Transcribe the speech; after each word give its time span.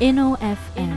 InnoFM, 0.00 0.92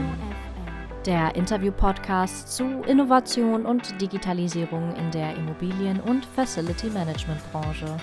der 1.04 1.36
Interview-Podcast 1.36 2.56
zu 2.56 2.64
Innovation 2.88 3.66
und 3.66 4.00
Digitalisierung 4.00 4.96
in 4.96 5.10
der 5.10 5.36
Immobilien- 5.36 6.00
und 6.00 6.24
Facility 6.24 6.88
Management-Branche. 6.88 7.98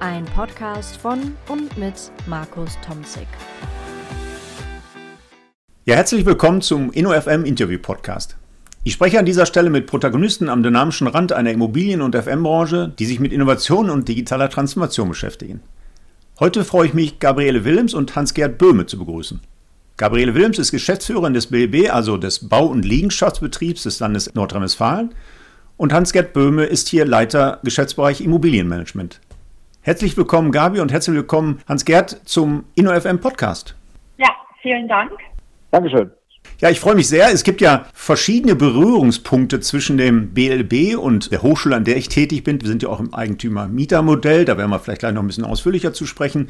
Ein 0.00 0.24
Podcast 0.24 0.96
von 0.96 1.36
und 1.50 1.76
mit 1.76 2.10
Markus 2.26 2.78
Tomzig. 2.80 3.26
Ja, 5.84 5.96
herzlich 5.96 6.24
willkommen 6.24 6.62
zum 6.62 6.90
InnoFM 6.90 7.44
Interview 7.44 7.78
Podcast. 7.78 8.38
Ich 8.82 8.94
spreche 8.94 9.18
an 9.18 9.26
dieser 9.26 9.44
Stelle 9.44 9.68
mit 9.68 9.86
Protagonisten 9.86 10.48
am 10.48 10.62
dynamischen 10.62 11.06
Rand 11.06 11.34
einer 11.34 11.50
Immobilien- 11.50 12.00
und 12.00 12.16
FM-Branche, 12.16 12.94
die 12.98 13.04
sich 13.04 13.20
mit 13.20 13.34
Innovation 13.34 13.90
und 13.90 14.08
digitaler 14.08 14.48
Transformation 14.48 15.10
beschäftigen. 15.10 15.60
Heute 16.40 16.64
freue 16.64 16.86
ich 16.86 16.94
mich, 16.94 17.18
Gabriele 17.18 17.66
Willems 17.66 17.92
und 17.92 18.16
Hans-Gerd 18.16 18.56
Böhme 18.56 18.86
zu 18.86 18.98
begrüßen. 18.98 19.42
Gabriele 19.96 20.34
Willems 20.34 20.58
ist 20.58 20.72
Geschäftsführerin 20.72 21.34
des 21.34 21.46
BLB, 21.46 21.88
also 21.88 22.16
des 22.16 22.48
Bau- 22.48 22.66
und 22.66 22.84
Liegenschaftsbetriebs 22.84 23.84
des 23.84 24.00
Landes 24.00 24.34
Nordrhein-Westfalen. 24.34 25.14
Und 25.76 25.92
Hans-Gerd 25.92 26.32
Böhme 26.32 26.64
ist 26.64 26.88
hier 26.88 27.04
Leiter 27.04 27.60
Geschäftsbereich 27.62 28.20
Immobilienmanagement. 28.20 29.20
Herzlich 29.82 30.16
willkommen, 30.16 30.50
Gabi, 30.50 30.80
und 30.80 30.90
herzlich 30.90 31.14
willkommen, 31.14 31.60
Hans-Gerd, 31.68 32.22
zum 32.24 32.64
InnoFM 32.74 33.20
Podcast. 33.20 33.76
Ja, 34.18 34.30
vielen 34.62 34.88
Dank. 34.88 35.12
Dankeschön. 35.70 36.10
Ja, 36.60 36.70
ich 36.70 36.78
freue 36.78 36.94
mich 36.94 37.08
sehr. 37.08 37.32
Es 37.32 37.42
gibt 37.42 37.60
ja 37.60 37.86
verschiedene 37.94 38.54
Berührungspunkte 38.54 39.60
zwischen 39.60 39.98
dem 39.98 40.32
BLB 40.32 40.96
und 40.96 41.32
der 41.32 41.42
Hochschule, 41.42 41.74
an 41.74 41.84
der 41.84 41.96
ich 41.96 42.08
tätig 42.08 42.44
bin. 42.44 42.60
Wir 42.60 42.68
sind 42.68 42.82
ja 42.82 42.88
auch 42.88 43.00
im 43.00 43.12
Eigentümer-Mieter-Modell. 43.12 44.44
Da 44.44 44.56
werden 44.56 44.70
wir 44.70 44.78
vielleicht 44.78 45.00
gleich 45.00 45.12
noch 45.12 45.22
ein 45.22 45.26
bisschen 45.26 45.44
ausführlicher 45.44 45.92
zu 45.92 46.06
sprechen. 46.06 46.48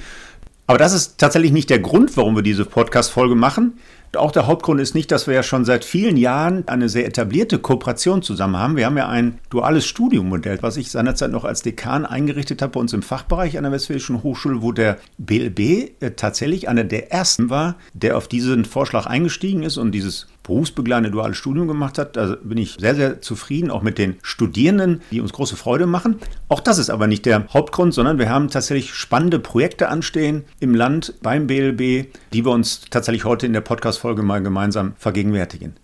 Aber 0.66 0.78
das 0.78 0.95
ist 0.95 1.18
tatsächlich 1.18 1.52
nicht 1.52 1.68
der 1.68 1.78
Grund, 1.78 2.16
warum 2.16 2.36
wir 2.36 2.42
diese 2.42 2.64
Podcast-Folge 2.64 3.34
machen. 3.34 3.74
Auch 4.16 4.32
der 4.32 4.46
Hauptgrund 4.46 4.80
ist 4.80 4.95
nicht, 4.95 5.10
dass 5.10 5.27
wir 5.27 5.34
ja 5.34 5.42
schon 5.42 5.64
seit 5.64 5.84
vielen 5.84 6.16
Jahren 6.16 6.66
eine 6.68 6.88
sehr 6.88 7.04
etablierte 7.07 7.59
Kooperation 7.59 8.23
zusammen 8.23 8.57
haben. 8.57 8.76
Wir 8.76 8.87
haben 8.87 8.96
ja 8.96 9.09
ein 9.09 9.38
duales 9.51 9.85
Studiummodell, 9.87 10.59
was 10.62 10.76
ich 10.76 10.90
seinerzeit 10.90 11.32
noch 11.32 11.45
als 11.45 11.62
Dekan 11.62 12.07
eingerichtet 12.07 12.62
habe 12.62 12.73
bei 12.73 12.80
uns 12.80 12.92
im 12.92 13.02
Fachbereich 13.02 13.59
an 13.59 13.65
der 13.65 13.73
Westfälischen 13.73 14.23
Hochschule, 14.23 14.62
wo 14.62 14.73
der 14.73 14.98
BLB 15.18 15.60
äh, 16.01 16.10
tatsächlich 16.16 16.68
einer 16.68 16.85
der 16.85 17.12
ersten 17.12 17.51
war, 17.51 17.74
der 17.92 18.16
auf 18.16 18.29
diesen 18.29 18.65
Vorschlag 18.65 19.07
eingestiegen 19.07 19.65
ist 19.65 19.76
und 19.76 19.92
dieses 19.92 20.29
berufsbegleitende 20.45 21.10
duales 21.10 21.37
Studium 21.37 21.66
gemacht 21.66 21.98
hat. 21.98 22.16
Da 22.16 22.37
bin 22.42 22.59
ich 22.59 22.76
sehr, 22.78 22.95
sehr 22.95 23.20
zufrieden, 23.20 23.70
auch 23.70 23.82
mit 23.82 23.98
den 23.98 24.16
Studierenden, 24.23 25.01
die 25.10 25.20
uns 25.20 25.32
große 25.32 25.56
Freude 25.56 25.86
machen. 25.86 26.20
Auch 26.48 26.60
das 26.60 26.78
ist 26.78 26.90
aber 26.90 27.09
nicht 27.09 27.26
der 27.26 27.48
Hauptgrund, 27.52 27.92
sondern 27.92 28.18
wir 28.18 28.30
haben 28.30 28.48
tatsächlich 28.48 28.95
spannende 28.95 29.40
Projekte 29.40 29.88
anstehen 29.88 30.45
im 30.60 30.74
Land 30.74 31.14
beim 31.23 31.48
BLB, 31.48 32.06
die 32.32 32.45
wir 32.45 32.52
uns 32.52 32.82
tatsächlich 32.88 33.24
heute 33.24 33.46
in 33.46 33.52
der 33.52 33.62
Podcast-Folge 33.62 34.23
mal 34.23 34.42
gemeinsam 34.42 34.92
vergegenwärtigen. 34.98 35.74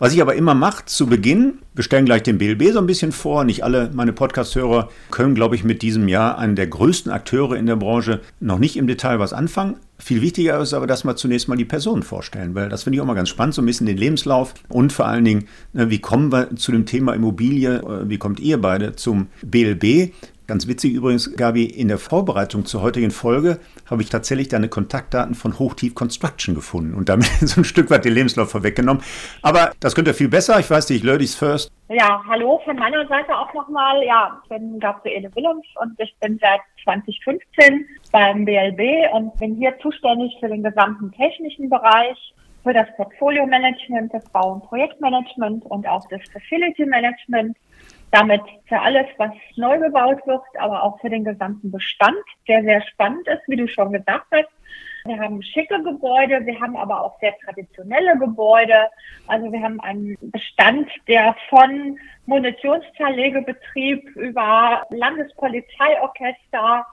Was 0.00 0.14
ich 0.14 0.22
aber 0.22 0.34
immer 0.34 0.54
mache 0.54 0.86
zu 0.86 1.06
Beginn, 1.06 1.58
wir 1.74 1.84
stellen 1.84 2.06
gleich 2.06 2.22
den 2.22 2.38
BLB 2.38 2.72
so 2.72 2.78
ein 2.78 2.86
bisschen 2.86 3.12
vor. 3.12 3.44
Nicht 3.44 3.64
alle 3.64 3.90
meine 3.92 4.14
Podcast-Hörer 4.14 4.88
können, 5.10 5.34
glaube 5.34 5.56
ich, 5.56 5.62
mit 5.62 5.82
diesem 5.82 6.08
Jahr 6.08 6.38
einen 6.38 6.56
der 6.56 6.68
größten 6.68 7.12
Akteure 7.12 7.52
in 7.56 7.66
der 7.66 7.76
Branche 7.76 8.20
noch 8.40 8.58
nicht 8.58 8.78
im 8.78 8.86
Detail 8.86 9.18
was 9.18 9.34
anfangen. 9.34 9.76
Viel 10.00 10.22
wichtiger 10.22 10.58
ist 10.60 10.72
aber, 10.72 10.86
dass 10.86 11.04
wir 11.04 11.14
zunächst 11.16 11.48
mal 11.48 11.56
die 11.56 11.64
Personen 11.64 12.02
vorstellen, 12.02 12.54
weil 12.54 12.68
das 12.68 12.84
finde 12.84 12.96
ich 12.96 13.02
auch 13.02 13.06
mal 13.06 13.14
ganz 13.14 13.28
spannend, 13.28 13.54
so 13.54 13.62
ein 13.62 13.66
bisschen 13.66 13.86
den 13.86 13.96
Lebenslauf 13.96 14.54
und 14.68 14.92
vor 14.92 15.06
allen 15.06 15.24
Dingen, 15.24 15.48
ne, 15.72 15.90
wie 15.90 16.00
kommen 16.00 16.32
wir 16.32 16.56
zu 16.56 16.72
dem 16.72 16.86
Thema 16.86 17.14
Immobilie, 17.14 17.76
äh, 17.76 18.08
wie 18.08 18.18
kommt 18.18 18.40
ihr 18.40 18.60
beide 18.60 18.96
zum 18.96 19.28
BLB? 19.42 20.12
Ganz 20.50 20.66
witzig 20.66 20.94
übrigens, 20.94 21.36
Gabi, 21.36 21.64
in 21.64 21.86
der 21.86 21.98
Vorbereitung 21.98 22.64
zur 22.64 22.82
heutigen 22.82 23.12
Folge 23.12 23.60
habe 23.88 24.02
ich 24.02 24.10
tatsächlich 24.10 24.48
deine 24.48 24.68
Kontaktdaten 24.68 25.36
von 25.36 25.60
Hochtief 25.60 25.94
Construction 25.94 26.56
gefunden 26.56 26.94
und 26.94 27.08
damit 27.08 27.26
so 27.40 27.60
ein 27.60 27.64
Stück 27.64 27.88
weit 27.88 28.04
den 28.04 28.14
Lebenslauf 28.14 28.50
vorweggenommen. 28.50 29.00
Aber 29.42 29.70
das 29.78 29.94
könnt 29.94 30.08
ihr 30.08 30.14
viel 30.14 30.28
besser. 30.28 30.58
Ich 30.58 30.68
weiß 30.68 30.90
nicht, 30.90 31.04
Ladies 31.04 31.36
first. 31.36 31.70
Ja, 31.88 32.20
hallo 32.28 32.60
von 32.64 32.74
meiner 32.74 33.06
Seite 33.06 33.32
auch 33.32 33.54
nochmal. 33.54 34.02
Ja, 34.04 34.40
ich 34.42 34.48
bin 34.48 34.80
Gabriele 34.80 35.30
Willems 35.36 35.66
und 35.80 35.92
ich 35.98 36.12
bin 36.20 36.36
seit 36.40 36.60
2015 36.82 37.86
beim 38.12 38.44
BLB 38.44 39.12
und 39.12 39.38
bin 39.38 39.56
hier 39.56 39.78
zuständig 39.80 40.36
für 40.40 40.48
den 40.48 40.62
gesamten 40.62 41.12
technischen 41.12 41.68
Bereich, 41.68 42.34
für 42.62 42.72
das 42.72 42.88
Portfolio-Management, 42.96 44.12
das 44.12 44.28
Bau- 44.30 44.52
und 44.52 44.64
Projektmanagement 44.64 45.64
und 45.66 45.86
auch 45.86 46.06
das 46.08 46.20
Facility-Management 46.32 47.56
damit 48.10 48.42
für 48.66 48.80
alles, 48.80 49.06
was 49.18 49.30
neu 49.56 49.78
gebaut 49.78 50.26
wird, 50.26 50.42
aber 50.58 50.82
auch 50.82 51.00
für 51.00 51.10
den 51.10 51.24
gesamten 51.24 51.70
Bestand, 51.70 52.18
der 52.48 52.62
sehr 52.62 52.82
spannend 52.82 53.26
ist, 53.28 53.42
wie 53.46 53.56
du 53.56 53.68
schon 53.68 53.92
gesagt 53.92 54.26
hast. 54.32 54.48
Wir 55.04 55.18
haben 55.18 55.42
schicke 55.42 55.82
Gebäude, 55.82 56.44
wir 56.44 56.60
haben 56.60 56.76
aber 56.76 57.02
auch 57.02 57.18
sehr 57.20 57.34
traditionelle 57.44 58.18
Gebäude. 58.18 58.88
Also 59.28 59.50
wir 59.50 59.62
haben 59.62 59.80
einen 59.80 60.16
Bestand, 60.20 60.90
der 61.08 61.34
von 61.48 61.98
Munitionszerlegebetrieb 62.26 64.16
über 64.16 64.86
Landespolizeiorchester, 64.90 66.84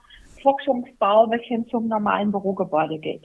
Forschungsbau 0.42 1.28
bis 1.28 1.42
hin 1.44 1.68
zum 1.70 1.88
normalen 1.88 2.32
Bürogebäude 2.32 2.98
geht. 2.98 3.24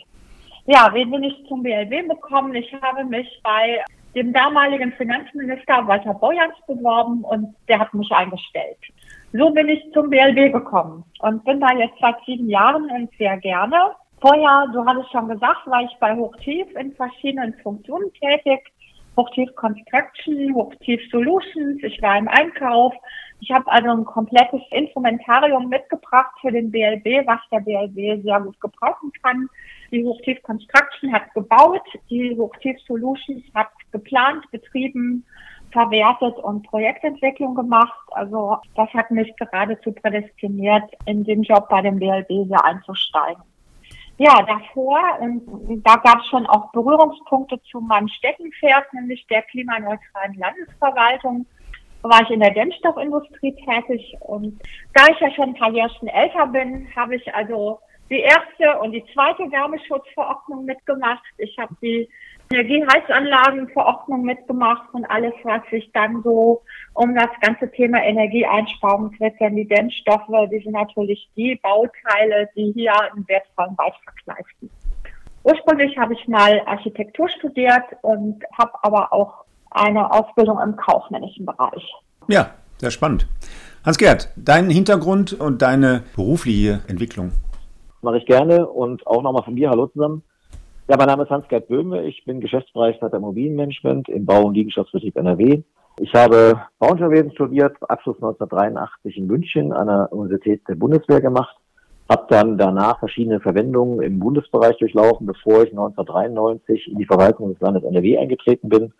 Ja, 0.66 0.90
wen 0.92 1.10
bin 1.10 1.24
ich 1.24 1.44
zum 1.48 1.62
BLW 1.62 2.02
bekommen? 2.02 2.54
Ich 2.54 2.72
habe 2.80 3.04
mich 3.04 3.28
bei 3.42 3.82
dem 4.14 4.32
damaligen 4.32 4.92
Finanzminister 4.92 5.86
Walter 5.86 6.14
Beuerns 6.14 6.54
beworben 6.66 7.24
und 7.24 7.54
der 7.68 7.80
hat 7.80 7.92
mich 7.94 8.10
eingestellt. 8.12 8.78
So 9.32 9.50
bin 9.50 9.68
ich 9.68 9.82
zum 9.92 10.10
BLB 10.10 10.52
gekommen 10.52 11.04
und 11.20 11.44
bin 11.44 11.60
da 11.60 11.72
jetzt 11.72 11.98
seit 12.00 12.16
sieben 12.26 12.48
Jahren 12.48 12.90
und 12.90 13.10
sehr 13.16 13.36
gerne. 13.38 13.76
Vorher, 14.20 14.68
du 14.72 14.84
hattest 14.84 15.10
schon 15.10 15.28
gesagt, 15.28 15.66
war 15.66 15.82
ich 15.82 15.96
bei 15.98 16.14
Hochtief 16.14 16.66
in 16.76 16.92
verschiedenen 16.92 17.54
Funktionen 17.62 18.12
tätig. 18.12 18.72
Hochtief 19.16 19.54
Construction, 19.56 20.54
Hochtief 20.54 21.00
Solutions, 21.10 21.82
ich 21.82 22.00
war 22.00 22.16
im 22.16 22.28
Einkauf. 22.28 22.94
Ich 23.40 23.50
habe 23.50 23.70
also 23.70 23.90
ein 23.90 24.04
komplettes 24.04 24.62
Instrumentarium 24.70 25.68
mitgebracht 25.68 26.32
für 26.40 26.50
den 26.50 26.70
BLB, 26.70 27.26
was 27.26 27.40
der 27.50 27.60
BLB 27.60 28.22
sehr 28.22 28.40
gut 28.40 28.58
gebrauchen 28.60 29.12
kann. 29.22 29.48
Die 29.90 30.04
Hochtief 30.04 30.42
Construction 30.42 31.12
hat 31.12 31.32
gebaut, 31.34 31.82
die 32.08 32.34
Hochtief 32.38 32.78
Solutions 32.86 33.42
hat 33.54 33.68
geplant, 33.90 34.50
betrieben, 34.50 35.26
verwertet 35.72 36.38
und 36.38 36.66
Projektentwicklung 36.68 37.54
gemacht. 37.54 38.08
Also 38.12 38.58
das 38.76 38.88
hat 38.94 39.10
mich 39.10 39.34
geradezu 39.36 39.92
prädestiniert, 39.92 40.84
in 41.04 41.24
den 41.24 41.42
Job 41.42 41.68
bei 41.68 41.82
dem 41.82 41.98
BLB 41.98 42.28
hier 42.28 42.64
einzusteigen. 42.64 43.42
Ja, 44.18 44.42
davor, 44.42 45.00
und 45.20 45.82
da 45.84 45.96
gab 45.96 46.20
es 46.20 46.26
schon 46.26 46.46
auch 46.46 46.70
Berührungspunkte 46.72 47.60
zu 47.70 47.80
meinem 47.80 48.08
Steckenpferd, 48.08 48.92
nämlich 48.92 49.26
der 49.28 49.42
klimaneutralen 49.42 50.34
Landesverwaltung, 50.34 51.46
war 52.02 52.22
ich 52.22 52.30
in 52.30 52.40
der 52.40 52.52
Dämmstoffindustrie 52.52 53.54
tätig. 53.64 54.16
Und 54.20 54.60
da 54.94 55.06
ich 55.08 55.18
ja 55.20 55.30
schon 55.32 55.50
ein 55.50 55.54
paar 55.54 55.72
Jährchen 55.72 56.08
älter 56.08 56.46
bin, 56.46 56.88
habe 56.94 57.16
ich 57.16 57.34
also 57.34 57.78
die 58.12 58.20
erste 58.20 58.78
und 58.80 58.92
die 58.92 59.04
zweite 59.14 59.50
Wärmeschutzverordnung 59.50 60.66
mitgemacht. 60.66 61.24
Ich 61.38 61.56
habe 61.58 61.74
die 61.80 62.08
Energieheizanlagenverordnung 62.52 64.22
mitgemacht 64.22 64.92
und 64.92 65.06
alles, 65.06 65.32
was 65.44 65.62
sich 65.70 65.90
dann 65.94 66.22
so 66.22 66.62
um 66.92 67.14
das 67.14 67.30
ganze 67.40 67.70
Thema 67.70 68.02
Energieeinsparung 68.02 69.16
dreht, 69.16 69.40
denn 69.40 69.56
die 69.56 69.66
Dämmstoffe, 69.66 70.28
die 70.52 70.60
sind 70.62 70.72
natürlich 70.72 71.26
die 71.36 71.58
Bauteile, 71.62 72.50
die 72.54 72.72
hier 72.74 72.92
einen 73.00 73.26
wertvollen 73.26 73.74
Beitrag 73.76 74.14
leisten. 74.26 74.68
Ursprünglich 75.44 75.96
habe 75.96 76.12
ich 76.12 76.28
mal 76.28 76.60
Architektur 76.66 77.30
studiert 77.30 77.84
und 78.02 78.44
habe 78.58 78.72
aber 78.82 79.10
auch 79.12 79.44
eine 79.70 80.12
Ausbildung 80.12 80.60
im 80.60 80.76
kaufmännischen 80.76 81.46
Bereich. 81.46 81.90
Ja, 82.28 82.50
sehr 82.76 82.90
spannend. 82.90 83.26
Hans-Gerd, 83.86 84.28
dein 84.36 84.68
Hintergrund 84.68 85.32
und 85.32 85.62
deine 85.62 86.04
berufliche 86.14 86.82
Entwicklung 86.86 87.32
mache 88.02 88.18
ich 88.18 88.26
gerne 88.26 88.66
und 88.66 89.06
auch 89.06 89.22
nochmal 89.22 89.44
von 89.44 89.54
mir 89.54 89.70
Hallo 89.70 89.86
zusammen. 89.86 90.22
Ja, 90.88 90.96
mein 90.96 91.06
Name 91.06 91.22
ist 91.22 91.30
Hans-Gerd 91.30 91.68
Böhme. 91.68 92.04
Ich 92.04 92.24
bin 92.24 92.40
Geschäftsbereichsleiter 92.40 93.16
Immobilienmanagement 93.16 94.08
im 94.08 94.26
Bau- 94.26 94.44
und 94.44 94.54
Liegenschaftsbetrieb 94.54 95.16
NRW. 95.16 95.62
Ich 96.00 96.12
habe 96.14 96.60
Bauingenieurwesen 96.78 97.32
studiert, 97.32 97.76
Abschluss 97.88 98.16
1983 98.16 99.16
in 99.16 99.26
München 99.26 99.72
an 99.72 99.86
der 99.86 100.08
Universität 100.10 100.62
der 100.68 100.74
Bundeswehr 100.74 101.20
gemacht, 101.20 101.56
habe 102.08 102.26
dann 102.28 102.58
danach 102.58 102.98
verschiedene 102.98 103.40
Verwendungen 103.40 104.02
im 104.02 104.18
Bundesbereich 104.18 104.76
durchlaufen, 104.78 105.26
bevor 105.26 105.62
ich 105.62 105.70
1993 105.70 106.90
in 106.90 106.98
die 106.98 107.06
Verwaltung 107.06 107.52
des 107.52 107.60
Landes 107.60 107.84
NRW 107.84 108.18
eingetreten 108.18 108.68
bin. 108.68 108.92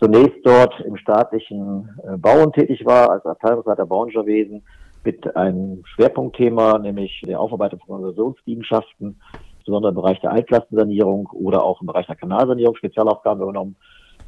Zunächst 0.00 0.38
dort 0.44 0.78
im 0.80 0.96
staatlichen 0.96 1.88
äh, 2.04 2.16
Bauen 2.16 2.52
tätig 2.52 2.84
war, 2.84 3.10
als 3.10 3.24
Abteilungsleiter 3.24 3.86
Bauingenieurwesen, 3.86 4.62
mit 5.04 5.36
einem 5.36 5.82
Schwerpunktthema, 5.84 6.78
nämlich 6.78 7.22
der 7.26 7.40
Aufarbeitung 7.40 7.80
von 7.80 7.96
Organisationsliegenschaften, 7.96 9.20
insbesondere 9.58 9.90
im 9.90 9.96
Bereich 9.96 10.20
der 10.20 10.32
Altlastensanierung 10.32 11.28
oder 11.32 11.62
auch 11.62 11.80
im 11.80 11.86
Bereich 11.86 12.06
der 12.06 12.16
Kanalsanierung. 12.16 12.76
Spezialaufgaben 12.76 13.42
übernommen, 13.42 13.76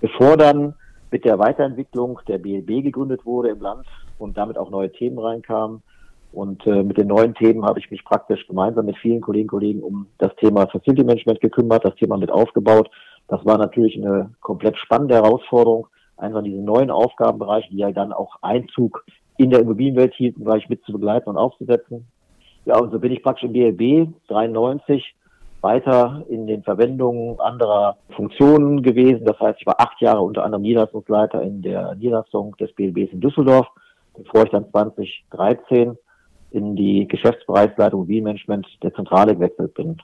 bevor 0.01 0.37
dann 0.37 0.75
mit 1.11 1.25
der 1.25 1.39
Weiterentwicklung 1.39 2.21
der 2.29 2.39
BLB 2.39 2.85
gegründet 2.85 3.27
wurde 3.27 3.51
im 3.51 3.61
Land 3.61 3.87
und 4.19 4.37
damit 4.37 4.57
auch 4.57 4.71
neue 4.71 4.93
Themen 4.93 5.19
reinkamen. 5.19 5.83
Und 6.33 6.65
äh, 6.67 6.85
mit 6.85 6.97
den 6.97 7.09
neuen 7.09 7.35
Themen 7.35 7.65
habe 7.65 7.81
ich 7.81 7.91
mich 7.91 8.05
praktisch 8.05 8.47
gemeinsam 8.47 8.87
mit 8.87 8.97
vielen 8.99 9.21
Kollegen 9.21 9.49
und 9.49 9.51
Kollegen 9.51 9.83
um 9.83 10.07
das 10.19 10.35
Thema 10.37 10.69
Facility 10.69 11.03
Management 11.03 11.41
gekümmert, 11.41 11.85
das 11.85 11.97
Thema 11.97 12.17
mit 12.17 12.31
aufgebaut, 12.31 12.89
Das 13.27 13.45
war 13.45 13.59
natürlich 13.59 13.97
eine 13.97 14.31
komplett 14.41 14.77
spannende 14.77 15.17
Herausforderung, 15.17 15.89
einfach 16.17 16.43
diese 16.43 16.61
neuen 16.61 16.91
Aufgabenbereiche, 16.91 17.71
die 17.71 17.79
ja 17.79 17.91
dann 17.91 18.13
auch 18.13 18.37
Einzug 18.43 19.05
in 19.41 19.49
der 19.49 19.61
Immobilienwelt 19.61 20.13
hielten, 20.13 20.45
war 20.45 20.59
ich 20.59 20.69
mit 20.69 20.85
zu 20.85 20.93
begleiten 20.93 21.31
und 21.31 21.39
aufzusetzen. 21.39 22.07
Ja, 22.67 22.79
und 22.79 22.93
so 22.93 22.99
bin 22.99 23.11
ich 23.11 23.23
praktisch 23.23 23.45
im 23.45 23.55
BLB 23.55 24.09
93 24.29 25.15
weiter 25.63 26.23
in 26.29 26.47
den 26.47 26.63
Verwendungen 26.63 27.41
anderer 27.41 27.97
Funktionen 28.15 28.83
gewesen. 28.83 29.25
Das 29.25 29.41
heißt, 29.41 29.59
ich 29.61 29.67
war 29.67 29.81
acht 29.81 29.99
Jahre 30.03 30.21
unter 30.21 30.45
anderem 30.45 30.63
Niederlassungsleiter 30.63 31.43
in 31.43 31.63
der 31.63 31.95
Niederlassung 31.95 32.55
des 32.61 32.71
BLBs 32.75 33.13
in 33.13 33.21
Düsseldorf, 33.21 33.67
bevor 34.15 34.45
ich 34.45 34.51
dann 34.51 34.71
2013 34.71 35.97
in 36.51 36.77
die 36.77 37.09
Geschäftsbereichsleitung 37.09 38.01
Immobilienmanagement 38.01 38.67
der 38.83 38.93
Zentrale 38.93 39.35
gewechselt 39.35 39.73
bin. 39.73 39.97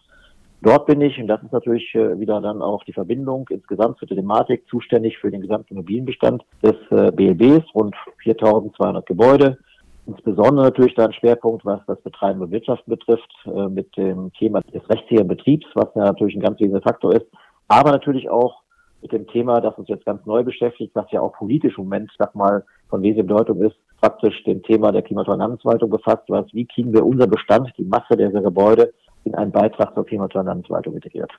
Dort 0.62 0.86
bin 0.86 1.00
ich, 1.00 1.18
und 1.18 1.28
das 1.28 1.42
ist 1.42 1.52
natürlich 1.52 1.94
äh, 1.94 2.18
wieder 2.18 2.40
dann 2.40 2.62
auch 2.62 2.82
die 2.84 2.92
Verbindung 2.92 3.46
insgesamt 3.50 3.98
zur 3.98 4.08
Thematik, 4.08 4.66
zuständig 4.68 5.18
für 5.18 5.30
den 5.30 5.42
gesamten 5.42 5.74
Immobilienbestand 5.74 6.42
des 6.62 6.74
äh, 6.90 7.12
BLBs, 7.12 7.64
rund 7.74 7.94
4200 8.22 9.04
Gebäude. 9.06 9.58
Insbesondere 10.06 10.66
natürlich 10.66 10.94
dann 10.94 11.12
Schwerpunkt, 11.12 11.64
was 11.64 11.80
das 11.86 12.00
Betreiben 12.00 12.40
und 12.40 12.52
Wirtschaften 12.52 12.90
betrifft, 12.90 13.30
äh, 13.44 13.68
mit 13.68 13.94
dem 13.96 14.32
Thema 14.32 14.60
des 14.62 14.88
rechtssicheren 14.88 15.28
Betriebs, 15.28 15.66
was 15.74 15.88
ja 15.94 16.04
natürlich 16.04 16.36
ein 16.36 16.42
ganz 16.42 16.58
wesentlicher 16.58 16.88
Faktor 16.88 17.14
ist, 17.14 17.26
aber 17.68 17.90
natürlich 17.90 18.30
auch 18.30 18.62
mit 19.02 19.12
dem 19.12 19.26
Thema, 19.26 19.60
das 19.60 19.76
uns 19.76 19.88
jetzt 19.88 20.06
ganz 20.06 20.24
neu 20.24 20.42
beschäftigt, 20.42 20.92
was 20.94 21.10
ja 21.10 21.20
auch 21.20 21.32
politisch 21.34 21.76
im 21.76 21.84
Moment, 21.84 22.10
sag 22.18 22.34
mal, 22.34 22.64
von 22.88 23.02
wesentlicher 23.02 23.34
Bedeutung 23.34 23.62
ist, 23.62 23.76
praktisch 24.00 24.42
dem 24.44 24.62
Thema 24.62 24.90
der 24.90 25.02
Klimatornamenswaltung 25.02 25.90
befasst, 25.90 26.24
was, 26.28 26.46
wie 26.52 26.66
kriegen 26.66 26.92
wir 26.92 27.04
unser 27.04 27.26
Bestand, 27.26 27.72
die 27.76 27.84
Masse 27.84 28.16
der 28.16 28.30
Gebäude 28.30 28.92
in 29.26 29.34
einen 29.34 29.52
Beitrag 29.52 29.94
zur 29.94 30.06
Klimatornamenswaltung 30.06 30.94
integriert. 30.94 31.31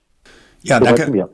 Ja, 0.62 0.80
so 0.80 0.86
danke. 0.86 1.30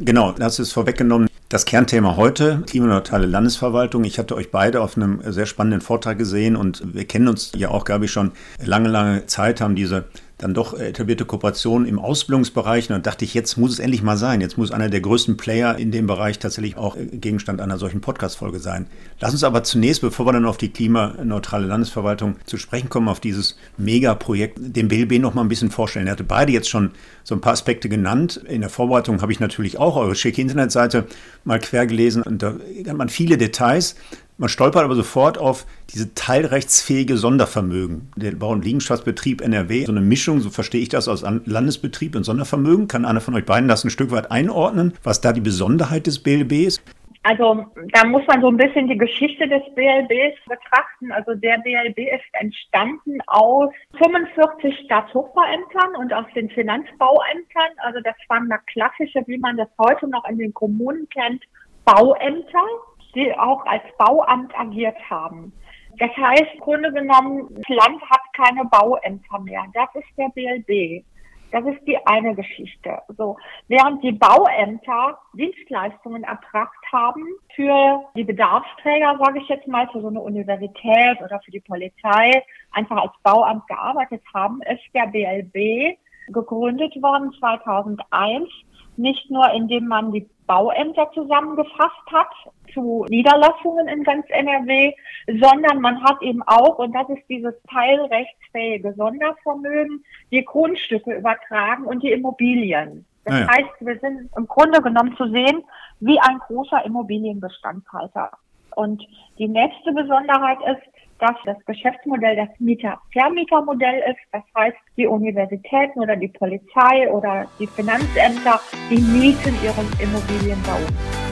Genau, 0.00 0.32
das 0.32 0.58
ist 0.58 0.72
vorweggenommen. 0.72 1.28
Das 1.48 1.64
Kernthema 1.64 2.16
heute, 2.16 2.62
klimaneutrale 2.66 3.26
Landesverwaltung. 3.26 4.04
Ich 4.04 4.18
hatte 4.18 4.34
euch 4.34 4.50
beide 4.50 4.82
auf 4.82 4.96
einem 4.96 5.20
sehr 5.24 5.46
spannenden 5.46 5.80
Vortrag 5.80 6.18
gesehen 6.18 6.56
und 6.56 6.94
wir 6.94 7.06
kennen 7.06 7.28
uns 7.28 7.52
ja 7.56 7.70
auch, 7.70 7.84
glaube 7.84 8.06
ich, 8.06 8.10
schon 8.10 8.32
lange, 8.64 8.88
lange 8.88 9.26
Zeit, 9.26 9.60
haben 9.60 9.74
diese 9.74 10.04
dann 10.38 10.52
doch 10.52 10.78
etablierte 10.78 11.24
Kooperation 11.24 11.86
im 11.86 11.98
Ausbildungsbereich. 11.98 12.88
Und 12.88 12.94
dann 12.94 13.02
dachte 13.02 13.24
ich, 13.24 13.34
jetzt 13.34 13.56
muss 13.56 13.72
es 13.72 13.78
endlich 13.78 14.02
mal 14.02 14.16
sein. 14.16 14.40
Jetzt 14.40 14.58
muss 14.58 14.72
einer 14.72 14.88
der 14.88 15.00
größten 15.00 15.36
Player 15.36 15.78
in 15.78 15.92
dem 15.92 16.06
Bereich 16.06 16.38
tatsächlich 16.38 16.76
auch 16.76 16.96
Gegenstand 17.12 17.60
einer 17.60 17.78
solchen 17.78 18.00
Podcast-Folge 18.00 18.58
sein. 18.58 18.86
Lass 19.20 19.32
uns 19.32 19.44
aber 19.44 19.62
zunächst, 19.62 20.00
bevor 20.00 20.26
wir 20.26 20.32
dann 20.32 20.44
auf 20.44 20.56
die 20.56 20.70
klimaneutrale 20.70 21.66
Landesverwaltung 21.66 22.36
zu 22.46 22.56
sprechen 22.56 22.88
kommen, 22.88 23.08
auf 23.08 23.20
dieses 23.20 23.56
Megaprojekt, 23.76 24.58
den 24.60 24.88
BLB 24.88 25.20
noch 25.20 25.34
mal 25.34 25.42
ein 25.42 25.48
bisschen 25.48 25.70
vorstellen. 25.70 26.08
Er 26.08 26.12
hatte 26.12 26.24
beide 26.24 26.52
jetzt 26.52 26.68
schon 26.68 26.90
so 27.22 27.34
ein 27.34 27.40
paar 27.40 27.52
Aspekte 27.52 27.88
genannt. 27.88 28.40
In 28.48 28.60
der 28.60 28.70
Vorbereitung 28.70 29.22
habe 29.22 29.32
ich 29.32 29.40
natürlich 29.40 29.78
auch 29.78 29.96
eure 29.96 30.16
schicke 30.16 30.42
Internetseite 30.42 31.06
mal 31.44 31.60
quer 31.60 31.86
gelesen 31.86 32.22
und 32.22 32.42
da 32.42 32.54
hat 32.86 32.96
man 32.96 33.08
viele 33.08 33.38
Details. 33.38 33.94
Man 34.36 34.48
stolpert 34.48 34.82
aber 34.82 34.96
sofort 34.96 35.38
auf 35.38 35.64
diese 35.90 36.12
teilrechtsfähige 36.14 37.16
Sondervermögen. 37.16 38.10
Der 38.16 38.32
Bau- 38.32 38.50
und 38.50 38.64
Liegenschaftsbetrieb 38.64 39.40
NRW, 39.40 39.84
so 39.84 39.92
eine 39.92 40.00
Mischung, 40.00 40.40
so 40.40 40.50
verstehe 40.50 40.80
ich 40.80 40.88
das, 40.88 41.06
aus 41.06 41.22
Landesbetrieb 41.22 42.16
und 42.16 42.24
Sondervermögen. 42.24 42.88
Kann 42.88 43.04
einer 43.04 43.20
von 43.20 43.34
euch 43.36 43.44
beiden 43.44 43.68
das 43.68 43.84
ein 43.84 43.90
Stück 43.90 44.10
weit 44.10 44.32
einordnen, 44.32 44.94
was 45.04 45.20
da 45.20 45.32
die 45.32 45.40
Besonderheit 45.40 46.08
des 46.08 46.20
BLB 46.20 46.52
ist? 46.66 46.82
Also 47.22 47.64
da 47.92 48.04
muss 48.04 48.26
man 48.26 48.40
so 48.40 48.48
ein 48.48 48.56
bisschen 48.56 48.88
die 48.88 48.98
Geschichte 48.98 49.46
des 49.46 49.62
BLBs 49.76 50.36
betrachten. 50.46 51.12
Also 51.12 51.34
der 51.36 51.58
BLB 51.58 51.98
ist 51.98 52.24
entstanden 52.32 53.18
aus 53.28 53.70
45 54.02 54.80
Staatshochbauämtern 54.84 55.94
und 55.96 56.12
aus 56.12 56.26
den 56.34 56.50
Finanzbauämtern. 56.50 57.70
Also 57.78 58.00
das 58.02 58.16
waren 58.28 58.50
da 58.50 58.58
klassische, 58.66 59.22
wie 59.26 59.38
man 59.38 59.56
das 59.56 59.68
heute 59.78 60.08
noch 60.08 60.28
in 60.28 60.38
den 60.38 60.52
Kommunen 60.52 61.08
kennt, 61.08 61.44
Bauämter 61.84 62.66
die 63.14 63.32
auch 63.38 63.64
als 63.66 63.82
Bauamt 63.98 64.58
agiert 64.58 64.98
haben. 65.10 65.52
Das 65.98 66.10
heißt, 66.16 66.54
im 66.54 66.60
Grunde 66.60 66.92
genommen, 66.92 67.48
das 67.54 67.68
Land 67.68 68.02
hat 68.10 68.20
keine 68.36 68.64
Bauämter 68.64 69.38
mehr. 69.40 69.64
Das 69.72 69.88
ist 69.94 70.08
der 70.18 70.28
BLB. 70.34 71.04
Das 71.52 71.64
ist 71.66 71.86
die 71.86 71.96
eine 72.04 72.34
Geschichte. 72.34 73.00
So, 73.16 73.36
während 73.68 74.02
die 74.02 74.10
Bauämter 74.10 75.18
Dienstleistungen 75.34 76.24
erbracht 76.24 76.84
haben 76.90 77.22
für 77.54 78.02
die 78.16 78.24
Bedarfsträger, 78.24 79.16
sage 79.24 79.38
ich 79.38 79.48
jetzt 79.48 79.68
mal, 79.68 79.88
für 79.92 80.00
so 80.00 80.08
eine 80.08 80.20
Universität 80.20 81.22
oder 81.22 81.40
für 81.44 81.52
die 81.52 81.60
Polizei, 81.60 82.42
einfach 82.72 82.96
als 82.96 83.12
Bauamt 83.22 83.68
gearbeitet 83.68 84.22
haben, 84.34 84.62
ist 84.62 84.82
der 84.94 85.06
BLB 85.06 85.96
gegründet 86.32 87.00
worden 87.00 87.32
2001 87.38 88.48
nicht 88.96 89.30
nur 89.30 89.50
indem 89.52 89.86
man 89.86 90.12
die 90.12 90.28
Bauämter 90.46 91.10
zusammengefasst 91.14 92.06
hat 92.12 92.28
zu 92.72 93.06
Niederlassungen 93.08 93.88
in 93.88 94.02
ganz 94.02 94.26
NRW, 94.28 94.92
sondern 95.40 95.80
man 95.80 96.02
hat 96.02 96.20
eben 96.22 96.42
auch, 96.42 96.78
und 96.78 96.92
das 96.92 97.08
ist 97.08 97.22
dieses 97.28 97.54
teilrechtsfähige 97.70 98.92
Sondervermögen, 98.94 100.04
die 100.30 100.44
Grundstücke 100.44 101.14
übertragen 101.14 101.84
und 101.84 102.02
die 102.02 102.12
Immobilien. 102.12 103.06
Das 103.24 103.40
ja. 103.40 103.48
heißt, 103.48 103.70
wir 103.80 103.98
sind 104.00 104.30
im 104.36 104.46
Grunde 104.46 104.82
genommen 104.82 105.16
zu 105.16 105.28
sehen 105.30 105.64
wie 106.00 106.18
ein 106.20 106.38
großer 106.46 106.84
Immobilienbestandshalter. 106.84 108.30
Und 108.76 109.02
die 109.38 109.48
nächste 109.48 109.92
Besonderheit 109.92 110.58
ist, 110.66 110.93
dass 111.18 111.36
das 111.44 111.56
Geschäftsmodell 111.66 112.36
das 112.36 112.48
Mieter-Vermieter-Modell 112.58 114.02
ist. 114.10 114.20
Das 114.32 114.42
heißt, 114.56 114.76
die 114.96 115.06
Universitäten 115.06 116.00
oder 116.00 116.16
die 116.16 116.28
Polizei 116.28 117.10
oder 117.10 117.46
die 117.58 117.66
Finanzämter, 117.66 118.60
die 118.90 119.00
mieten 119.00 119.54
ihre 119.62 119.82
Immobilien 120.02 120.60
bei 120.66 120.74
uns. 120.74 121.24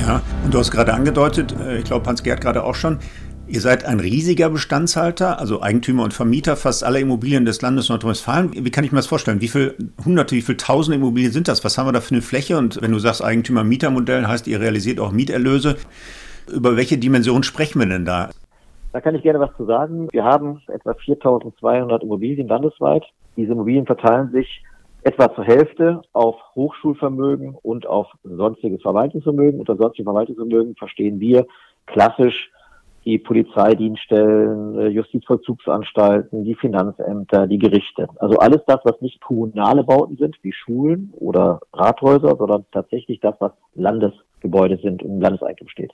Ja, 0.00 0.22
und 0.42 0.54
du 0.54 0.58
hast 0.58 0.70
gerade 0.70 0.94
angedeutet, 0.94 1.54
äh, 1.60 1.78
ich 1.78 1.84
glaube, 1.84 2.06
Hans-Gerd 2.06 2.40
gerade 2.40 2.64
auch 2.64 2.74
schon, 2.74 2.98
Ihr 3.50 3.62
seid 3.62 3.86
ein 3.86 3.98
riesiger 3.98 4.50
Bestandshalter, 4.50 5.38
also 5.40 5.62
Eigentümer 5.62 6.04
und 6.04 6.12
Vermieter 6.12 6.54
fast 6.54 6.84
aller 6.84 6.98
Immobilien 6.98 7.46
des 7.46 7.62
Landes 7.62 7.88
Nordrhein-Westfalen. 7.88 8.52
Wie 8.52 8.70
kann 8.70 8.84
ich 8.84 8.92
mir 8.92 8.98
das 8.98 9.06
vorstellen? 9.06 9.40
Wie 9.40 9.48
viele 9.48 9.74
hunderte, 10.04 10.36
wie 10.36 10.42
viele 10.42 10.58
tausende 10.58 10.98
Immobilien 10.98 11.32
sind 11.32 11.48
das? 11.48 11.64
Was 11.64 11.78
haben 11.78 11.86
wir 11.86 11.92
da 11.92 12.02
für 12.02 12.14
eine 12.14 12.20
Fläche? 12.20 12.58
Und 12.58 12.82
wenn 12.82 12.92
du 12.92 12.98
sagst 12.98 13.24
Eigentümer-Mieter-Modell, 13.24 14.26
heißt 14.26 14.46
ihr 14.48 14.60
realisiert 14.60 15.00
auch 15.00 15.12
Mieterlöse. 15.12 15.76
Über 16.52 16.76
welche 16.76 16.98
Dimension 16.98 17.42
sprechen 17.42 17.80
wir 17.80 17.86
denn 17.86 18.04
da? 18.04 18.28
Da 18.92 19.00
kann 19.00 19.14
ich 19.14 19.22
gerne 19.22 19.40
was 19.40 19.56
zu 19.56 19.64
sagen. 19.64 20.08
Wir 20.12 20.24
haben 20.24 20.60
etwa 20.68 20.92
4200 20.92 22.02
Immobilien 22.02 22.48
landesweit. 22.48 23.04
Diese 23.38 23.52
Immobilien 23.52 23.86
verteilen 23.86 24.30
sich 24.30 24.62
etwa 25.04 25.34
zur 25.34 25.44
Hälfte 25.44 26.02
auf 26.12 26.36
Hochschulvermögen 26.54 27.56
und 27.62 27.86
auf 27.86 28.08
sonstiges 28.24 28.82
Verwaltungsvermögen. 28.82 29.58
Unter 29.58 29.76
sonstiges 29.76 30.04
Verwaltungsvermögen 30.04 30.74
verstehen 30.76 31.18
wir 31.18 31.46
klassisch 31.86 32.50
die 33.08 33.18
Polizeidienststellen, 33.18 34.78
äh, 34.78 34.88
Justizvollzugsanstalten, 34.88 36.44
die 36.44 36.54
Finanzämter, 36.54 37.46
die 37.46 37.58
Gerichte. 37.58 38.06
Also 38.16 38.36
alles 38.36 38.60
das, 38.66 38.80
was 38.84 39.00
nicht 39.00 39.18
kommunale 39.22 39.82
Bauten 39.82 40.16
sind, 40.18 40.36
wie 40.42 40.52
Schulen 40.52 41.14
oder 41.16 41.60
Rathäuser, 41.72 42.36
sondern 42.36 42.66
tatsächlich 42.70 43.18
das, 43.20 43.34
was 43.40 43.52
Landesgebäude 43.74 44.76
sind 44.76 45.02
und 45.02 45.14
im 45.14 45.20
Landeseigentum 45.22 45.68
steht. 45.68 45.92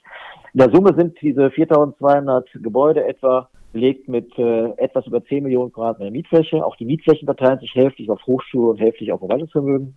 In 0.53 0.59
der 0.59 0.71
Summe 0.71 0.93
sind 0.97 1.15
diese 1.21 1.51
4200 1.51 2.49
Gebäude 2.61 3.05
etwa 3.05 3.47
belegt 3.71 4.09
mit 4.09 4.37
äh, 4.37 4.71
etwas 4.77 5.07
über 5.07 5.23
10 5.23 5.43
Millionen 5.43 5.71
Quadratmeter 5.71 6.11
Mietfläche. 6.11 6.65
Auch 6.65 6.75
die 6.75 6.85
Mietflächen 6.85 7.27
verteilen 7.27 7.59
sich 7.59 7.73
hälftig 7.75 8.09
auf 8.09 8.25
Hochschule 8.27 8.71
und 8.71 8.79
hälftig 8.81 9.13
auf 9.13 9.19
Verwaltungsvermögen. 9.19 9.95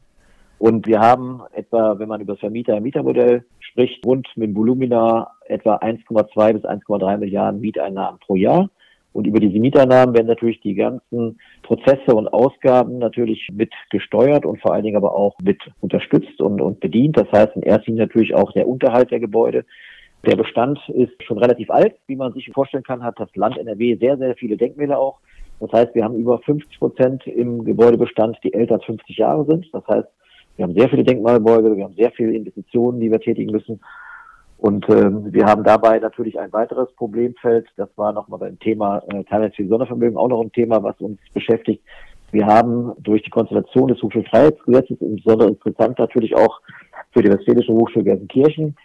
Und 0.59 0.87
wir 0.87 0.99
haben 0.99 1.43
etwa, 1.53 1.99
wenn 1.99 2.09
man 2.09 2.21
über 2.21 2.33
das 2.33 2.41
Vermieter-Mietermodell 2.41 3.45
spricht, 3.61 4.05
rund 4.05 4.27
mit 4.37 4.55
Volumina 4.55 5.31
etwa 5.47 5.77
1,2 5.77 6.53
bis 6.53 6.65
1,3 6.65 7.19
Milliarden 7.19 7.61
Mieteinnahmen 7.61 8.19
pro 8.19 8.35
Jahr. 8.35 8.69
Und 9.13 9.27
über 9.27 9.41
diese 9.41 9.59
Mieteinnahmen 9.59 10.15
werden 10.15 10.27
natürlich 10.27 10.61
die 10.61 10.75
ganzen 10.75 11.39
Prozesse 11.63 12.15
und 12.15 12.29
Ausgaben 12.29 12.99
natürlich 12.99 13.49
mit 13.53 13.73
gesteuert 13.91 14.45
und 14.45 14.61
vor 14.61 14.75
allen 14.75 14.85
Dingen 14.85 14.97
aber 14.97 15.15
auch 15.15 15.37
mit 15.43 15.61
unterstützt 15.81 16.41
und, 16.41 16.61
und 16.61 16.81
bedient. 16.81 17.17
Das 17.17 17.31
heißt 17.33 17.57
in 17.57 17.63
erster 17.63 17.87
Linie 17.87 18.05
natürlich 18.05 18.35
auch 18.35 18.53
der 18.53 18.69
Unterhalt 18.69 19.11
der 19.11 19.21
Gebäude. 19.21 19.65
Der 20.27 20.37
Bestand 20.37 20.79
ist 20.89 21.23
schon 21.23 21.39
relativ 21.39 21.71
alt. 21.71 21.95
Wie 22.07 22.17
man 22.17 22.33
sich 22.33 22.51
vorstellen 22.53 22.83
kann, 22.83 23.03
hat 23.03 23.19
das 23.19 23.35
Land 23.35 23.57
NRW 23.57 23.97
sehr, 23.97 24.19
sehr 24.19 24.35
viele 24.35 24.57
Denkmäler 24.57 24.99
auch. 24.99 25.19
Das 25.61 25.73
heißt, 25.73 25.95
wir 25.95 26.05
haben 26.05 26.17
über 26.17 26.39
50 26.39 26.79
Prozent 26.79 27.27
im 27.27 27.65
Gebäudebestand, 27.65 28.39
die 28.45 28.53
älter 28.53 28.75
als 28.75 28.85
50 28.85 29.17
Jahre 29.17 29.45
sind. 29.47 29.67
Das 29.73 29.87
heißt, 29.87 30.09
wir 30.59 30.65
haben 30.65 30.75
sehr 30.75 30.89
viele 30.89 31.05
Denkmalbeuge, 31.05 31.77
wir 31.77 31.85
haben 31.85 31.95
sehr 31.95 32.11
viele 32.11 32.33
Investitionen, 32.33 32.99
die 32.99 33.11
wir 33.13 33.21
tätigen 33.21 33.53
müssen. 33.53 33.81
Und 34.59 34.89
ähm, 34.89 35.33
wir 35.33 35.47
haben 35.47 35.63
dabei 35.63 36.01
natürlich 36.01 36.37
ein 36.41 36.53
weiteres 36.53 36.93
Problemfeld. 36.97 37.69
Das 37.77 37.89
war 37.95 38.13
nochmal 38.13 38.41
beim 38.41 38.59
Thema 38.59 39.01
äh, 39.09 39.23
teilweise 39.23 39.69
Sondervermögen 39.69 40.19
auch 40.19 40.27
noch 40.27 40.43
ein 40.43 40.51
Thema, 40.51 40.83
was 40.83 41.01
uns 41.01 41.21
beschäftigt. 41.33 41.81
Wir 42.33 42.45
haben 42.45 42.93
durch 42.99 43.23
die 43.23 43.31
Konstellation 43.31 43.87
des 43.87 44.03
Hochschulfreiheitsgesetzes, 44.03 45.01
insbesondere 45.01 45.51
interessant 45.51 45.97
natürlich 45.97 46.35
auch 46.35 46.61
für 47.13 47.23
die 47.23 47.31
Westfälische 47.31 47.73
Hochschule 47.73 48.05
Gelsenkirchen, 48.05 48.77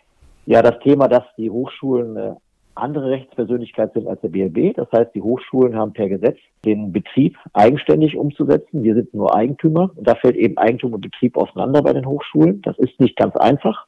ja 0.46 0.62
das 0.62 0.78
Thema, 0.84 1.08
dass 1.08 1.24
die 1.38 1.50
Hochschulen 1.50 2.18
äh, 2.18 2.34
andere 2.76 3.12
Rechtspersönlichkeit 3.12 3.94
sind 3.94 4.08
als 4.08 4.22
der 4.22 4.30
BLB. 4.30 4.76
Das 4.76 4.92
heißt, 4.92 5.14
die 5.14 5.22
Hochschulen 5.22 5.76
haben 5.76 5.94
per 5.94 6.10
Gesetz 6.10 6.38
den 6.66 6.92
Betrieb 6.92 7.38
eigenständig 7.54 8.18
umzusetzen. 8.18 8.84
Wir 8.84 8.96
sind 8.96 9.14
nur 9.14 9.36
Eigentümer 9.36 9.92
und 9.96 10.08
da 10.08 10.16
fällt 10.16 10.36
eben 10.36 10.58
Eigentum 10.58 10.94
und 10.94 11.02
Betrieb 11.02 11.38
auseinander 11.38 11.82
bei 11.82 11.94
den 11.94 12.06
Hochschulen. 12.06 12.62
Das 12.64 12.78
ist 12.80 13.00
nicht 13.00 13.16
ganz 13.16 13.36
einfach. 13.36 13.86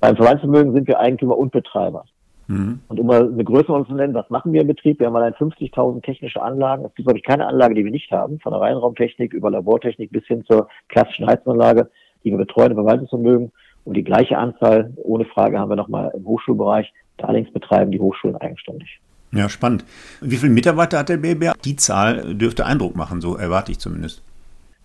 Beim 0.00 0.16
Verwaltungsvermögen 0.16 0.72
sind 0.72 0.88
wir 0.88 0.98
Eigentümer 0.98 1.38
und 1.38 1.52
Betreiber. 1.52 2.04
Mhm. 2.48 2.80
Und 2.88 3.00
um 3.00 3.06
mal 3.06 3.32
eine 3.32 3.44
Größe 3.44 3.66
zu 3.66 3.94
nennen, 3.94 4.14
was 4.14 4.28
machen 4.30 4.52
wir 4.52 4.62
im 4.62 4.66
Betrieb? 4.66 4.98
Wir 4.98 5.06
haben 5.06 5.16
allein 5.16 5.34
50.000 5.34 6.02
technische 6.02 6.42
Anlagen. 6.42 6.84
Es 6.84 6.94
gibt, 6.94 7.06
glaube 7.06 7.18
ich, 7.18 7.24
keine 7.24 7.46
Anlage, 7.46 7.74
die 7.74 7.84
wir 7.84 7.92
nicht 7.92 8.10
haben, 8.10 8.40
von 8.40 8.52
der 8.52 8.60
Reinraumtechnik 8.60 9.32
über 9.32 9.50
Labortechnik 9.50 10.10
bis 10.10 10.26
hin 10.26 10.44
zur 10.44 10.68
klassischen 10.88 11.26
Heizanlage, 11.26 11.88
die 12.24 12.30
wir 12.30 12.38
betreuen 12.38 12.72
im 12.72 12.78
Verwaltungsvermögen. 12.78 13.52
Und 13.84 13.96
die 13.96 14.04
gleiche 14.04 14.38
Anzahl, 14.38 14.92
ohne 14.96 15.24
Frage, 15.24 15.58
haben 15.58 15.70
wir 15.70 15.76
nochmal 15.76 16.12
im 16.14 16.24
Hochschulbereich. 16.24 16.92
Allerdings 17.18 17.52
betreiben 17.52 17.92
die 17.92 18.00
Hochschulen 18.00 18.36
eigenständig. 18.36 19.00
Ja, 19.32 19.48
spannend. 19.48 19.84
Wie 20.20 20.36
viele 20.36 20.52
Mitarbeiter 20.52 20.98
hat 20.98 21.08
der 21.08 21.16
BBA? 21.16 21.54
Die 21.64 21.76
Zahl 21.76 22.34
dürfte 22.34 22.66
Eindruck 22.66 22.96
machen, 22.96 23.20
so 23.20 23.36
erwarte 23.36 23.72
ich 23.72 23.78
zumindest. 23.78 24.22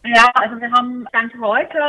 Ja, 0.05 0.29
also 0.35 0.59
wir 0.61 0.71
haben 0.71 1.05
Stand 1.09 1.33
heute 1.41 1.79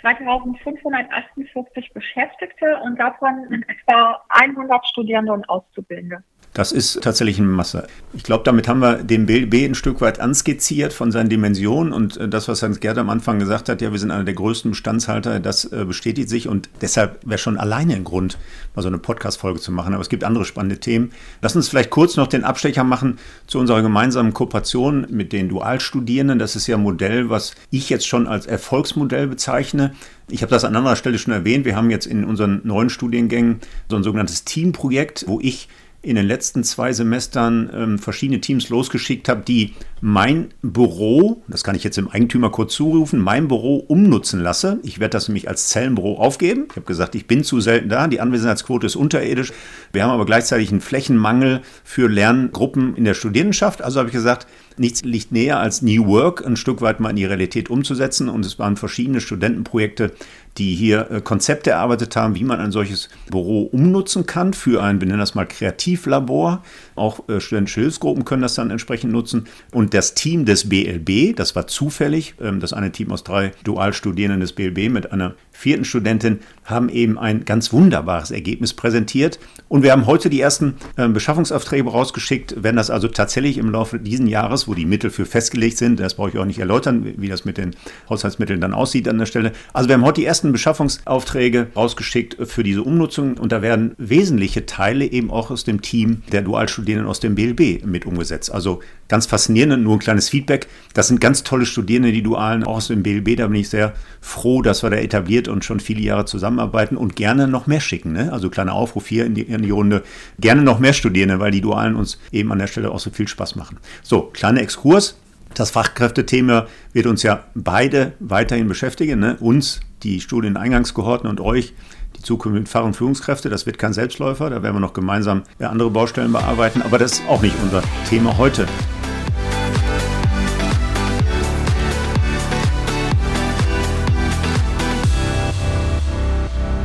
2548 0.00 1.92
Beschäftigte 1.92 2.78
und 2.82 2.98
davon 2.98 3.64
etwa 3.68 4.22
100 4.30 4.86
Studierende 4.86 5.32
und 5.32 5.46
Auszubildende. 5.50 6.22
Das 6.56 6.72
ist 6.72 7.02
tatsächlich 7.02 7.38
eine 7.38 7.48
Masse. 7.48 7.86
Ich 8.14 8.22
glaube, 8.22 8.42
damit 8.44 8.66
haben 8.66 8.80
wir 8.80 9.02
den 9.02 9.26
BLB 9.26 9.68
ein 9.68 9.74
Stück 9.74 10.00
weit 10.00 10.20
anskizziert 10.20 10.94
von 10.94 11.12
seinen 11.12 11.28
Dimensionen 11.28 11.92
und 11.92 12.16
äh, 12.16 12.30
das, 12.30 12.48
was 12.48 12.62
Hans 12.62 12.80
Gerd 12.80 12.96
am 12.96 13.10
Anfang 13.10 13.38
gesagt 13.38 13.68
hat, 13.68 13.82
ja, 13.82 13.92
wir 13.92 13.98
sind 13.98 14.10
einer 14.10 14.24
der 14.24 14.32
größten 14.32 14.70
Bestandshalter, 14.70 15.38
das 15.38 15.66
äh, 15.66 15.84
bestätigt 15.84 16.30
sich 16.30 16.48
und 16.48 16.70
deshalb 16.80 17.18
wäre 17.26 17.36
schon 17.36 17.58
alleine 17.58 17.94
ein 17.94 18.04
Grund, 18.04 18.38
mal 18.74 18.80
so 18.80 18.88
eine 18.88 18.96
Podcast-Folge 18.96 19.60
zu 19.60 19.70
machen. 19.70 19.92
Aber 19.92 20.00
es 20.00 20.08
gibt 20.08 20.24
andere 20.24 20.46
spannende 20.46 20.80
Themen. 20.80 21.12
Lass 21.42 21.54
uns 21.54 21.68
vielleicht 21.68 21.90
kurz 21.90 22.16
noch 22.16 22.26
den 22.26 22.42
Abstecher 22.42 22.84
machen 22.84 23.18
zu 23.46 23.58
unserer 23.58 23.82
gemeinsamen 23.82 24.32
Kooperation 24.32 25.06
mit 25.10 25.34
den 25.34 25.50
Dualstudierenden. 25.50 26.38
Das 26.38 26.56
ist 26.56 26.66
ja 26.68 26.78
ein 26.78 26.82
Modell, 26.82 27.28
was 27.28 27.54
ich 27.70 27.90
jetzt 27.90 28.06
schon 28.06 28.26
als 28.26 28.46
Erfolgsmodell 28.46 29.26
bezeichne. 29.26 29.94
Ich 30.30 30.40
habe 30.40 30.48
das 30.48 30.64
an 30.64 30.74
anderer 30.74 30.96
Stelle 30.96 31.18
schon 31.18 31.34
erwähnt. 31.34 31.66
Wir 31.66 31.76
haben 31.76 31.90
jetzt 31.90 32.06
in 32.06 32.24
unseren 32.24 32.62
neuen 32.64 32.88
Studiengängen 32.88 33.60
so 33.90 33.96
ein 33.96 34.02
sogenanntes 34.02 34.44
Teamprojekt, 34.44 35.26
wo 35.28 35.38
ich 35.38 35.68
in 36.06 36.16
den 36.16 36.26
letzten 36.26 36.62
zwei 36.62 36.92
Semestern 36.92 37.70
ähm, 37.74 37.98
verschiedene 37.98 38.40
Teams 38.40 38.68
losgeschickt 38.68 39.28
habe, 39.28 39.42
die 39.42 39.74
mein 40.00 40.48
Büro, 40.62 41.42
das 41.48 41.64
kann 41.64 41.74
ich 41.74 41.82
jetzt 41.82 41.96
dem 41.96 42.08
Eigentümer 42.08 42.50
kurz 42.50 42.74
zurufen, 42.74 43.20
mein 43.20 43.48
Büro 43.48 43.76
umnutzen 43.76 44.40
lasse. 44.40 44.78
Ich 44.82 45.00
werde 45.00 45.12
das 45.12 45.28
nämlich 45.28 45.48
als 45.48 45.68
Zellenbüro 45.68 46.18
aufgeben. 46.18 46.66
Ich 46.70 46.76
habe 46.76 46.86
gesagt, 46.86 47.14
ich 47.14 47.26
bin 47.26 47.42
zu 47.42 47.60
selten 47.60 47.88
da, 47.88 48.06
die 48.06 48.20
Anwesenheitsquote 48.20 48.86
ist 48.86 48.94
unterirdisch. 48.94 49.52
Wir 49.92 50.04
haben 50.04 50.10
aber 50.10 50.26
gleichzeitig 50.26 50.70
einen 50.70 50.80
Flächenmangel 50.80 51.62
für 51.82 52.08
Lerngruppen 52.08 52.94
in 52.94 53.04
der 53.04 53.14
Studierendenschaft. 53.14 53.82
Also 53.82 53.98
habe 53.98 54.08
ich 54.08 54.14
gesagt, 54.14 54.46
nichts 54.78 55.02
liegt 55.02 55.32
näher 55.32 55.60
als 55.60 55.82
New 55.82 56.06
Work 56.06 56.44
ein 56.44 56.56
Stück 56.56 56.80
weit 56.80 57.00
mal 57.00 57.10
in 57.10 57.16
die 57.16 57.24
Realität 57.24 57.70
umzusetzen. 57.70 58.28
Und 58.28 58.44
es 58.44 58.58
waren 58.58 58.76
verschiedene 58.76 59.20
Studentenprojekte, 59.20 60.12
die 60.58 60.74
hier 60.74 61.10
äh, 61.10 61.20
Konzepte 61.20 61.70
erarbeitet 61.70 62.16
haben, 62.16 62.34
wie 62.34 62.44
man 62.44 62.60
ein 62.60 62.72
solches 62.72 63.08
Büro 63.30 63.62
umnutzen 63.64 64.26
kann 64.26 64.54
für 64.54 64.82
ein, 64.82 65.00
wir 65.00 65.08
nennen 65.08 65.20
das 65.20 65.34
mal 65.34 65.46
Kreativlabor. 65.46 66.62
Auch 66.94 67.28
äh, 67.28 67.40
studentische 67.40 67.80
Hilfsgruppen 67.80 68.24
können 68.24 68.42
das 68.42 68.54
dann 68.54 68.70
entsprechend 68.70 69.12
nutzen. 69.12 69.46
Und 69.72 69.94
das 69.94 70.14
Team 70.14 70.44
des 70.44 70.68
BLB, 70.68 71.36
das 71.36 71.54
war 71.56 71.66
zufällig, 71.66 72.34
ähm, 72.40 72.60
das 72.60 72.72
eine 72.72 72.92
Team 72.92 73.12
aus 73.12 73.24
drei 73.24 73.52
Dualstudierenden 73.64 74.40
des 74.40 74.52
BLB 74.52 74.90
mit 74.90 75.12
einer 75.12 75.34
vierten 75.56 75.84
Studentin, 75.84 76.40
haben 76.64 76.88
eben 76.88 77.18
ein 77.18 77.44
ganz 77.44 77.72
wunderbares 77.72 78.30
Ergebnis 78.30 78.74
präsentiert. 78.74 79.38
Und 79.68 79.82
wir 79.82 79.92
haben 79.92 80.06
heute 80.06 80.28
die 80.28 80.40
ersten 80.40 80.74
äh, 80.96 81.08
Beschaffungsaufträge 81.08 81.88
rausgeschickt, 81.88 82.56
wenn 82.58 82.76
das 82.76 82.90
also 82.90 83.08
tatsächlich 83.08 83.56
im 83.58 83.70
Laufe 83.70 83.98
dieses 83.98 84.28
Jahres, 84.28 84.68
wo 84.68 84.74
die 84.74 84.84
Mittel 84.84 85.10
für 85.10 85.24
festgelegt 85.24 85.78
sind, 85.78 85.98
das 85.98 86.14
brauche 86.14 86.30
ich 86.30 86.38
auch 86.38 86.44
nicht 86.44 86.58
erläutern, 86.58 87.14
wie 87.16 87.28
das 87.28 87.44
mit 87.44 87.56
den 87.56 87.74
Haushaltsmitteln 88.10 88.60
dann 88.60 88.74
aussieht 88.74 89.08
an 89.08 89.18
der 89.18 89.26
Stelle. 89.26 89.52
Also 89.72 89.88
wir 89.88 89.94
haben 89.94 90.04
heute 90.04 90.20
die 90.20 90.26
ersten 90.26 90.52
Beschaffungsaufträge 90.52 91.68
rausgeschickt 91.74 92.36
für 92.48 92.62
diese 92.62 92.82
Umnutzung 92.82 93.38
und 93.38 93.52
da 93.52 93.62
werden 93.62 93.94
wesentliche 93.98 94.66
Teile 94.66 95.06
eben 95.06 95.30
auch 95.30 95.50
aus 95.50 95.64
dem 95.64 95.82
Team 95.82 96.22
der 96.32 96.42
Dualstudierenden 96.42 97.08
aus 97.08 97.20
dem 97.20 97.34
BLB 97.34 97.84
mit 97.86 98.06
umgesetzt. 98.06 98.52
Also 98.52 98.80
ganz 99.08 99.26
faszinierend, 99.26 99.82
nur 99.82 99.94
ein 99.94 99.98
kleines 99.98 100.28
Feedback. 100.28 100.66
Das 100.94 101.08
sind 101.08 101.20
ganz 101.20 101.42
tolle 101.42 101.66
Studierende, 101.66 102.12
die 102.12 102.22
Dualen 102.22 102.64
auch 102.64 102.76
aus 102.76 102.88
dem 102.88 103.02
BLB. 103.02 103.36
Da 103.36 103.46
bin 103.46 103.60
ich 103.60 103.68
sehr 103.68 103.94
froh, 104.20 104.62
dass 104.62 104.82
wir 104.82 104.90
da 104.90 104.96
etabliert 104.96 105.48
und 105.48 105.64
schon 105.64 105.80
viele 105.80 106.00
Jahre 106.00 106.24
zusammenarbeiten 106.24 106.96
und 106.96 107.16
gerne 107.16 107.48
noch 107.48 107.66
mehr 107.66 107.80
schicken. 107.80 108.12
Ne? 108.12 108.32
Also 108.32 108.50
kleiner 108.50 108.72
Aufruf 108.72 109.06
hier 109.06 109.26
in 109.26 109.34
die, 109.34 109.42
in 109.42 109.62
die 109.62 109.70
Runde. 109.70 110.02
Gerne 110.38 110.62
noch 110.62 110.78
mehr 110.78 110.92
Studierende, 110.92 111.38
weil 111.38 111.50
die 111.50 111.60
Dualen 111.60 111.96
uns 111.96 112.18
eben 112.32 112.50
an 112.52 112.58
der 112.58 112.66
Stelle 112.66 112.90
auch 112.90 113.00
so 113.00 113.10
viel 113.10 113.28
Spaß 113.28 113.56
machen. 113.56 113.78
So, 114.02 114.22
kleiner 114.22 114.60
Exkurs. 114.60 115.16
Das 115.54 115.70
Fachkräftethema 115.70 116.66
wird 116.92 117.06
uns 117.06 117.22
ja 117.22 117.44
beide 117.54 118.12
weiterhin 118.20 118.68
beschäftigen. 118.68 119.20
Ne? 119.20 119.36
Uns, 119.40 119.80
die 120.02 120.20
Studieneingangsgehorten 120.20 121.30
und 121.30 121.40
euch, 121.40 121.72
die 122.16 122.22
zukünftigen 122.22 122.66
Fach- 122.66 122.84
und 122.84 122.94
Führungskräfte. 122.94 123.48
Das 123.48 123.64
wird 123.64 123.78
kein 123.78 123.92
Selbstläufer. 123.92 124.50
Da 124.50 124.62
werden 124.62 124.76
wir 124.76 124.80
noch 124.80 124.92
gemeinsam 124.92 125.44
andere 125.58 125.90
Baustellen 125.90 126.32
bearbeiten. 126.32 126.82
Aber 126.82 126.98
das 126.98 127.12
ist 127.14 127.22
auch 127.28 127.40
nicht 127.40 127.54
unser 127.62 127.82
Thema 128.08 128.36
heute. 128.36 128.66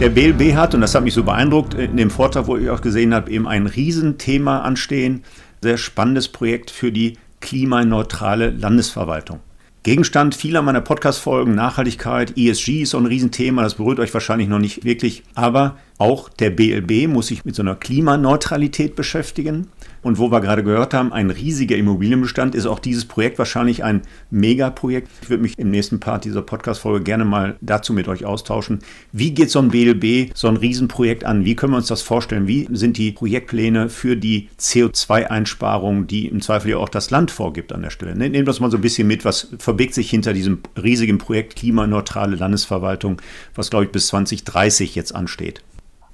Der 0.01 0.09
BLB 0.09 0.55
hat, 0.55 0.73
und 0.73 0.81
das 0.81 0.95
hat 0.95 1.03
mich 1.03 1.13
so 1.13 1.21
beeindruckt, 1.21 1.75
in 1.75 1.95
dem 1.95 2.09
Vortrag, 2.09 2.47
wo 2.47 2.57
ich 2.57 2.71
auch 2.71 2.81
gesehen 2.81 3.13
habe, 3.13 3.29
eben 3.29 3.47
ein 3.47 3.67
Riesenthema 3.67 4.61
anstehen. 4.61 5.23
Sehr 5.61 5.77
spannendes 5.77 6.27
Projekt 6.27 6.71
für 6.71 6.91
die 6.91 7.19
klimaneutrale 7.39 8.49
Landesverwaltung. 8.49 9.41
Gegenstand 9.83 10.33
vieler 10.33 10.63
meiner 10.63 10.81
Podcast-Folgen, 10.81 11.53
Nachhaltigkeit, 11.53 12.35
ESG 12.35 12.81
ist 12.81 12.91
so 12.91 12.97
ein 12.97 13.05
Riesenthema, 13.05 13.61
das 13.61 13.75
berührt 13.75 13.99
euch 13.99 14.11
wahrscheinlich 14.11 14.47
noch 14.47 14.57
nicht 14.57 14.83
wirklich, 14.85 15.21
aber 15.35 15.77
auch 15.99 16.29
der 16.29 16.49
BLB 16.49 17.07
muss 17.07 17.27
sich 17.27 17.45
mit 17.45 17.53
so 17.53 17.61
einer 17.61 17.75
Klimaneutralität 17.75 18.95
beschäftigen. 18.95 19.67
Und 20.03 20.17
wo 20.17 20.31
wir 20.31 20.41
gerade 20.41 20.63
gehört 20.63 20.93
haben, 20.93 21.13
ein 21.13 21.29
riesiger 21.29 21.75
Immobilienbestand, 21.75 22.55
ist 22.55 22.65
auch 22.65 22.79
dieses 22.79 23.05
Projekt 23.05 23.37
wahrscheinlich 23.37 23.83
ein 23.83 24.01
Megaprojekt. 24.31 25.09
Ich 25.21 25.29
würde 25.29 25.43
mich 25.43 25.59
im 25.59 25.69
nächsten 25.69 25.99
Part 25.99 26.25
dieser 26.25 26.41
Podcast-Folge 26.41 27.03
gerne 27.03 27.23
mal 27.23 27.55
dazu 27.61 27.93
mit 27.93 28.07
euch 28.07 28.25
austauschen. 28.25 28.79
Wie 29.11 29.31
geht 29.31 29.51
so 29.51 29.59
ein 29.59 29.69
BLB, 29.69 30.31
so 30.35 30.47
ein 30.47 30.57
Riesenprojekt 30.57 31.23
an? 31.23 31.45
Wie 31.45 31.55
können 31.55 31.73
wir 31.73 31.77
uns 31.77 31.87
das 31.87 32.01
vorstellen? 32.01 32.47
Wie 32.47 32.67
sind 32.71 32.97
die 32.97 33.11
Projektpläne 33.11 33.89
für 33.89 34.17
die 34.17 34.49
CO2-Einsparung, 34.59 36.07
die 36.07 36.27
im 36.27 36.41
Zweifel 36.41 36.71
ja 36.71 36.77
auch 36.77 36.89
das 36.89 37.11
Land 37.11 37.29
vorgibt 37.29 37.71
an 37.71 37.83
der 37.83 37.91
Stelle? 37.91 38.15
Ne, 38.15 38.29
nehmt 38.29 38.47
das 38.47 38.59
mal 38.59 38.71
so 38.71 38.77
ein 38.77 38.81
bisschen 38.81 39.07
mit, 39.07 39.23
was 39.23 39.49
verbirgt 39.59 39.93
sich 39.93 40.09
hinter 40.09 40.33
diesem 40.33 40.59
riesigen 40.81 41.19
Projekt 41.19 41.55
Klimaneutrale 41.55 42.35
Landesverwaltung, 42.35 43.21
was 43.53 43.69
glaube 43.69 43.85
ich 43.85 43.91
bis 43.91 44.07
2030 44.07 44.95
jetzt 44.95 45.13
ansteht. 45.13 45.61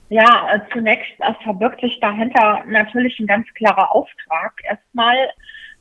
Ja, 0.10 0.48
äh, 0.54 0.60
zunächst 0.72 1.12
es 1.20 1.44
verbirgt 1.44 1.82
sich 1.82 2.00
dahinter 2.00 2.64
natürlich 2.66 3.20
ein 3.20 3.28
ganz 3.28 3.46
klarer 3.56 3.94
Auftrag 3.94 4.54
erstmal, 4.64 5.18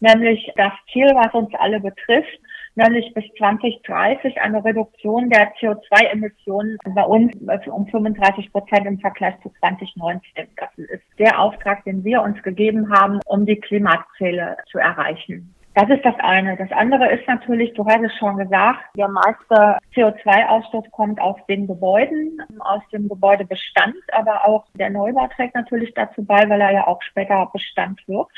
nämlich 0.01 0.51
das 0.57 0.73
Ziel, 0.93 1.07
was 1.15 1.33
uns 1.33 1.55
alle 1.55 1.79
betrifft, 1.79 2.41
nämlich 2.75 3.15
bis 3.15 3.25
2030 3.39 4.41
eine 4.41 4.65
Reduktion 4.65 5.31
der 5.31 5.55
CO2-Emissionen 5.55 6.77
bei 6.95 7.05
uns 7.05 7.33
um 7.67 7.87
35 7.87 8.53
Prozent 8.53 8.87
im 8.87 8.99
Vergleich 8.99 9.35
zu 9.43 9.53
2019. 9.61 10.49
Das 10.57 10.77
ist 10.77 11.05
der 11.19 11.39
Auftrag, 11.41 11.85
den 11.85 12.03
wir 12.05 12.23
uns 12.23 12.43
gegeben 12.43 12.93
haben, 12.93 13.21
um 13.27 13.47
die 13.47 13.61
Klimaziele 13.61 14.57
zu 14.71 14.79
erreichen. 14.79 15.56
Das 15.77 15.91
ist 15.91 16.07
das 16.07 16.15
eine. 16.21 16.57
Das 16.57 16.73
andere 16.73 17.13
ist 17.13 17.29
natürlich, 17.29 17.75
du 17.75 17.85
hast 17.85 18.03
es 18.03 18.15
schon 18.15 18.39
gesagt, 18.39 18.81
der 18.97 19.09
meiste 19.09 19.77
CO2-Ausstoß 19.95 20.91
kommt 20.91 21.21
aus 21.21 21.37
den 21.51 21.67
Gebäuden, 21.67 22.43
aus 22.61 22.81
dem 22.95 23.11
Gebäudebestand, 23.11 23.95
aber 24.13 24.49
auch 24.49 24.65
der 24.79 24.89
Neubau 24.89 25.29
trägt 25.37 25.55
natürlich 25.55 25.93
dazu 25.93 26.25
bei, 26.25 26.49
weil 26.49 26.63
er 26.63 26.73
ja 26.73 26.87
auch 26.87 27.03
später 27.03 27.51
Bestand 27.53 28.01
wird. 28.09 28.31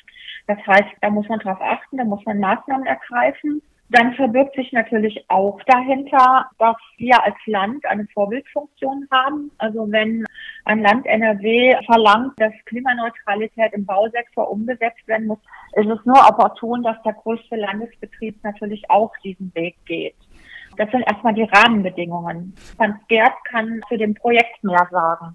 Das 0.49 0.59
heißt, 0.66 0.88
da 1.00 1.11
muss 1.11 1.28
man 1.28 1.38
drauf 1.38 1.61
achten, 1.61 1.99
da 1.99 2.04
muss 2.04 2.25
man 2.26 2.40
Maßnahmen 2.40 2.88
ergreifen. 2.88 3.62
Dann 3.90 4.12
verbirgt 4.14 4.54
sich 4.54 4.71
natürlich 4.73 5.25
auch 5.28 5.59
dahinter, 5.66 6.47
dass 6.59 6.76
wir 6.99 7.25
als 7.25 7.37
Land 7.47 7.87
eine 7.87 8.07
Vorbildfunktion 8.12 9.09
haben. 9.11 9.50
Also 9.57 9.90
wenn 9.90 10.26
ein 10.66 10.83
Land 10.83 11.07
NRW 11.07 11.75
verlangt, 11.87 12.33
dass 12.37 12.52
Klimaneutralität 12.66 13.73
im 13.73 13.87
Bausektor 13.87 14.50
umgesetzt 14.50 15.07
werden 15.07 15.28
muss, 15.28 15.38
ist 15.73 15.88
es 15.88 16.04
nur 16.04 16.18
opportun, 16.28 16.83
dass 16.83 17.00
der 17.02 17.14
größte 17.14 17.57
Landesbetrieb 17.57 18.37
natürlich 18.45 18.90
auch 18.90 19.12
diesen 19.25 19.54
Weg 19.54 19.76
geht. 19.87 20.16
Das 20.76 20.90
sind 20.90 21.04
erstmal 21.11 21.35
die 21.35 21.49
Rahmenbedingungen. 21.50 22.54
Hans 22.78 22.97
Gerd 23.09 23.33
kann 23.50 23.80
zu 23.88 23.97
dem 23.97 24.14
Projekt 24.14 24.62
mehr 24.62 24.87
sagen. 24.90 25.35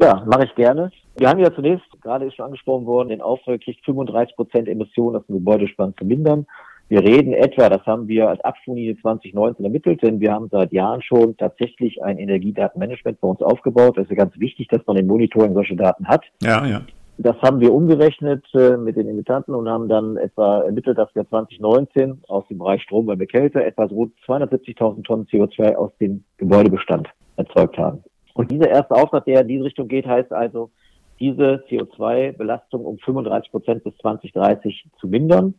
Ja, 0.00 0.22
mache 0.26 0.44
ich 0.44 0.54
gerne. 0.56 0.90
Wir 1.16 1.28
haben 1.28 1.38
ja 1.38 1.54
zunächst, 1.54 1.86
gerade 2.02 2.26
ist 2.26 2.34
schon 2.34 2.46
angesprochen 2.46 2.86
worden, 2.86 3.10
den 3.10 3.22
Auftrag 3.22 3.60
gekriegt, 3.60 3.84
35 3.84 4.34
Prozent 4.34 4.68
Emissionen 4.68 5.16
aus 5.16 5.26
dem 5.26 5.36
Gebäudespann 5.36 5.94
zu 5.96 6.04
mindern. 6.04 6.46
Wir 6.88 7.00
reden 7.00 7.32
etwa, 7.32 7.68
das 7.68 7.86
haben 7.86 8.06
wir 8.06 8.28
als 8.28 8.40
Abfuhrlinie 8.44 8.96
2019 9.00 9.64
ermittelt, 9.64 10.02
denn 10.02 10.20
wir 10.20 10.32
haben 10.32 10.48
seit 10.50 10.72
Jahren 10.72 11.02
schon 11.02 11.36
tatsächlich 11.36 12.02
ein 12.02 12.18
Energiedatenmanagement 12.18 13.20
bei 13.20 13.28
uns 13.28 13.40
aufgebaut. 13.40 13.96
Es 13.96 14.04
ist 14.04 14.10
ja 14.10 14.16
ganz 14.16 14.38
wichtig, 14.38 14.68
dass 14.68 14.86
man 14.86 14.96
im 14.96 15.06
Monitoring 15.06 15.54
solche 15.54 15.76
Daten 15.76 16.06
hat. 16.06 16.24
Ja, 16.42 16.66
ja. 16.66 16.82
Das 17.18 17.36
haben 17.42 17.60
wir 17.60 17.72
umgerechnet 17.72 18.44
äh, 18.54 18.76
mit 18.76 18.96
den 18.96 19.06
Imitanten 19.06 19.54
und 19.54 19.68
haben 19.68 19.88
dann 19.88 20.16
etwa 20.16 20.62
ermittelt, 20.62 20.98
dass 20.98 21.14
wir 21.14 21.28
2019 21.28 22.22
aus 22.28 22.46
dem 22.48 22.58
Bereich 22.58 22.82
Strom 22.82 23.06
bei 23.06 23.16
Kälte 23.26 23.62
etwa 23.64 23.84
rund 23.84 24.14
270.000 24.26 25.04
Tonnen 25.04 25.26
CO2 25.26 25.74
aus 25.76 25.92
dem 25.98 26.24
Gebäudebestand 26.38 27.08
erzeugt 27.36 27.78
haben. 27.78 28.02
Und 28.34 28.50
dieser 28.50 28.68
erste 28.68 28.94
Auftrag, 28.94 29.24
der 29.26 29.42
in 29.42 29.48
diese 29.48 29.64
Richtung 29.64 29.88
geht, 29.88 30.06
heißt 30.06 30.32
also, 30.32 30.70
diese 31.20 31.62
CO2-Belastung 31.68 32.84
um 32.84 32.98
35 32.98 33.50
Prozent 33.50 33.84
bis 33.84 33.96
2030 33.98 34.86
zu 34.98 35.06
mindern. 35.06 35.54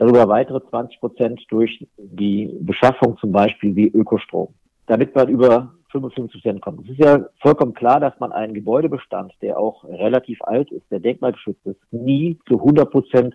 Darüber 0.00 0.28
weitere 0.28 0.62
20 0.66 0.98
Prozent 0.98 1.42
durch 1.50 1.86
die 1.98 2.56
Beschaffung 2.62 3.18
zum 3.18 3.32
Beispiel 3.32 3.76
wie 3.76 3.88
Ökostrom. 3.88 4.48
Damit 4.86 5.14
man 5.14 5.28
über 5.28 5.74
55 5.92 6.40
Prozent 6.40 6.62
kommt. 6.62 6.84
Es 6.84 6.92
ist 6.92 7.04
ja 7.04 7.26
vollkommen 7.42 7.74
klar, 7.74 8.00
dass 8.00 8.18
man 8.18 8.32
einen 8.32 8.54
Gebäudebestand, 8.54 9.34
der 9.42 9.58
auch 9.58 9.84
relativ 9.84 10.40
alt 10.40 10.70
ist, 10.72 10.90
der 10.90 11.00
denkmalgeschützt 11.00 11.66
ist, 11.66 11.80
nie 11.90 12.38
zu 12.48 12.54
100 12.60 12.90
Prozent 12.90 13.34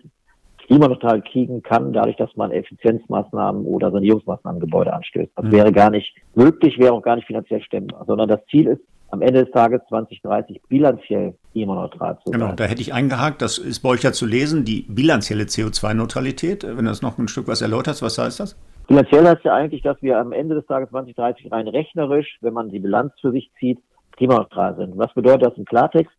klimaneutral 0.66 1.22
kriegen 1.22 1.62
kann, 1.62 1.92
dadurch, 1.92 2.16
dass 2.16 2.34
man 2.34 2.50
Effizienzmaßnahmen 2.50 3.64
oder 3.64 3.92
Sanierungsmaßnahmen 3.92 4.60
im 4.60 4.66
Gebäude 4.66 4.92
anstößt. 4.92 5.30
Das 5.36 5.44
mhm. 5.44 5.52
wäre 5.52 5.70
gar 5.70 5.90
nicht 5.90 6.16
möglich, 6.34 6.80
wäre 6.80 6.94
auch 6.94 7.02
gar 7.02 7.14
nicht 7.14 7.28
finanziell 7.28 7.62
stemmbar, 7.62 8.04
sondern 8.08 8.28
das 8.28 8.44
Ziel 8.46 8.66
ist, 8.66 8.82
am 9.10 9.22
Ende 9.22 9.44
des 9.44 9.52
Tages 9.52 9.80
2030 9.88 10.60
bilanziell 10.68 11.34
klimaneutral 11.52 12.18
zu 12.24 12.30
genau, 12.30 12.46
sein. 12.46 12.56
Genau, 12.56 12.56
da 12.56 12.64
hätte 12.64 12.80
ich 12.80 12.92
eingehakt, 12.92 13.40
das 13.40 13.58
ist 13.58 13.80
bei 13.80 13.90
euch 13.90 14.02
ja 14.02 14.12
zu 14.12 14.26
lesen, 14.26 14.64
die 14.64 14.84
bilanzielle 14.88 15.44
CO2-Neutralität. 15.44 16.64
Wenn 16.64 16.84
du 16.84 16.90
das 16.90 17.02
noch 17.02 17.18
ein 17.18 17.28
Stück 17.28 17.48
was 17.48 17.62
erläuterst, 17.62 18.02
was 18.02 18.18
heißt 18.18 18.40
das? 18.40 18.56
Bilanziell 18.88 19.26
heißt 19.26 19.44
ja 19.44 19.54
eigentlich, 19.54 19.82
dass 19.82 20.00
wir 20.02 20.18
am 20.18 20.32
Ende 20.32 20.54
des 20.54 20.66
Tages 20.66 20.90
2030 20.90 21.50
rein 21.50 21.68
rechnerisch, 21.68 22.38
wenn 22.40 22.52
man 22.52 22.68
die 22.68 22.78
Bilanz 22.78 23.12
für 23.20 23.32
sich 23.32 23.50
zieht, 23.58 23.78
klimaneutral 24.12 24.76
sind. 24.76 24.96
Was 24.96 25.12
bedeutet 25.14 25.46
das 25.46 25.56
im 25.56 25.64
Klartext? 25.64 26.12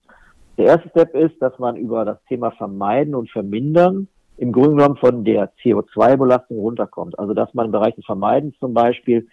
Der 0.58 0.66
erste 0.66 0.90
Step 0.90 1.14
ist, 1.16 1.42
dass 1.42 1.58
man 1.60 1.76
über 1.76 2.04
das 2.04 2.18
Thema 2.28 2.52
Vermeiden 2.52 3.16
und 3.16 3.30
Vermindern 3.30 4.08
im 4.38 4.52
Grunde 4.52 4.76
genommen 4.76 4.98
von 4.98 5.24
der 5.24 5.52
CO2-Belastung 5.64 6.58
runterkommt. 6.58 7.18
Also 7.20 7.34
dass 7.34 7.54
man 7.54 7.68
im 7.68 7.72
Bereich 7.72 7.96
des 7.96 8.06
Vermeidens 8.06 8.56
zum 8.60 8.74
Beispiel 8.74 9.28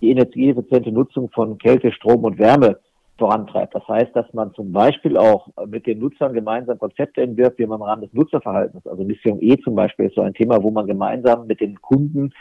die 0.00 0.10
energieeffiziente 0.10 0.92
Nutzung 0.92 1.30
von 1.30 1.58
Kälte, 1.58 1.92
Strom 1.92 2.24
und 2.24 2.38
Wärme 2.38 2.78
vorantreibt. 3.18 3.74
Das 3.74 3.86
heißt, 3.86 4.14
dass 4.14 4.32
man 4.32 4.52
zum 4.54 4.72
Beispiel 4.72 5.16
auch 5.16 5.48
mit 5.66 5.86
den 5.86 6.00
Nutzern 6.00 6.32
gemeinsam 6.32 6.78
Konzepte 6.78 7.22
entwirft, 7.22 7.58
wie 7.58 7.66
man 7.66 7.78
im 7.80 7.84
Rahmen 7.84 8.02
des 8.02 8.12
Nutzerverhaltens, 8.12 8.86
also 8.86 9.04
Mission 9.04 9.38
E 9.40 9.56
zum 9.58 9.74
Beispiel 9.74 10.06
ist 10.06 10.16
so 10.16 10.22
ein 10.22 10.34
Thema, 10.34 10.62
wo 10.62 10.70
man 10.70 10.86
gemeinsam 10.86 11.46
mit 11.46 11.60
den 11.60 11.80
Kunden 11.80 12.32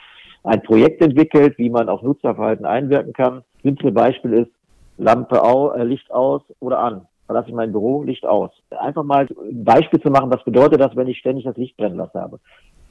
ein 0.43 0.61
Projekt 0.63 1.01
entwickelt, 1.01 1.57
wie 1.57 1.69
man 1.69 1.89
auf 1.89 2.01
Nutzerverhalten 2.01 2.65
einwirken 2.65 3.13
kann. 3.13 3.43
Simple 3.63 3.91
Beispiel 3.91 4.33
ist 4.33 4.51
Lampe 4.97 5.43
au, 5.43 5.71
äh, 5.71 5.83
Licht 5.83 6.11
aus 6.11 6.41
oder 6.59 6.79
an. 6.79 7.07
Verlasse 7.27 7.49
ich 7.49 7.55
mein 7.55 7.71
Büro, 7.71 8.03
Licht 8.03 8.25
aus. 8.25 8.51
Einfach 8.71 9.03
mal 9.03 9.27
ein 9.27 9.63
Beispiel 9.63 10.01
zu 10.01 10.09
machen, 10.09 10.31
was 10.31 10.43
bedeutet 10.43 10.81
das, 10.81 10.95
wenn 10.95 11.07
ich 11.07 11.19
ständig 11.19 11.45
das 11.45 11.55
Licht 11.55 11.77
brennen 11.77 11.95
lasse 11.95 12.19
habe. 12.19 12.39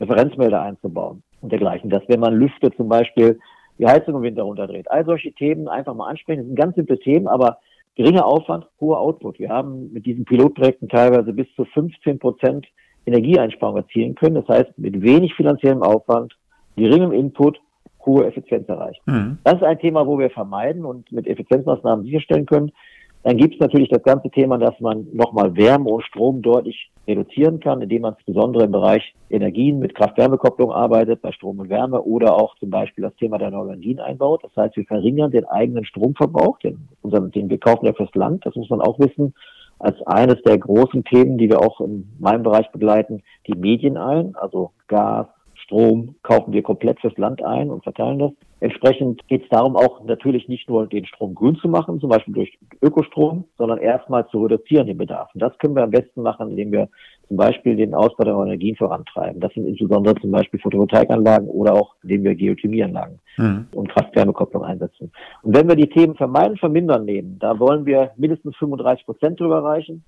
Referenzmelder 0.00 0.62
einzubauen 0.62 1.22
und 1.42 1.52
dergleichen. 1.52 1.90
Dass 1.90 2.02
wenn 2.08 2.20
man 2.20 2.34
Lüfte 2.34 2.70
zum 2.72 2.88
Beispiel 2.88 3.38
die 3.78 3.86
Heizung 3.86 4.16
im 4.16 4.22
Winter 4.22 4.42
runterdreht. 4.42 4.90
All 4.90 5.04
solche 5.04 5.32
Themen 5.32 5.68
einfach 5.68 5.94
mal 5.94 6.08
ansprechen. 6.08 6.40
Das 6.40 6.46
sind 6.46 6.56
ganz 6.56 6.74
simple 6.76 6.98
Themen, 6.98 7.26
aber 7.26 7.58
geringer 7.94 8.24
Aufwand, 8.24 8.66
hoher 8.80 9.00
Output. 9.00 9.38
Wir 9.38 9.50
haben 9.50 9.92
mit 9.92 10.06
diesen 10.06 10.24
Pilotprojekten 10.24 10.88
teilweise 10.88 11.32
bis 11.32 11.46
zu 11.54 11.64
15 11.64 12.18
Prozent 12.18 12.66
Energieeinsparung 13.06 13.76
erzielen 13.76 14.14
können. 14.14 14.36
Das 14.36 14.48
heißt, 14.48 14.78
mit 14.78 15.00
wenig 15.02 15.34
finanziellem 15.34 15.82
Aufwand, 15.82 16.36
geringem 16.76 17.12
Input, 17.12 17.60
hohe 18.04 18.26
Effizienz 18.26 18.68
erreichen. 18.68 19.02
Mhm. 19.06 19.38
Das 19.44 19.54
ist 19.54 19.62
ein 19.62 19.78
Thema, 19.78 20.06
wo 20.06 20.18
wir 20.18 20.30
vermeiden 20.30 20.84
und 20.84 21.10
mit 21.12 21.26
Effizienzmaßnahmen 21.26 22.04
sicherstellen 22.04 22.46
können, 22.46 22.72
dann 23.22 23.36
gibt 23.36 23.54
es 23.54 23.60
natürlich 23.60 23.88
das 23.88 24.02
ganze 24.02 24.30
Thema, 24.30 24.58
dass 24.58 24.78
man 24.80 25.06
nochmal 25.12 25.54
Wärme 25.56 25.88
und 25.88 26.04
Strom 26.04 26.42
deutlich 26.42 26.90
reduzieren 27.06 27.60
kann, 27.60 27.80
indem 27.80 28.02
man 28.02 28.14
insbesondere 28.14 28.64
im 28.64 28.72
Bereich 28.72 29.14
Energien 29.30 29.78
mit 29.78 29.94
Kraft-Wärme-Kopplung 29.94 30.72
arbeitet, 30.72 31.22
bei 31.22 31.32
Strom 31.32 31.60
und 31.60 31.68
Wärme 31.68 32.02
oder 32.02 32.34
auch 32.34 32.56
zum 32.58 32.70
Beispiel 32.70 33.02
das 33.02 33.14
Thema 33.16 33.38
der 33.38 33.48
Energien 33.48 34.00
einbaut. 34.00 34.42
Das 34.42 34.54
heißt, 34.56 34.76
wir 34.76 34.84
verringern 34.84 35.30
den 35.30 35.44
eigenen 35.44 35.84
Stromverbrauch, 35.84 36.58
den, 36.58 36.88
unseren, 37.02 37.30
den 37.30 37.48
wir 37.48 37.58
kaufen 37.58 37.86
ja 37.86 37.92
fürs 37.92 38.14
Land, 38.14 38.44
das 38.44 38.56
muss 38.56 38.70
man 38.70 38.80
auch 38.80 38.98
wissen, 38.98 39.34
als 39.78 40.00
eines 40.06 40.40
der 40.42 40.58
großen 40.58 41.02
Themen, 41.04 41.38
die 41.38 41.48
wir 41.48 41.60
auch 41.60 41.80
in 41.80 42.08
meinem 42.20 42.44
Bereich 42.44 42.70
begleiten, 42.70 43.22
die 43.48 43.54
Medien 43.54 43.96
ein, 43.96 44.36
also 44.36 44.70
Gas, 44.86 45.26
Strom 45.72 46.16
kaufen 46.22 46.52
wir 46.52 46.62
komplett 46.62 47.00
fürs 47.00 47.16
Land 47.16 47.42
ein 47.42 47.70
und 47.70 47.82
verteilen 47.82 48.18
das. 48.18 48.32
Entsprechend 48.60 49.26
geht 49.28 49.44
es 49.44 49.48
darum, 49.48 49.74
auch 49.74 50.04
natürlich 50.04 50.46
nicht 50.46 50.68
nur 50.68 50.86
den 50.86 51.06
Strom 51.06 51.34
grün 51.34 51.56
zu 51.56 51.66
machen, 51.66 51.98
zum 51.98 52.10
Beispiel 52.10 52.34
durch 52.34 52.58
Ökostrom, 52.82 53.44
sondern 53.56 53.78
erstmal 53.78 54.28
zu 54.28 54.42
reduzieren 54.42 54.86
den 54.86 54.98
Bedarf. 54.98 55.30
Und 55.32 55.40
das 55.40 55.56
können 55.58 55.74
wir 55.74 55.82
am 55.82 55.90
besten 55.90 56.20
machen, 56.20 56.50
indem 56.50 56.72
wir 56.72 56.88
zum 57.26 57.38
Beispiel 57.38 57.74
den 57.74 57.94
Ausbau 57.94 58.24
der 58.24 58.34
Energien 58.34 58.76
vorantreiben. 58.76 59.40
Das 59.40 59.54
sind 59.54 59.66
insbesondere 59.66 60.14
zum 60.16 60.30
Beispiel 60.30 60.60
Photovoltaikanlagen 60.60 61.48
oder 61.48 61.72
auch 61.72 61.94
indem 62.02 62.24
wir 62.24 62.34
Geothermieanlagen 62.34 63.18
mhm. 63.38 63.66
und 63.74 63.88
Kraft-Wärme-Kopplung 63.88 64.64
einsetzen. 64.64 65.10
Und 65.42 65.56
wenn 65.56 65.68
wir 65.68 65.76
die 65.76 65.88
Themen 65.88 66.16
vermeiden, 66.16 66.58
vermindern 66.58 67.06
nehmen, 67.06 67.38
da 67.40 67.58
wollen 67.58 67.86
wir 67.86 68.10
mindestens 68.18 68.54
35 68.56 69.06
Prozent 69.06 69.40
drüber 69.40 69.56
erreichen. 69.56 70.04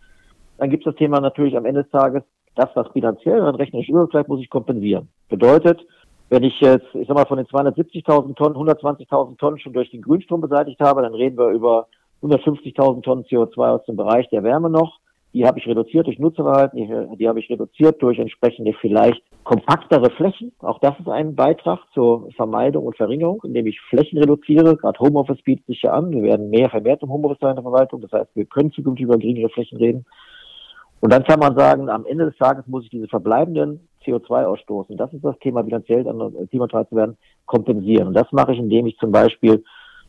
Dann 0.59 0.69
gibt 0.69 0.87
es 0.87 0.93
das 0.93 0.99
Thema 0.99 1.21
natürlich 1.21 1.57
am 1.57 1.65
Ende 1.65 1.85
des 1.85 1.91
Tages, 1.91 2.23
das, 2.55 2.69
was 2.75 2.93
bilanziell 2.93 3.41
dann 3.41 3.55
rechnerisch 3.55 3.89
überbleibt, 3.89 4.29
muss 4.29 4.41
ich 4.41 4.51
kompensieren. 4.51 5.09
Bedeutet, 5.29 5.85
wenn 6.31 6.43
ich 6.43 6.61
jetzt, 6.61 6.87
ich 6.95 7.07
sag 7.07 7.17
mal, 7.17 7.27
von 7.27 7.37
den 7.37 7.47
270.000 7.47 8.35
Tonnen 8.35 8.57
120.000 8.57 9.39
Tonnen 9.39 9.59
schon 9.59 9.73
durch 9.73 9.91
den 9.91 10.03
Grünstrom 10.03 10.41
beseitigt 10.41 10.81
habe, 10.81 11.03
dann 11.03 11.15
reden 11.15 11.37
wir 11.37 11.49
über 11.49 11.87
150.000 12.23 13.03
Tonnen 13.03 13.25
CO2 13.25 13.69
aus 13.69 13.85
dem 13.85 13.97
Bereich 13.97 14.29
der 14.31 14.43
Wärme 14.43 14.71
noch. 14.71 14.99
Die 15.35 15.45
habe 15.45 15.59
ich 15.59 15.67
reduziert 15.67 16.07
durch 16.07 16.21
Nutzerverhalten, 16.21 16.79
die, 16.79 17.17
die 17.17 17.29
habe 17.29 17.41
ich 17.41 17.51
reduziert 17.51 18.01
durch 18.01 18.21
entsprechende 18.21 18.73
vielleicht 18.81 19.21
kompaktere 19.43 20.09
Flächen. 20.11 20.53
Auch 20.61 20.79
das 20.79 20.99
ist 21.01 21.09
ein 21.09 21.35
Beitrag 21.35 21.81
zur 21.93 22.31
Vermeidung 22.37 22.87
und 22.87 22.97
Verringerung, 22.97 23.43
indem 23.45 23.67
ich 23.67 23.81
Flächen 23.81 24.19
reduziere. 24.19 24.77
Gerade 24.77 25.01
Homeoffice 25.01 25.43
bietet 25.43 25.67
sich 25.67 25.83
ja 25.83 25.93
an. 25.93 26.13
Wir 26.13 26.23
werden 26.23 26.51
mehr 26.51 26.71
vermehrt 26.71 27.03
im 27.03 27.11
Homeoffice 27.11 27.41
sein 27.41 27.51
in 27.51 27.57
der 27.57 27.65
Verwaltung. 27.65 28.01
Das 28.01 28.13
heißt, 28.13 28.31
wir 28.35 28.45
können 28.45 28.71
zukünftig 28.71 29.05
über 29.05 29.19
geringere 29.19 29.51
Flächen 29.51 29.79
reden. 29.79 30.07
Und 31.05 31.13
dann 31.13 31.23
kann 31.25 31.39
man 31.39 31.55
sagen, 31.55 31.91
am 31.91 32.07
Ende 32.07 32.25
des 32.25 32.39
Tages 32.39 32.67
muss 32.67 32.85
ich 32.85 32.89
diese 32.89 33.09
verbleibenden 33.09 33.89
CO2-Ausstoßen, 34.07 34.97
das 34.97 35.13
ist 35.13 35.23
das 35.23 35.39
Thema, 35.41 35.63
bilanziell 35.63 36.03
dann 36.03 36.19
klimaneutral 36.49 36.89
zu 36.89 36.97
werden, 36.97 37.19
kompensieren. 37.45 38.09
Und 38.09 38.15
das 38.15 38.33
mache 38.33 38.55
ich, 38.55 38.59
indem 38.59 38.87
ich 38.87 38.97
zum 38.97 39.13
Beispiel 39.13 39.63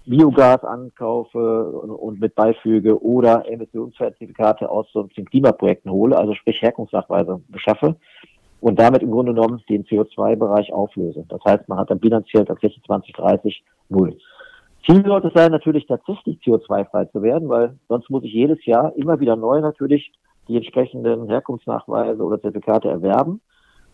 Biogas 0.06 0.64
ankaufe 0.64 1.70
und 1.70 2.22
mit 2.22 2.34
beifüge 2.34 3.04
oder 3.04 3.44
Emissionszertifikate 3.46 4.70
aus 4.70 4.88
den 5.18 5.26
Klimaprojekten 5.26 5.92
hole, 5.92 6.18
also 6.18 6.34
sprich 6.34 6.62
Herkunftsnachweise 6.62 7.42
beschaffe 7.50 7.98
und 8.62 8.80
damit 8.80 9.04
im 9.04 9.12
Grunde 9.12 9.34
genommen 9.34 9.62
den 9.68 9.84
CO2-Bereich 9.84 10.72
auflöse. 10.72 11.26
Das 11.28 11.42
heißt, 11.44 11.68
man 11.68 11.78
hat 11.78 11.92
dann 11.92 12.00
bilanziell 12.00 12.46
tatsächlich 12.46 12.82
2030 12.86 13.66
null. 13.90 14.16
Ziel 14.86 15.04
sollte 15.06 15.28
es 15.28 15.34
sein, 15.34 15.52
natürlich 15.52 15.88
tatsächlich 15.88 16.40
CO2-frei 16.40 17.04
zu 17.12 17.22
werden, 17.22 17.50
weil 17.50 17.78
sonst 17.90 18.10
muss 18.10 18.24
ich 18.24 18.32
jedes 18.32 18.66
Jahr 18.66 18.96
immer 18.96 19.20
wieder 19.20 19.36
neu 19.36 19.60
natürlich 19.60 20.14
die 20.48 20.58
entsprechenden 20.58 21.28
Herkunftsnachweise 21.28 22.22
oder 22.22 22.42
Zertifikate 22.42 22.90
erwerben. 22.90 23.42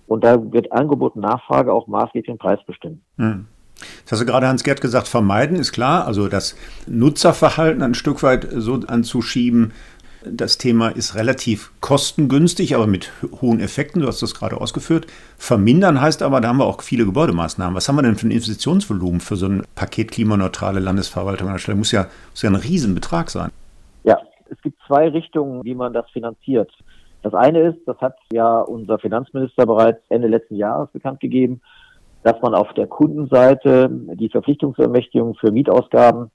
Und 0.07 0.23
da 0.23 0.51
wird 0.51 0.71
Angebot 0.71 1.15
und 1.15 1.21
Nachfrage 1.21 1.71
auch 1.73 1.87
maßgeblich 1.87 2.25
den 2.25 2.37
Preis 2.37 2.59
bestimmen. 2.65 3.01
Hm. 3.17 3.47
Das 4.03 4.13
hast 4.13 4.19
du 4.19 4.25
gerade 4.25 4.47
Hans-Gerd 4.47 4.81
gesagt, 4.81 5.07
vermeiden 5.07 5.55
ist 5.57 5.71
klar, 5.71 6.05
also 6.05 6.27
das 6.27 6.55
Nutzerverhalten 6.87 7.81
ein 7.81 7.93
Stück 7.93 8.21
weit 8.21 8.47
so 8.51 8.75
anzuschieben. 8.87 9.73
Das 10.23 10.59
Thema 10.59 10.89
ist 10.89 11.15
relativ 11.15 11.71
kostengünstig, 11.81 12.75
aber 12.75 12.85
mit 12.85 13.11
hohen 13.41 13.59
Effekten, 13.59 14.01
du 14.01 14.07
hast 14.07 14.21
das 14.21 14.35
gerade 14.35 14.61
ausgeführt. 14.61 15.07
Vermindern 15.37 15.99
heißt 15.99 16.21
aber, 16.21 16.41
da 16.41 16.49
haben 16.49 16.57
wir 16.57 16.65
auch 16.65 16.81
viele 16.81 17.05
Gebäudemaßnahmen. 17.05 17.75
Was 17.75 17.89
haben 17.89 17.95
wir 17.95 18.03
denn 18.03 18.17
für 18.17 18.27
ein 18.27 18.31
Investitionsvolumen 18.31 19.19
für 19.19 19.35
so 19.35 19.47
ein 19.47 19.63
Paket 19.73 20.11
klimaneutrale 20.11 20.79
Landesverwaltung? 20.79 21.51
Das 21.51 21.65
muss 21.67 21.91
ja, 21.91 22.07
muss 22.31 22.41
ja 22.43 22.51
ein 22.51 22.55
Riesenbetrag 22.55 23.31
sein. 23.31 23.49
Ja, 24.03 24.19
es 24.51 24.61
gibt 24.61 24.79
zwei 24.85 25.07
Richtungen, 25.09 25.63
wie 25.63 25.75
man 25.75 25.93
das 25.93 26.09
finanziert. 26.11 26.71
Das 27.23 27.33
eine 27.33 27.61
ist, 27.61 27.79
das 27.87 27.97
hat 27.97 28.17
ja 28.33 28.61
unser 28.61 28.99
Finanzminister 28.99 29.65
bereits 29.65 30.01
Ende 30.09 30.27
letzten 30.27 30.55
Jahres 30.55 30.89
bekannt 30.91 31.19
gegeben, 31.19 31.61
dass 32.23 32.39
man 32.41 32.53
auf 32.53 32.73
der 32.73 32.87
Kundenseite 32.87 33.89
die 33.89 34.29
Verpflichtungsermächtigung 34.29 35.35
für 35.35 35.51
Mietausgaben 35.51 36.31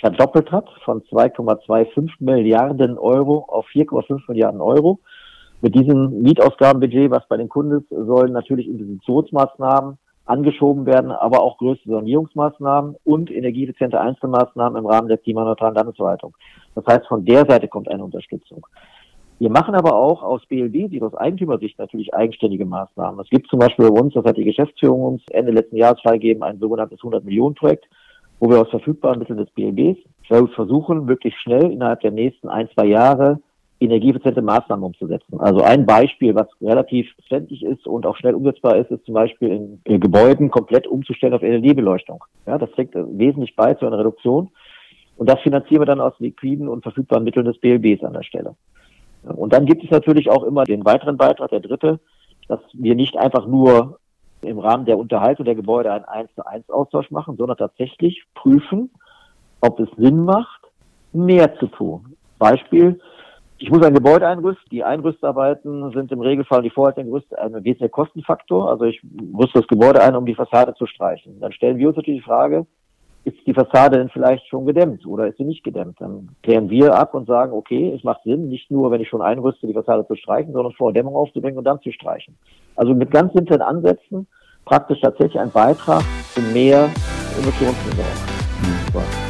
verdoppelt 0.00 0.50
hat 0.50 0.68
von 0.84 1.02
2,25 1.02 2.10
Milliarden 2.20 2.98
Euro 2.98 3.44
auf 3.48 3.66
4,5 3.68 4.22
Milliarden 4.28 4.60
Euro. 4.60 4.98
Mit 5.60 5.74
diesem 5.74 6.22
Mietausgabenbudget, 6.22 7.10
was 7.10 7.28
bei 7.28 7.36
den 7.36 7.50
Kunden 7.50 7.78
ist, 7.78 7.88
sollen 7.90 8.32
natürlich 8.32 8.66
Investitionsmaßnahmen 8.66 9.98
angeschoben 10.24 10.86
werden, 10.86 11.10
aber 11.10 11.42
auch 11.42 11.58
größere 11.58 11.92
Sanierungsmaßnahmen 11.92 12.96
und 13.04 13.30
energieeffiziente 13.30 14.00
Einzelmaßnahmen 14.00 14.78
im 14.78 14.86
Rahmen 14.86 15.08
der 15.08 15.18
klimaneutralen 15.18 15.74
Landesverwaltung. 15.74 16.34
Das 16.74 16.86
heißt, 16.86 17.06
von 17.06 17.24
der 17.24 17.44
Seite 17.46 17.68
kommt 17.68 17.88
eine 17.88 18.04
Unterstützung. 18.04 18.66
Wir 19.38 19.50
machen 19.50 19.74
aber 19.74 19.94
auch 19.94 20.22
aus 20.22 20.44
BLD, 20.46 21.02
aus 21.02 21.14
Eigentümersicht 21.14 21.78
natürlich 21.78 22.12
eigenständige 22.12 22.66
Maßnahmen. 22.66 23.20
Es 23.20 23.30
gibt 23.30 23.48
zum 23.48 23.58
Beispiel 23.58 23.90
bei 23.90 24.00
uns, 24.00 24.12
das 24.12 24.24
hat 24.24 24.36
die 24.36 24.44
Geschäftsführung 24.44 25.02
uns 25.02 25.22
Ende 25.30 25.52
letzten 25.52 25.76
Jahres 25.76 26.00
freigegeben, 26.02 26.42
ein 26.42 26.58
sogenanntes 26.58 27.00
100-Millionen-Projekt, 27.00 27.86
wo 28.38 28.50
wir 28.50 28.60
aus 28.60 28.68
verfügbaren 28.68 29.18
Mitteln 29.18 29.38
des 29.38 29.50
BLBs 29.52 29.98
versuchen, 30.54 31.06
möglichst 31.06 31.40
schnell 31.40 31.72
innerhalb 31.72 32.00
der 32.00 32.10
nächsten 32.10 32.48
ein, 32.48 32.68
zwei 32.74 32.86
Jahre 32.86 33.40
energieeffiziente 33.80 34.42
Maßnahmen 34.42 34.84
umzusetzen. 34.84 35.40
Also 35.40 35.62
ein 35.62 35.86
Beispiel, 35.86 36.34
was 36.34 36.48
relativ 36.60 37.10
verständlich 37.14 37.64
ist 37.64 37.86
und 37.86 38.04
auch 38.04 38.16
schnell 38.16 38.34
umsetzbar 38.34 38.76
ist, 38.76 38.90
ist 38.90 39.06
zum 39.06 39.14
Beispiel 39.14 39.80
in 39.84 40.00
Gebäuden 40.00 40.50
komplett 40.50 40.86
umzustellen 40.86 41.32
auf 41.32 41.40
LED-Beleuchtung. 41.40 42.22
Ja, 42.46 42.58
das 42.58 42.70
trägt 42.72 42.94
wesentlich 42.94 43.56
bei 43.56 43.72
zu 43.74 43.86
einer 43.86 43.98
Reduktion. 43.98 44.50
Und 45.20 45.28
das 45.28 45.38
finanzieren 45.40 45.82
wir 45.82 45.86
dann 45.86 46.00
aus 46.00 46.14
liquiden 46.18 46.66
und 46.66 46.82
verfügbaren 46.82 47.24
Mitteln 47.24 47.44
des 47.44 47.58
BLBs 47.58 48.02
an 48.04 48.14
der 48.14 48.22
Stelle. 48.22 48.56
Und 49.22 49.52
dann 49.52 49.66
gibt 49.66 49.84
es 49.84 49.90
natürlich 49.90 50.30
auch 50.30 50.44
immer 50.44 50.64
den 50.64 50.82
weiteren 50.86 51.18
Beitrag, 51.18 51.50
der 51.50 51.60
dritte, 51.60 52.00
dass 52.48 52.60
wir 52.72 52.94
nicht 52.94 53.18
einfach 53.18 53.46
nur 53.46 53.98
im 54.40 54.58
Rahmen 54.58 54.86
der 54.86 54.96
Unterhaltung 54.96 55.44
der 55.44 55.56
Gebäude 55.56 55.92
einen 55.92 56.06
1 56.06 56.34
zu 56.34 56.46
1 56.46 56.70
Austausch 56.70 57.10
machen, 57.10 57.36
sondern 57.36 57.58
tatsächlich 57.58 58.24
prüfen, 58.34 58.90
ob 59.60 59.78
es 59.78 59.90
Sinn 59.98 60.24
macht, 60.24 60.62
mehr 61.12 61.54
zu 61.56 61.66
tun. 61.66 62.16
Beispiel, 62.38 62.98
ich 63.58 63.68
muss 63.68 63.84
ein 63.84 63.92
Gebäude 63.92 64.26
einrüsten. 64.26 64.70
Die 64.72 64.84
Einrüstarbeiten 64.84 65.92
sind 65.92 66.10
im 66.12 66.22
Regelfall 66.22 66.62
die 66.62 66.70
Vorhaltungsgerüste 66.70 67.38
ein 67.38 67.52
wesentlicher 67.56 67.90
Kostenfaktor. 67.90 68.70
Also 68.70 68.84
ich 68.84 69.02
rüste 69.38 69.58
das 69.58 69.68
Gebäude 69.68 70.00
ein, 70.00 70.16
um 70.16 70.24
die 70.24 70.34
Fassade 70.34 70.72
zu 70.76 70.86
streichen. 70.86 71.40
Dann 71.40 71.52
stellen 71.52 71.76
wir 71.76 71.88
uns 71.88 71.98
natürlich 71.98 72.22
die 72.22 72.26
Frage, 72.26 72.64
ist 73.24 73.36
die 73.46 73.54
Fassade 73.54 73.98
denn 73.98 74.08
vielleicht 74.08 74.46
schon 74.48 74.66
gedämmt 74.66 75.06
oder 75.06 75.26
ist 75.26 75.36
sie 75.36 75.44
nicht 75.44 75.62
gedämmt? 75.62 76.00
Dann 76.00 76.30
klären 76.42 76.70
wir 76.70 76.94
ab 76.94 77.14
und 77.14 77.26
sagen, 77.26 77.52
okay, 77.52 77.92
es 77.94 78.02
macht 78.02 78.22
Sinn, 78.24 78.48
nicht 78.48 78.70
nur, 78.70 78.90
wenn 78.90 79.00
ich 79.00 79.08
schon 79.08 79.22
einrüste, 79.22 79.66
die 79.66 79.74
Fassade 79.74 80.06
zu 80.06 80.16
streichen, 80.16 80.52
sondern 80.52 80.72
vor 80.72 80.92
Dämmung 80.92 81.14
aufzubringen 81.14 81.58
und 81.58 81.64
dann 81.64 81.80
zu 81.80 81.92
streichen. 81.92 82.34
Also 82.76 82.94
mit 82.94 83.10
ganz 83.10 83.32
simplen 83.32 83.60
Ansätzen 83.60 84.26
praktisch 84.64 85.00
tatsächlich 85.00 85.38
ein 85.38 85.50
Beitrag 85.50 86.02
zu 86.34 86.40
mehr 86.40 86.88
Emissionsminderung. 87.38 88.12
Mhm. 88.62 89.29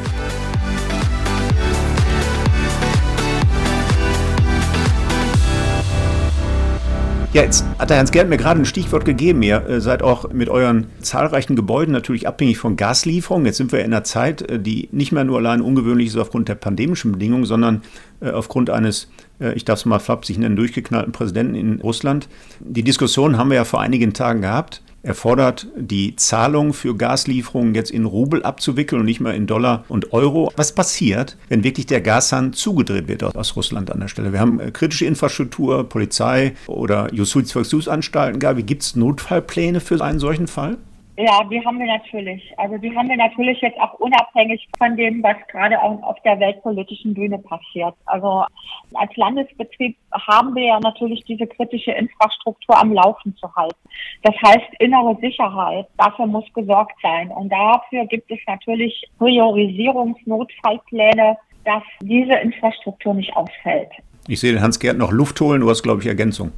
Ja, 7.32 7.42
jetzt 7.42 7.64
hat 7.78 7.90
der 7.90 7.98
Hans-Gerd 7.98 8.28
mir 8.28 8.38
gerade 8.38 8.60
ein 8.60 8.64
Stichwort 8.64 9.04
gegeben. 9.04 9.40
Ihr 9.42 9.64
äh, 9.64 9.80
seid 9.80 10.02
auch 10.02 10.32
mit 10.32 10.48
euren 10.48 10.88
zahlreichen 11.00 11.54
Gebäuden 11.54 11.92
natürlich 11.92 12.26
abhängig 12.26 12.58
von 12.58 12.74
Gaslieferungen. 12.74 13.46
Jetzt 13.46 13.58
sind 13.58 13.70
wir 13.70 13.78
in 13.78 13.92
einer 13.92 14.02
Zeit, 14.02 14.42
äh, 14.42 14.58
die 14.58 14.88
nicht 14.90 15.12
mehr 15.12 15.22
nur 15.22 15.38
allein 15.38 15.60
ungewöhnlich 15.60 16.08
ist 16.08 16.16
aufgrund 16.16 16.48
der 16.48 16.56
pandemischen 16.56 17.12
Bedingungen, 17.12 17.44
sondern 17.44 17.82
äh, 18.20 18.30
aufgrund 18.30 18.68
eines, 18.68 19.08
ich 19.54 19.64
darf 19.64 19.78
es 19.78 19.86
mal 19.86 20.00
flapsig 20.00 20.36
nennen, 20.36 20.54
durchgeknallten 20.54 21.12
Präsidenten 21.12 21.54
in 21.54 21.80
Russland. 21.80 22.28
Die 22.58 22.82
Diskussion 22.82 23.38
haben 23.38 23.48
wir 23.48 23.54
ja 23.54 23.64
vor 23.64 23.80
einigen 23.80 24.12
Tagen 24.12 24.42
gehabt. 24.42 24.82
Er 25.02 25.14
fordert, 25.14 25.66
die 25.76 26.14
Zahlung 26.16 26.74
für 26.74 26.94
Gaslieferungen 26.94 27.74
jetzt 27.74 27.90
in 27.90 28.04
Rubel 28.04 28.42
abzuwickeln 28.42 29.00
und 29.00 29.06
nicht 29.06 29.20
mehr 29.20 29.34
in 29.34 29.46
Dollar 29.46 29.84
und 29.88 30.12
Euro. 30.12 30.52
Was 30.56 30.74
passiert, 30.74 31.38
wenn 31.48 31.64
wirklich 31.64 31.86
der 31.86 32.02
Gashahn 32.02 32.52
zugedreht 32.52 33.08
wird 33.08 33.22
aus 33.24 33.56
Russland 33.56 33.90
an 33.90 34.00
der 34.00 34.08
Stelle? 34.08 34.32
Wir 34.32 34.40
haben 34.40 34.60
äh, 34.60 34.70
kritische 34.70 35.06
Infrastruktur, 35.06 35.88
Polizei 35.88 36.54
oder 36.66 37.12
Justizvollzugsanstalten. 37.14 38.40
Gabi, 38.40 38.62
gibt 38.62 38.82
es 38.82 38.94
Notfallpläne 38.94 39.80
für 39.80 40.02
einen 40.02 40.18
solchen 40.18 40.46
Fall? 40.46 40.76
Ja, 41.20 41.44
die 41.44 41.62
haben 41.62 41.78
wir 41.78 41.86
natürlich. 41.86 42.50
Also 42.56 42.78
die 42.78 42.96
haben 42.96 43.10
wir 43.10 43.18
natürlich 43.18 43.60
jetzt 43.60 43.78
auch 43.78 43.92
unabhängig 44.00 44.66
von 44.78 44.96
dem, 44.96 45.22
was 45.22 45.36
gerade 45.48 45.78
auf 45.78 46.16
der 46.24 46.40
weltpolitischen 46.40 47.12
Bühne 47.12 47.38
passiert. 47.38 47.94
Also 48.06 48.46
als 48.94 49.14
Landesbetrieb 49.16 49.98
haben 50.12 50.54
wir 50.54 50.64
ja 50.64 50.80
natürlich 50.80 51.22
diese 51.24 51.46
kritische 51.46 51.90
Infrastruktur 51.90 52.78
am 52.78 52.94
Laufen 52.94 53.36
zu 53.36 53.54
halten. 53.54 53.76
Das 54.22 54.34
heißt 54.42 54.64
innere 54.78 55.14
Sicherheit. 55.20 55.88
Dafür 55.98 56.26
muss 56.26 56.46
gesorgt 56.54 56.96
sein. 57.02 57.30
Und 57.30 57.50
dafür 57.50 58.06
gibt 58.06 58.30
es 58.30 58.38
natürlich 58.46 59.04
Priorisierungsnotfallpläne, 59.18 61.36
dass 61.66 61.82
diese 62.00 62.36
Infrastruktur 62.36 63.12
nicht 63.12 63.36
ausfällt. 63.36 63.90
Ich 64.26 64.40
sehe 64.40 64.54
den 64.54 64.62
Hans-Gerd 64.62 64.96
noch 64.96 65.12
Luft 65.12 65.38
holen. 65.42 65.60
Du 65.60 65.68
hast, 65.68 65.82
glaube 65.82 66.00
ich, 66.00 66.06
Ergänzung. 66.06 66.52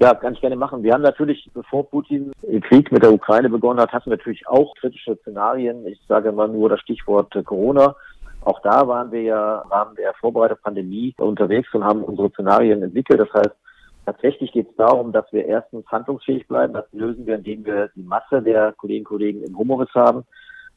Ja, 0.00 0.14
kann 0.14 0.34
ich 0.34 0.40
gerne 0.40 0.54
machen. 0.54 0.84
Wir 0.84 0.92
haben 0.94 1.02
natürlich, 1.02 1.50
bevor 1.52 1.90
Putin 1.90 2.30
den 2.42 2.60
Krieg 2.60 2.92
mit 2.92 3.02
der 3.02 3.12
Ukraine 3.12 3.50
begonnen 3.50 3.80
hat, 3.80 3.92
hatten 3.92 4.10
wir 4.10 4.16
natürlich 4.16 4.46
auch 4.46 4.72
kritische 4.76 5.16
Szenarien. 5.16 5.84
Ich 5.88 6.00
sage 6.06 6.30
mal 6.30 6.48
nur 6.48 6.68
das 6.68 6.80
Stichwort 6.80 7.34
Corona. 7.44 7.96
Auch 8.42 8.60
da 8.60 8.86
waren 8.86 9.10
wir 9.10 9.22
ja 9.22 9.62
im 9.62 9.72
Rahmen 9.72 9.96
der 9.96 10.14
Vorbereitung 10.14 10.58
Pandemie 10.62 11.14
unterwegs 11.18 11.74
und 11.74 11.82
haben 11.82 12.04
unsere 12.04 12.30
Szenarien 12.30 12.80
entwickelt. 12.80 13.18
Das 13.18 13.32
heißt, 13.34 13.50
tatsächlich 14.06 14.52
geht 14.52 14.70
es 14.70 14.76
darum, 14.76 15.10
dass 15.10 15.26
wir 15.32 15.44
erstens 15.46 15.84
handlungsfähig 15.88 16.46
bleiben. 16.46 16.74
Das 16.74 16.86
lösen 16.92 17.26
wir, 17.26 17.34
indem 17.34 17.64
wir 17.66 17.90
die 17.96 18.02
Masse 18.02 18.40
der 18.40 18.72
Kolleginnen 18.74 19.06
und 19.06 19.08
Kollegen 19.08 19.42
im 19.42 19.58
Homeoffice 19.58 19.94
haben 19.94 20.24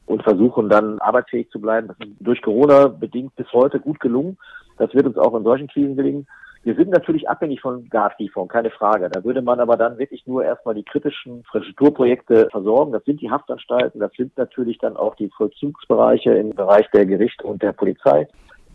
und 0.06 0.24
versuchen 0.24 0.68
dann 0.68 0.98
arbeitsfähig 0.98 1.48
zu 1.50 1.60
bleiben. 1.60 1.86
Das 1.86 1.96
ist 2.00 2.16
durch 2.18 2.42
Corona 2.42 2.88
bedingt 2.88 3.36
bis 3.36 3.50
heute 3.52 3.78
gut 3.78 4.00
gelungen. 4.00 4.36
Das 4.78 4.92
wird 4.94 5.06
uns 5.06 5.16
auch 5.16 5.34
in 5.36 5.44
solchen 5.44 5.68
Krisen 5.68 5.96
gelingen. 5.96 6.26
Wir 6.64 6.76
sind 6.76 6.90
natürlich 6.90 7.28
abhängig 7.28 7.60
von 7.60 7.88
Gaslieferungen, 7.88 8.48
keine 8.48 8.70
Frage. 8.70 9.08
Da 9.10 9.24
würde 9.24 9.42
man 9.42 9.58
aber 9.58 9.76
dann 9.76 9.98
wirklich 9.98 10.24
nur 10.28 10.44
erstmal 10.44 10.76
die 10.76 10.84
kritischen 10.84 11.38
Infrastrukturprojekte 11.38 12.48
versorgen. 12.52 12.92
Das 12.92 13.04
sind 13.04 13.20
die 13.20 13.30
Haftanstalten, 13.30 13.98
das 13.98 14.12
sind 14.12 14.36
natürlich 14.38 14.78
dann 14.78 14.96
auch 14.96 15.16
die 15.16 15.28
Vollzugsbereiche 15.36 16.32
im 16.34 16.50
Bereich 16.50 16.88
der 16.92 17.04
Gerichte 17.04 17.44
und 17.44 17.62
der 17.62 17.72
Polizei. 17.72 18.28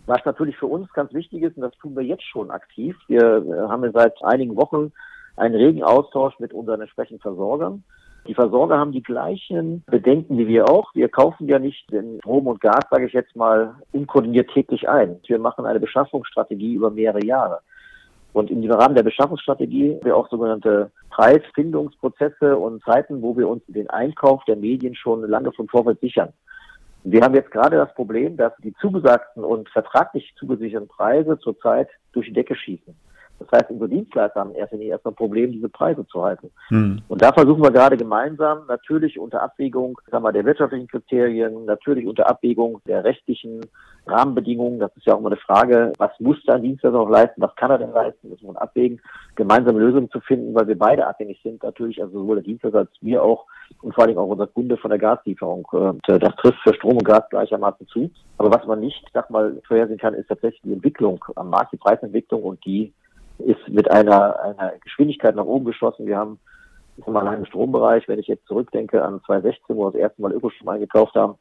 Was 0.06 0.24
natürlich 0.26 0.58
für 0.58 0.68
uns 0.68 0.92
ganz 0.94 1.14
wichtig 1.14 1.44
ist, 1.44 1.56
und 1.56 1.64
das 1.64 1.78
tun 1.78 1.96
wir 1.96 2.04
jetzt 2.04 2.24
schon 2.24 2.52
aktiv, 2.52 2.98
wir 3.08 3.22
äh, 3.22 3.70
haben 3.70 3.90
seit 3.94 4.22
einigen 4.24 4.58
Wochen 4.58 4.92
einen 5.38 5.56
regen 5.56 5.84
Austausch 5.84 6.38
mit 6.40 6.54
unseren 6.54 6.82
entsprechenden 6.82 7.22
Versorgern. 7.22 7.84
Die 8.28 8.34
Versorger 8.34 8.78
haben 8.78 8.92
die 8.92 9.04
gleichen 9.04 9.84
Bedenken 9.88 10.38
wie 10.38 10.48
wir 10.48 10.70
auch. 10.70 10.94
Wir 10.94 11.08
kaufen 11.08 11.48
ja 11.48 11.60
nicht 11.60 11.90
den 11.92 12.20
Strom 12.20 12.48
und 12.48 12.60
Gas, 12.60 12.84
sage 12.92 13.06
ich 13.06 13.14
jetzt 13.14 13.36
mal, 13.38 13.76
unkoordiniert 13.94 14.50
täglich 14.54 14.90
ein. 14.90 15.20
Wir 15.26 15.40
machen 15.40 15.66
eine 15.66 15.80
Beschaffungsstrategie 15.80 16.74
über 16.74 16.90
mehrere 16.90 17.24
Jahre. 17.26 17.62
Und 18.38 18.52
im 18.52 18.70
Rahmen 18.70 18.94
der 18.94 19.02
Beschaffungsstrategie 19.02 19.96
haben 19.96 20.06
wir 20.06 20.16
auch 20.16 20.30
sogenannte 20.30 20.92
Preisfindungsprozesse 21.10 22.56
und 22.56 22.84
Zeiten, 22.84 23.24
wo 23.24 23.36
wir 23.36 23.50
uns 23.50 23.64
den 23.66 23.90
Einkauf 23.90 24.46
der 24.46 24.58
Medien 24.58 24.94
schon 24.94 25.28
lange 25.28 25.52
vom 25.54 25.68
Vorfeld 25.68 26.00
sichern. 26.02 26.32
Wir 27.04 27.22
haben 27.22 27.34
jetzt 27.34 27.50
gerade 27.50 27.78
das 27.78 27.92
Problem, 27.96 28.38
dass 28.38 28.54
die 28.60 28.76
zugesagten 28.80 29.44
und 29.44 29.68
vertraglich 29.70 30.36
zugesicherten 30.38 30.88
Preise 30.88 31.40
zurzeit 31.40 31.90
durch 32.14 32.28
die 32.28 32.34
Decke 32.34 32.56
schießen. 32.56 32.94
Das 33.40 33.48
heißt, 33.52 33.72
unsere 33.72 33.90
Dienstleister 33.90 34.40
haben 34.40 34.56
erst 34.56 34.74
erst 34.74 35.06
ein 35.06 35.16
Problem, 35.16 35.52
diese 35.52 35.70
Preise 35.70 36.06
zu 36.08 36.24
halten. 36.24 36.52
Hm. 36.70 37.02
Und 37.08 37.22
da 37.22 37.32
versuchen 37.32 37.64
wir 37.64 37.72
gerade 37.72 37.98
gemeinsam, 37.98 38.66
natürlich 38.68 39.20
unter 39.20 39.42
Abwägung 39.42 40.00
sagen 40.10 40.24
wir, 40.24 40.32
der 40.32 40.46
wirtschaftlichen 40.46 40.88
Kriterien, 40.88 41.66
natürlich 41.66 42.08
unter 42.08 42.30
Abwägung 42.30 42.82
der 42.88 43.04
rechtlichen 43.04 43.62
Rahmenbedingungen. 44.08 44.80
Das 44.80 44.96
ist 44.96 45.06
ja 45.06 45.14
auch 45.14 45.20
immer 45.20 45.30
eine 45.30 45.38
Frage, 45.38 45.94
was 45.98 46.12
muss 46.20 46.38
da 46.46 46.54
ein 46.54 46.64
Dienstleister 46.64 46.98
noch 46.98 47.10
leisten, 47.10 47.42
was 47.42 47.56
kann 47.56 47.72
er 47.72 47.78
denn 47.78 47.92
leisten, 47.92 48.30
das 48.30 48.42
muss 48.42 48.54
man 48.54 48.62
abwägen, 48.62 49.02
gemeinsame 49.36 49.80
Lösungen 49.80 50.10
zu 50.10 50.20
finden, 50.22 50.56
weil 50.56 50.68
wir 50.68 50.78
beide 50.78 51.06
abhängig 51.06 51.40
sind, 51.44 51.62
natürlich, 51.64 52.02
also 52.02 52.20
sowohl 52.20 52.38
der 52.38 52.46
Dienstleister 52.46 52.80
als 52.80 52.92
wir 53.02 53.24
auch 53.24 53.46
und 53.82 53.94
vor 53.94 54.04
allen 54.04 54.10
Dingen 54.10 54.20
auch 54.20 54.30
unser 54.30 54.48
Kunde 54.48 54.78
von 54.78 54.90
der 54.90 55.00
Gaslieferung. 55.00 55.66
Und 55.72 56.08
äh, 56.10 56.20
das 56.20 56.36
trifft 56.38 56.60
für 56.64 56.74
Strom 56.74 56.98
und 56.98 57.06
Gas 57.06 57.24
gleichermaßen 57.30 57.88
zu. 57.88 58.10
Aber 58.38 58.52
was 58.52 58.66
man 58.66 58.80
nicht, 58.80 59.06
sag 59.14 59.30
mal, 59.30 59.62
vorhersehen 59.68 60.00
kann, 60.00 60.14
ist 60.14 60.28
tatsächlich 60.28 60.62
die 60.64 60.74
Entwicklung 60.74 61.24
am 61.36 61.50
Markt, 61.50 61.74
die 61.74 61.78
Preisentwicklung 61.78 62.44
und 62.44 62.64
die 62.66 62.94
ist 63.40 63.68
mit 63.70 63.90
einer, 63.92 64.40
einer 64.40 64.74
Geschwindigkeit 64.82 65.36
nach 65.36 65.46
oben 65.46 65.66
geschossen. 65.66 66.08
Wir 66.08 66.18
haben 66.18 66.40
ist 66.98 67.08
mal 67.08 67.34
im 67.34 67.46
Strombereich, 67.46 68.08
wenn 68.08 68.20
ich 68.20 68.28
jetzt 68.28 68.48
zurückdenke 68.48 69.04
an 69.04 69.22
2016, 69.26 69.76
wo 69.76 69.86
wir 69.86 69.92
das 69.92 70.02
erste 70.02 70.22
Mal 70.22 70.34
Ökostrom 70.34 70.70
eingekauft 70.70 71.16
haben, 71.16 71.36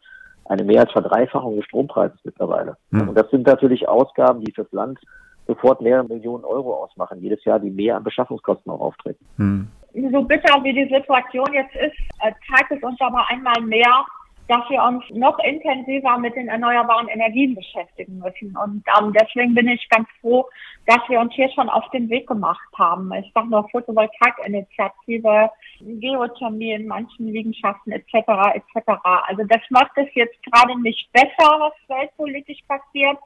eine 0.45 0.65
mehr 0.65 0.83
als 0.83 0.93
Verdreifachung 0.93 1.57
des 1.57 1.65
Strompreises 1.65 2.19
mittlerweile. 2.25 2.77
Mhm. 2.91 3.09
Und 3.09 3.15
das 3.19 3.31
sind 3.31 3.47
natürlich 3.47 3.89
Ausgaben, 3.89 4.45
die 4.45 4.53
fürs 4.53 4.71
Land 4.73 4.99
sofort 5.47 5.81
mehrere 5.81 6.05
Millionen 6.05 6.45
Euro 6.45 6.75
ausmachen, 6.75 7.21
jedes 7.21 7.45
Jahr, 7.45 7.59
die 7.59 7.71
mehr 7.71 7.97
an 7.97 8.05
Beschaffungskosten 8.05 8.71
auch 8.71 8.81
auftreten. 8.81 9.25
Mhm. 9.37 9.69
So 10.13 10.23
bitter 10.23 10.63
wie 10.63 10.75
die 10.75 10.95
Situation 10.95 11.47
jetzt 11.53 11.75
ist, 11.75 11.97
äh, 12.21 12.33
zeigt 12.51 12.71
es 12.73 12.83
uns 12.83 13.01
aber 13.01 13.25
einmal 13.31 13.61
mehr, 13.63 14.05
dass 14.49 14.69
wir 14.69 14.83
uns 14.83 15.05
noch 15.11 15.39
intensiver 15.41 16.19
mit 16.19 16.37
den 16.37 16.49
erneuerbaren 16.49 17.09
Energien 17.09 17.55
beschäftigen 17.55 18.19
müssen. 18.19 18.57
Und 18.57 18.85
ähm, 18.99 19.13
deswegen 19.13 19.55
bin 19.55 19.69
ich 19.69 19.89
ganz 19.89 20.09
froh, 20.21 20.47
dass 20.87 21.01
wir 21.09 21.21
uns 21.21 21.35
hier 21.35 21.51
schon 21.51 21.69
auf 21.69 21.89
den 21.91 22.09
Weg 22.09 22.29
gemacht 22.29 22.69
haben. 22.79 23.13
Ich 23.15 23.31
sage 23.35 23.49
nur 23.49 23.69
Photovoltaikinitiative, 23.71 25.51
Geothermie 25.81 26.73
in 26.73 26.87
manchen 26.87 27.27
Liegenschaften 27.27 27.93
etc. 27.93 28.15
etc. 28.55 28.89
Also 29.27 29.43
das 29.49 29.61
macht 29.71 29.93
es 29.97 30.09
jetzt 30.15 30.41
gerade 30.45 30.81
nicht 30.81 31.11
besser, 31.13 31.59
was 31.59 31.73
weltpolitisch 31.89 32.61
passiert, 32.69 33.19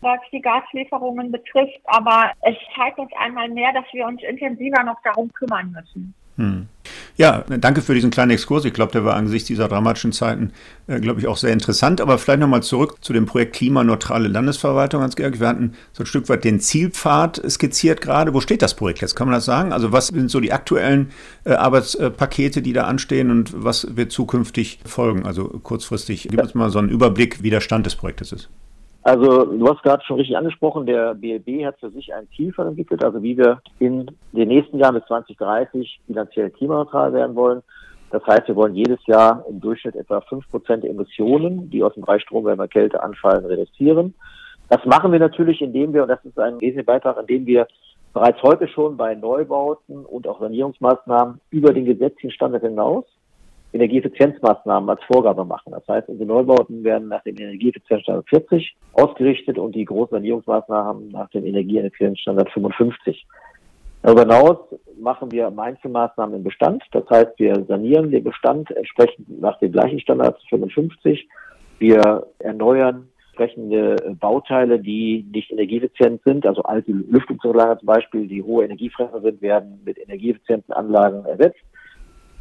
was 0.00 0.18
die 0.30 0.42
Gaslieferungen 0.42 1.32
betrifft, 1.32 1.80
aber 1.84 2.32
es 2.42 2.56
zeigt 2.76 2.98
uns 2.98 3.10
einmal 3.18 3.48
mehr, 3.48 3.72
dass 3.72 3.86
wir 3.92 4.06
uns 4.06 4.22
intensiver 4.22 4.82
noch 4.82 5.00
darum 5.02 5.32
kümmern 5.32 5.72
müssen. 5.72 6.14
Hm. 6.36 6.68
Ja, 7.18 7.44
danke 7.48 7.80
für 7.80 7.94
diesen 7.94 8.10
kleinen 8.10 8.32
Exkurs. 8.32 8.66
Ich 8.66 8.74
glaube, 8.74 8.92
der 8.92 9.04
war 9.06 9.16
angesichts 9.16 9.46
dieser 9.46 9.68
dramatischen 9.68 10.12
Zeiten, 10.12 10.52
äh, 10.86 11.00
glaube 11.00 11.18
ich, 11.18 11.26
auch 11.26 11.38
sehr 11.38 11.52
interessant. 11.52 12.02
Aber 12.02 12.18
vielleicht 12.18 12.40
nochmal 12.40 12.62
zurück 12.62 12.98
zu 13.00 13.14
dem 13.14 13.24
Projekt 13.24 13.56
Klimaneutrale 13.56 14.28
Landesverwaltung, 14.28 15.00
Hans-Georg. 15.00 15.40
Wir 15.40 15.48
hatten 15.48 15.72
so 15.94 16.02
ein 16.02 16.06
Stück 16.06 16.28
weit 16.28 16.44
den 16.44 16.60
Zielpfad 16.60 17.40
skizziert 17.48 18.02
gerade. 18.02 18.34
Wo 18.34 18.40
steht 18.40 18.60
das 18.60 18.74
Projekt 18.74 19.00
jetzt? 19.00 19.16
Kann 19.16 19.28
man 19.28 19.34
das 19.34 19.46
sagen? 19.46 19.72
Also 19.72 19.92
was 19.92 20.08
sind 20.08 20.30
so 20.30 20.40
die 20.40 20.52
aktuellen 20.52 21.10
äh, 21.44 21.52
Arbeitspakete, 21.52 22.60
die 22.60 22.74
da 22.74 22.84
anstehen 22.84 23.30
und 23.30 23.64
was 23.64 23.96
wird 23.96 24.12
zukünftig 24.12 24.80
folgen? 24.84 25.24
Also 25.24 25.48
kurzfristig, 25.48 26.28
gib 26.30 26.42
uns 26.42 26.54
mal 26.54 26.68
so 26.68 26.78
einen 26.78 26.90
Überblick, 26.90 27.42
wie 27.42 27.50
der 27.50 27.62
Stand 27.62 27.86
des 27.86 27.96
Projektes 27.96 28.32
ist. 28.32 28.50
Also 29.06 29.44
du 29.44 29.68
hast 29.68 29.84
gerade 29.84 30.02
schon 30.04 30.16
richtig 30.16 30.36
angesprochen, 30.36 30.84
der 30.84 31.14
BLB 31.14 31.64
hat 31.64 31.78
für 31.78 31.90
sich 31.90 32.12
ein 32.12 32.26
Ziel 32.34 32.52
entwickelt, 32.58 33.04
also 33.04 33.22
wie 33.22 33.38
wir 33.38 33.62
in 33.78 34.10
den 34.32 34.48
nächsten 34.48 34.80
Jahren 34.80 34.96
bis 34.96 35.06
2030 35.06 36.00
finanziell 36.08 36.50
klimaneutral 36.50 37.12
werden 37.12 37.36
wollen. 37.36 37.62
Das 38.10 38.26
heißt, 38.26 38.48
wir 38.48 38.56
wollen 38.56 38.74
jedes 38.74 38.98
Jahr 39.06 39.44
im 39.48 39.60
Durchschnitt 39.60 39.94
etwa 39.94 40.22
fünf 40.22 40.50
Prozent 40.50 40.82
der 40.82 40.90
Emissionen, 40.90 41.70
die 41.70 41.84
aus 41.84 41.94
dem 41.94 42.02
Bereich 42.02 42.22
Strom, 42.22 42.46
Wärme, 42.46 42.66
Kälte 42.66 43.00
anfallen, 43.00 43.44
reduzieren. 43.44 44.12
Das 44.70 44.84
machen 44.86 45.12
wir 45.12 45.20
natürlich, 45.20 45.62
indem 45.62 45.94
wir, 45.94 46.02
und 46.02 46.08
das 46.08 46.24
ist 46.24 46.36
ein 46.40 46.60
wesentlicher 46.60 46.92
Beitrag, 46.92 47.16
indem 47.20 47.46
wir 47.46 47.68
bereits 48.12 48.42
heute 48.42 48.66
schon 48.66 48.96
bei 48.96 49.14
Neubauten 49.14 50.04
und 50.04 50.26
auch 50.26 50.40
Sanierungsmaßnahmen 50.40 51.40
über 51.50 51.72
den 51.72 51.84
gesetzlichen 51.84 52.32
Standard 52.32 52.62
hinaus 52.64 53.04
Energieeffizienzmaßnahmen 53.76 54.90
als 54.90 55.02
Vorgabe 55.04 55.44
machen. 55.44 55.72
Das 55.72 55.86
heißt, 55.88 56.08
unsere 56.08 56.28
Neubauten 56.28 56.82
werden 56.84 57.08
nach 57.08 57.22
dem 57.22 57.36
Energieeffizienzstandard 57.36 58.28
40 58.28 58.76
ausgerichtet 58.92 59.58
und 59.58 59.74
die 59.74 59.84
großen 59.84 60.16
Sanierungsmaßnahmen 60.16 61.08
nach 61.08 61.30
dem 61.30 61.46
Energieeffizienzstandard 61.46 62.50
55. 62.50 63.26
Darüber 64.02 64.22
hinaus 64.22 64.58
machen 65.00 65.32
wir 65.32 65.52
Einzelmaßnahmen 65.56 66.36
im 66.36 66.44
Bestand. 66.44 66.82
Das 66.92 67.08
heißt, 67.10 67.38
wir 67.38 67.64
sanieren 67.66 68.10
den 68.10 68.24
Bestand 68.24 68.70
entsprechend 68.70 69.40
nach 69.40 69.58
dem 69.58 69.72
gleichen 69.72 70.00
Standard 70.00 70.40
55. 70.48 71.28
Wir 71.78 72.26
erneuern 72.38 73.08
entsprechende 73.36 73.96
Bauteile, 74.18 74.78
die 74.78 75.26
nicht 75.30 75.50
energieeffizient 75.50 76.22
sind, 76.24 76.46
also 76.46 76.62
alte 76.62 76.92
Lüftungsanlagen 76.92 77.80
zum 77.80 77.86
Beispiel, 77.86 78.26
die 78.26 78.42
hohe 78.42 78.64
Energiefresser 78.64 79.20
sind, 79.20 79.42
werden 79.42 79.80
mit 79.84 79.98
energieeffizienten 79.98 80.72
Anlagen 80.72 81.24
ersetzt. 81.26 81.60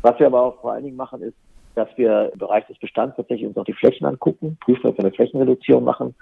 Was 0.05 0.19
wir 0.19 0.27
aber 0.27 0.43
auch 0.43 0.61
vor 0.61 0.73
allen 0.73 0.83
Dingen 0.83 0.97
machen, 0.97 1.23
ist, 1.23 1.33
dass 1.73 1.87
wir 1.95 2.31
im 2.31 2.37
Bereich 2.37 2.63
des 2.67 2.77
Bestands 2.77 3.15
tatsächlich 3.15 3.47
uns 3.47 3.57
auch 3.57 3.65
die 3.65 3.73
Flächen 3.73 4.05
angucken, 4.05 4.55
prüfen, 4.63 4.85
ob 4.85 4.99
wir 4.99 5.03
eine 5.03 5.11
Flächenreduzierung 5.11 5.83
machen. 5.83 6.13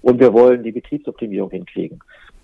Und 0.00 0.20
wir 0.20 0.32
wollen 0.32 0.62
die 0.62 0.70
Betriebsoptimierung 0.70 1.50
hinkriegen. 1.50 1.98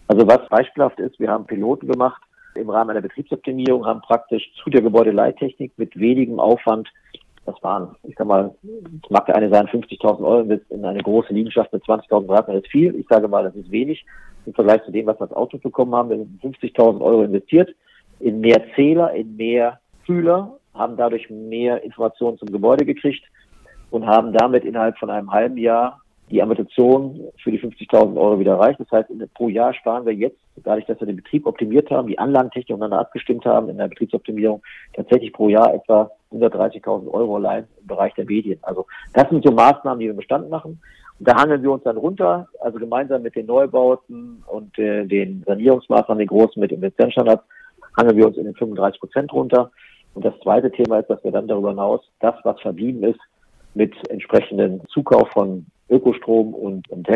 Also 0.09 0.27
was 0.27 0.41
beispielhaft 0.49 0.99
ist, 0.99 1.21
wir 1.21 1.31
haben 1.31 1.47
Piloten 1.47 1.87
gemacht 1.87 2.21
im 2.57 2.69
Rahmen 2.69 2.91
einer 2.91 3.01
Betriebsoptimierung, 3.01 3.87
haben 3.87 4.01
praktisch 4.01 4.43
zu 4.61 4.71
der 4.71 4.83
Gebäudeleittechnik 4.83 5.71
mit 5.77 5.97
wenigem 5.97 6.41
Aufwand, 6.41 6.89
das 7.47 7.55
waren, 7.63 7.95
ich 8.03 8.17
sag 8.19 8.27
mal, 8.27 8.53
es 8.65 9.09
mag 9.09 9.27
der 9.27 9.37
eine 9.37 9.51
sein, 9.51 9.69
50.000 9.69 10.27
Euro 10.27 10.59
in 10.69 10.85
eine 10.85 11.03
große 11.05 11.33
Liegenschaft 11.33 11.73
mit 11.73 11.85
20.000 11.85 12.27
Quadratmeter 12.27 12.59
ist 12.59 12.73
viel. 12.73 12.97
Ich 12.97 13.07
sage 13.09 13.29
mal, 13.29 13.45
das 13.45 13.55
ist 13.55 13.71
wenig 13.71 14.05
im 14.47 14.55
Vergleich 14.55 14.83
zu 14.83 14.91
dem, 14.91 15.07
was 15.07 15.17
wir 15.21 15.29
als 15.29 15.33
Auto 15.33 15.59
bekommen 15.59 15.95
haben. 15.95 16.11
Wir 16.11 16.17
haben 16.17 16.41
50.000 16.43 17.01
Euro 17.01 17.23
investiert 17.23 17.73
in 18.19 18.41
mehr 18.41 18.65
Zähler, 18.75 19.13
in 19.15 19.37
mehr 19.37 19.79
Fühler 20.05 20.59
haben 20.75 20.97
dadurch 20.97 21.29
mehr 21.31 21.83
Informationen 21.83 22.39
zum 22.39 22.51
Gebäude 22.51 22.85
gekriegt 22.85 23.25
und 23.91 24.07
haben 24.07 24.33
damit 24.33 24.65
innerhalb 24.65 24.99
von 24.99 25.11
einem 25.11 25.31
halben 25.31 25.57
Jahr 25.57 26.03
die 26.31 26.43
Amortisation 26.43 27.21
für 27.43 27.51
die 27.51 27.61
50.000 27.61 28.17
Euro 28.17 28.41
wieder 28.41 28.53
erreicht. 28.53 28.81
Das 28.81 28.91
heißt, 28.91 29.11
pro 29.35 29.49
Jahr 29.49 29.75
sparen 29.75 30.07
wir 30.07 30.15
jetzt, 30.15 30.39
dadurch, 30.57 30.87
dass 30.87 30.99
wir 30.99 31.07
den 31.07 31.17
Betrieb 31.17 31.47
optimiert 31.47 31.91
haben, 31.91 32.09
die 32.09 32.19
Anlagentechnik 32.19 32.75
untereinander 32.75 33.01
abgestimmt 33.01 33.45
haben 33.45 33.69
in 33.69 33.77
der 33.77 33.89
Betriebsoptimierung, 33.89 34.63
tatsächlich 34.95 35.33
pro 35.33 35.51
Jahr 35.51 35.75
etwa 35.75 36.11
130.000 36.33 37.09
Euro 37.13 37.37
allein 37.37 37.67
im 37.81 37.87
Bereich 37.87 38.15
der 38.15 38.25
Medien. 38.25 38.59
Also 38.63 38.87
das 39.13 39.29
sind 39.29 39.45
so 39.45 39.53
Maßnahmen, 39.53 40.01
die 40.01 40.07
wir 40.07 40.13
im 40.13 40.17
Bestand 40.17 40.49
machen. 40.49 40.81
Und 41.19 41.29
da 41.29 41.37
handeln 41.37 41.63
wir 41.63 41.71
uns 41.71 41.85
dann 41.85 41.99
runter, 41.99 42.49
also 42.61 42.79
gemeinsam 42.79 43.23
mit 43.23 43.37
den 43.37 43.47
Neubauten 43.47 44.43
und 44.47 44.79
äh, 44.79 45.05
den 45.05 45.43
Sanierungsmaßnahmen, 45.47 46.19
den 46.19 46.29
großen 46.29 46.61
mit 46.61 46.71
dem 46.71 46.81
Lizenzstandard, 46.81 47.43
handeln 47.97 48.17
wir 48.17 48.27
uns 48.27 48.39
in 48.39 48.45
den 48.45 48.55
35 48.55 49.01
Prozent 49.01 49.33
runter. 49.33 49.71
Und 50.15 50.25
das 50.25 50.35
zweite 50.43 50.71
Thema 50.71 50.99
ist, 50.99 51.09
dass 51.09 51.23
wir 51.25 51.33
dann 51.33 51.49
darüber 51.49 51.71
hinaus 51.71 52.01
das, 52.21 52.35
was 52.45 52.61
verblieben 52.61 53.03
ist, 53.03 53.21
mit 53.75 53.95
entsprechenden 54.11 54.83
Zukauf 54.89 55.29
von 55.31 55.67
Ökostrom 55.89 56.55
und, 56.55 56.89
und 56.91 57.09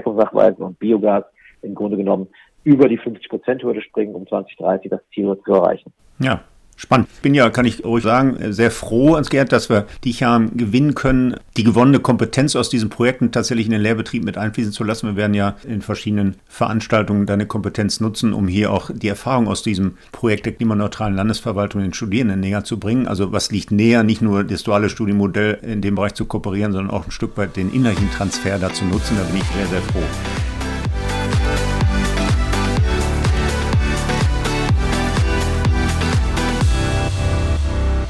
und 0.65 0.79
Biogas 0.79 1.25
im 1.63 1.75
Grunde 1.75 1.97
genommen 1.97 2.29
über 2.65 2.89
die 2.89 2.99
50-Prozent-Hürde 2.99 3.81
springen, 3.83 4.15
um 4.15 4.27
2030 4.27 4.91
das 4.91 5.01
Ziel 5.15 5.39
zu 5.45 5.53
erreichen. 5.53 5.93
Ja, 6.19 6.43
Spannend. 6.79 7.09
Ich 7.15 7.23
bin 7.23 7.35
ja, 7.35 7.49
kann 7.49 7.65
ich 7.65 7.83
ruhig 7.85 8.05
sagen, 8.05 8.53
sehr 8.53 8.71
froh, 8.71 9.17
Hans-Gerd, 9.17 9.51
dass 9.51 9.71
wir 9.71 9.87
dich 10.05 10.23
haben 10.23 10.59
gewinnen 10.59 10.95
können, 10.95 11.37
die 11.57 11.65
gewonnene 11.65 12.01
Kompetenz 12.01 12.55
aus 12.55 12.69
diesen 12.69 12.91
Projekten 12.91 13.33
tatsächlich 13.33 13.65
in 13.65 13.73
den 13.73 13.81
Lehrbetrieb 13.81 14.23
mit 14.23 14.37
einfließen 14.37 14.73
zu 14.73 14.85
lassen. 14.85 15.07
Wir 15.07 15.17
werden 15.17 15.33
ja 15.33 15.57
in 15.67 15.81
verschiedenen 15.81 16.37
Veranstaltungen 16.47 17.25
deine 17.25 17.47
Kompetenz 17.47 18.01
nutzen, 18.01 18.35
um 18.35 18.47
hier 18.47 18.73
auch 18.73 18.91
die 18.93 19.09
Erfahrung 19.09 19.49
aus 19.49 19.63
diesem 19.63 19.97
Projekt 20.13 20.45
der 20.45 20.53
klimaneutralen 20.53 21.17
Landesverwaltung 21.17 21.81
den 21.81 21.95
Studierenden 21.95 22.41
näher 22.41 22.65
zu 22.65 22.79
bringen. 22.79 23.09
Also 23.09 23.33
was 23.33 23.51
liegt 23.51 23.71
näher, 23.71 24.03
nicht 24.03 24.21
nur 24.21 24.45
das 24.45 24.63
duale 24.63 24.91
Studienmodell 24.91 25.59
in 25.63 25.81
dem 25.81 25.95
Bereich 25.95 26.13
zu 26.13 26.27
kooperieren, 26.27 26.73
sondern 26.73 26.95
auch 26.95 27.07
ein 27.07 27.11
Stück 27.11 27.39
weit 27.39 27.57
den 27.57 27.73
innerlichen 27.73 28.11
Transfer 28.11 28.59
dazu 28.59 28.85
nutzen. 28.85 29.17
Da 29.17 29.23
bin 29.25 29.41
ich 29.41 29.47
sehr, 29.57 29.67
sehr 29.67 29.83
froh. 29.83 30.56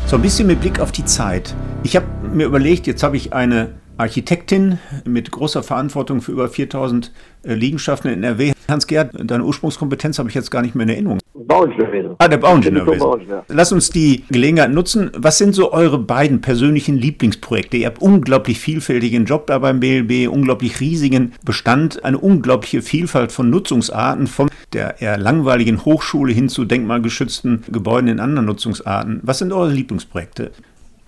So 0.06 0.14
ein 0.14 0.22
bisschen 0.22 0.46
mit 0.46 0.60
Blick 0.60 0.78
auf 0.78 0.92
die 0.92 1.04
Zeit. 1.04 1.52
Ich 1.82 1.96
habe 1.96 2.06
mir 2.32 2.46
überlegt, 2.46 2.86
jetzt 2.86 3.02
habe 3.02 3.16
ich 3.16 3.32
eine 3.32 3.72
Architektin 3.96 4.78
mit 5.04 5.32
großer 5.32 5.64
Verantwortung 5.64 6.20
für 6.20 6.30
über 6.30 6.48
4000 6.48 7.10
äh, 7.42 7.54
Liegenschaften 7.54 8.12
in 8.12 8.22
NRW. 8.22 8.52
Hans-Gerd, 8.68 9.10
deine 9.28 9.42
Ursprungskompetenz 9.42 10.20
habe 10.20 10.28
ich 10.28 10.36
jetzt 10.36 10.52
gar 10.52 10.62
nicht 10.62 10.76
mehr 10.76 10.84
in 10.84 10.90
Erinnerung. 10.90 11.18
Bauingenieurwesen. 11.44 12.16
Ah, 12.18 12.28
der 12.28 12.38
Bauingenieurwesen. 12.38 13.42
Lass 13.48 13.72
uns 13.72 13.90
die 13.90 14.24
Gelegenheit 14.28 14.70
nutzen. 14.70 15.10
Was 15.16 15.38
sind 15.38 15.54
so 15.54 15.72
eure 15.72 15.98
beiden 15.98 16.40
persönlichen 16.40 16.96
Lieblingsprojekte? 16.96 17.76
Ihr 17.76 17.86
habt 17.86 18.00
unglaublich 18.00 18.58
vielfältigen 18.58 19.24
Job 19.24 19.46
da 19.46 19.58
beim 19.58 19.80
BLB, 19.80 20.30
unglaublich 20.32 20.80
riesigen 20.80 21.34
Bestand, 21.44 22.04
eine 22.04 22.18
unglaubliche 22.18 22.82
Vielfalt 22.82 23.32
von 23.32 23.50
Nutzungsarten, 23.50 24.26
von 24.26 24.48
der 24.72 25.00
eher 25.00 25.18
langweiligen 25.18 25.84
Hochschule 25.84 26.32
hin 26.32 26.48
zu 26.48 26.64
denkmalgeschützten 26.64 27.64
Gebäuden 27.68 28.08
in 28.08 28.20
anderen 28.20 28.46
Nutzungsarten. 28.46 29.20
Was 29.22 29.38
sind 29.38 29.52
eure 29.52 29.70
Lieblingsprojekte? 29.70 30.52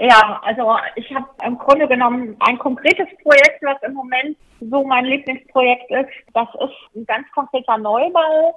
Ja, 0.00 0.40
also 0.44 0.76
ich 0.94 1.12
habe 1.12 1.26
im 1.44 1.58
Grunde 1.58 1.88
genommen 1.88 2.36
ein 2.40 2.58
konkretes 2.58 3.08
Projekt, 3.22 3.60
was 3.62 3.82
im 3.82 3.94
Moment 3.94 4.36
so 4.60 4.84
mein 4.84 5.04
Lieblingsprojekt 5.04 5.90
ist. 5.90 6.10
Das 6.34 6.48
ist 6.54 6.96
ein 6.96 7.04
ganz 7.06 7.26
konkreter 7.34 7.78
Neubau, 7.78 8.54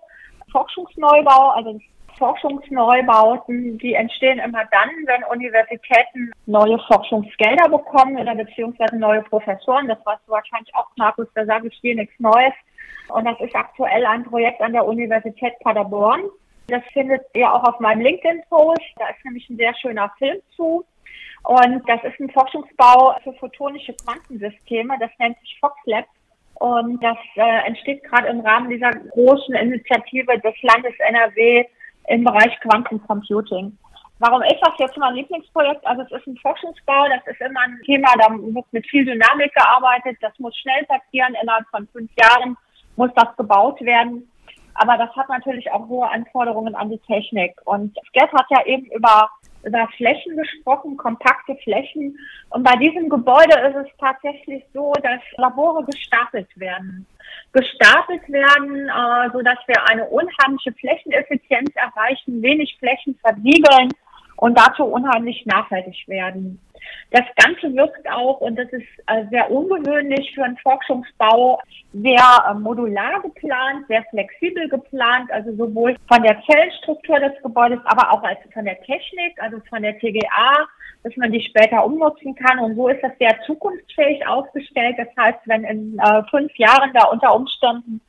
Forschungsneubau, 0.51 1.49
also 1.49 1.79
Forschungsneubauten, 2.17 3.79
die 3.79 3.95
entstehen 3.95 4.39
immer 4.39 4.63
dann, 4.71 4.89
wenn 5.05 5.23
Universitäten 5.23 6.31
neue 6.45 6.77
Forschungsgelder 6.87 7.69
bekommen 7.69 8.17
oder 8.17 8.35
beziehungsweise 8.35 8.97
neue 8.97 9.23
Professoren. 9.23 9.87
Das 9.87 9.97
weißt 10.05 10.21
du 10.27 10.31
wahrscheinlich 10.31 10.73
auch, 10.75 10.87
Markus, 10.97 11.27
da 11.33 11.45
sage 11.45 11.69
ich 11.69 11.81
dir 11.81 11.95
nichts 11.95 12.13
Neues. 12.19 12.53
Und 13.09 13.25
das 13.25 13.39
ist 13.39 13.55
aktuell 13.55 14.05
ein 14.05 14.23
Projekt 14.23 14.61
an 14.61 14.73
der 14.73 14.85
Universität 14.85 15.53
Paderborn. 15.61 16.21
Das 16.67 16.83
findet 16.93 17.21
ihr 17.33 17.51
auch 17.51 17.63
auf 17.63 17.79
meinem 17.79 18.01
LinkedIn-Post. 18.01 18.93
Da 18.97 19.07
ist 19.09 19.25
nämlich 19.25 19.49
ein 19.49 19.57
sehr 19.57 19.73
schöner 19.75 20.11
Film 20.17 20.37
zu. 20.55 20.85
Und 21.43 21.89
das 21.89 22.03
ist 22.03 22.19
ein 22.19 22.29
Forschungsbau 22.29 23.15
für 23.23 23.33
photonische 23.33 23.93
Quantensysteme. 23.93 24.95
Das 24.99 25.09
nennt 25.17 25.39
sich 25.39 25.57
FoxLab. 25.59 26.05
Und 26.61 27.03
das 27.03 27.17
äh, 27.37 27.65
entsteht 27.65 28.03
gerade 28.03 28.27
im 28.27 28.41
Rahmen 28.41 28.69
dieser 28.69 28.91
großen 28.91 29.55
Initiative 29.55 30.37
des 30.41 30.53
Landes 30.61 30.93
NRW 30.99 31.65
im 32.07 32.23
Bereich 32.23 32.55
Quantencomputing. 32.59 33.75
Warum 34.19 34.43
ist 34.43 34.59
das 34.61 34.73
jetzt 34.77 34.95
mein 34.95 35.15
Lieblingsprojekt? 35.15 35.83
Also 35.87 36.03
es 36.03 36.11
ist 36.11 36.27
ein 36.27 36.37
Forschungsbau, 36.37 37.07
das 37.09 37.25
ist 37.25 37.41
immer 37.41 37.61
ein 37.61 37.79
Thema, 37.83 38.09
da 38.19 38.29
wird 38.29 38.65
mit 38.73 38.85
viel 38.85 39.03
Dynamik 39.05 39.51
gearbeitet, 39.55 40.19
das 40.21 40.37
muss 40.37 40.55
schnell 40.55 40.85
passieren, 40.85 41.35
innerhalb 41.41 41.67
von 41.69 41.87
fünf 41.87 42.11
Jahren 42.15 42.55
muss 42.95 43.09
das 43.15 43.35
gebaut 43.37 43.81
werden. 43.81 44.29
Aber 44.75 44.99
das 44.99 45.09
hat 45.15 45.29
natürlich 45.29 45.71
auch 45.71 45.87
hohe 45.87 46.07
Anforderungen 46.11 46.75
an 46.75 46.91
die 46.91 46.99
Technik. 47.07 47.55
Und 47.65 47.97
Gerd 48.13 48.31
hat 48.33 48.45
ja 48.51 48.63
eben 48.67 48.85
über 48.91 49.31
über 49.63 49.87
Flächen 49.97 50.37
gesprochen, 50.37 50.97
kompakte 50.97 51.55
Flächen. 51.63 52.17
Und 52.49 52.63
bei 52.63 52.75
diesem 52.77 53.09
Gebäude 53.09 53.59
ist 53.67 53.75
es 53.75 53.87
tatsächlich 53.99 54.63
so, 54.73 54.93
dass 55.03 55.21
Labore 55.37 55.85
gestapelt 55.85 56.47
werden. 56.55 57.05
Gestapelt 57.53 58.27
werden, 58.29 58.89
äh, 58.89 59.29
so 59.31 59.41
dass 59.41 59.59
wir 59.67 59.83
eine 59.87 60.05
unheimliche 60.05 60.73
Flächeneffizienz 60.73 61.71
erreichen, 61.75 62.41
wenig 62.41 62.77
Flächen 62.79 63.17
versiegeln 63.23 63.91
und 64.41 64.57
dazu 64.57 64.83
unheimlich 64.85 65.45
nachhaltig 65.45 66.03
werden. 66.07 66.59
Das 67.11 67.25
Ganze 67.35 67.75
wirkt 67.75 68.09
auch, 68.09 68.41
und 68.41 68.57
das 68.57 68.67
ist 68.69 68.87
äh, 69.05 69.23
sehr 69.29 69.51
ungewöhnlich 69.51 70.33
für 70.33 70.43
einen 70.43 70.57
Forschungsbau, 70.57 71.61
sehr 71.93 72.45
äh, 72.49 72.53
modular 72.55 73.21
geplant, 73.21 73.85
sehr 73.87 74.03
flexibel 74.09 74.67
geplant, 74.67 75.31
also 75.31 75.55
sowohl 75.55 75.95
von 76.11 76.23
der 76.23 76.41
Zellenstruktur 76.49 77.19
des 77.19 77.33
Gebäudes, 77.43 77.79
aber 77.85 78.11
auch 78.11 78.23
als 78.23 78.39
von 78.51 78.65
der 78.65 78.81
Technik, 78.81 79.33
also 79.37 79.57
von 79.69 79.83
der 79.83 79.99
TGA, 79.99 80.67
dass 81.03 81.15
man 81.17 81.31
die 81.31 81.43
später 81.43 81.85
umnutzen 81.85 82.33
kann. 82.33 82.57
Und 82.59 82.75
so 82.75 82.87
ist 82.87 83.03
das 83.03 83.11
sehr 83.19 83.37
zukunftsfähig 83.45 84.25
aufgestellt. 84.25 84.95
Das 84.97 85.09
heißt, 85.19 85.39
wenn 85.45 85.63
in 85.65 85.99
äh, 85.99 86.23
fünf 86.31 86.51
Jahren 86.55 86.91
da 86.95 87.03
unter 87.05 87.35
Umständen 87.35 88.01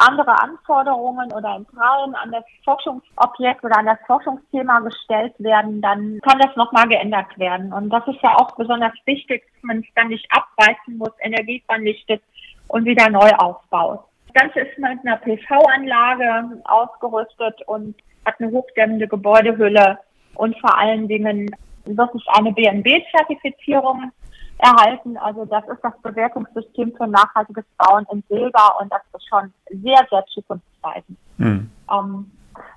andere 0.00 0.40
Anforderungen 0.40 1.32
oder 1.32 1.60
Fragen 1.74 2.14
an 2.14 2.32
das 2.32 2.44
Forschungsobjekt 2.64 3.62
oder 3.64 3.78
an 3.78 3.86
das 3.86 3.98
Forschungsthema 4.06 4.80
gestellt 4.80 5.34
werden, 5.38 5.80
dann 5.80 6.20
kann 6.22 6.38
das 6.38 6.54
nochmal 6.56 6.88
geändert 6.88 7.38
werden. 7.38 7.72
Und 7.72 7.90
das 7.90 8.06
ist 8.06 8.20
ja 8.22 8.34
auch 8.36 8.56
besonders 8.56 8.92
wichtig, 9.04 9.42
dass 9.42 9.62
man 9.62 9.78
es 9.80 9.86
dann 9.94 10.08
nicht 10.08 10.26
abreißen 10.30 10.96
muss, 10.96 11.12
energievernichtet 11.20 12.22
und 12.68 12.84
wieder 12.84 13.10
neu 13.10 13.30
aufbaut. 13.38 14.00
Das 14.26 14.42
Ganze 14.42 14.60
ist 14.60 14.78
mit 14.78 14.98
einer 15.04 15.16
PV-Anlage 15.16 16.62
ausgerüstet 16.64 17.60
und 17.66 17.96
hat 18.24 18.40
eine 18.40 18.50
hochdämmende 18.50 19.08
Gebäudehülle 19.08 19.98
und 20.34 20.58
vor 20.60 20.78
allen 20.78 21.08
Dingen 21.08 21.50
wirklich 21.84 22.24
eine 22.28 22.52
BNB-Zertifizierung 22.52 24.12
erhalten. 24.60 25.16
Also 25.16 25.44
das 25.44 25.66
ist 25.68 25.82
das 25.82 25.96
Bewertungssystem 26.02 26.92
für 26.96 27.06
nachhaltiges 27.06 27.64
Bauen 27.78 28.06
in 28.12 28.22
Silber 28.28 28.76
und 28.80 28.92
das 28.92 29.02
ist 29.14 29.28
schon 29.28 29.52
sehr, 29.70 30.06
sehr 30.10 30.24
zukunftsweisend. 30.26 31.18
Mhm. 31.38 31.70
Ähm, 31.90 32.30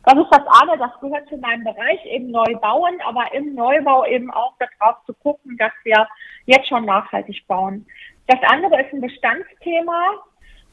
das 0.06 0.16
ist 0.16 0.32
das 0.32 0.44
eine, 0.62 0.78
das 0.78 0.92
gehört 1.02 1.28
zu 1.30 1.38
meinem 1.38 1.64
Bereich, 1.64 2.06
eben 2.06 2.32
neu 2.32 2.56
bauen, 2.62 3.00
aber 3.06 3.34
im 3.34 3.56
Neubau 3.56 4.06
eben 4.06 4.32
auch 4.32 4.54
darauf 4.60 4.98
zu 5.06 5.14
gucken, 5.14 5.58
dass 5.58 5.72
wir 5.84 6.08
jetzt 6.46 6.68
schon 6.68 6.86
nachhaltig 6.86 7.46
bauen. 7.48 7.86
Das 8.28 8.40
andere 8.50 8.82
ist 8.82 8.94
ein 8.94 9.02
Bestandsthema. 9.02 10.14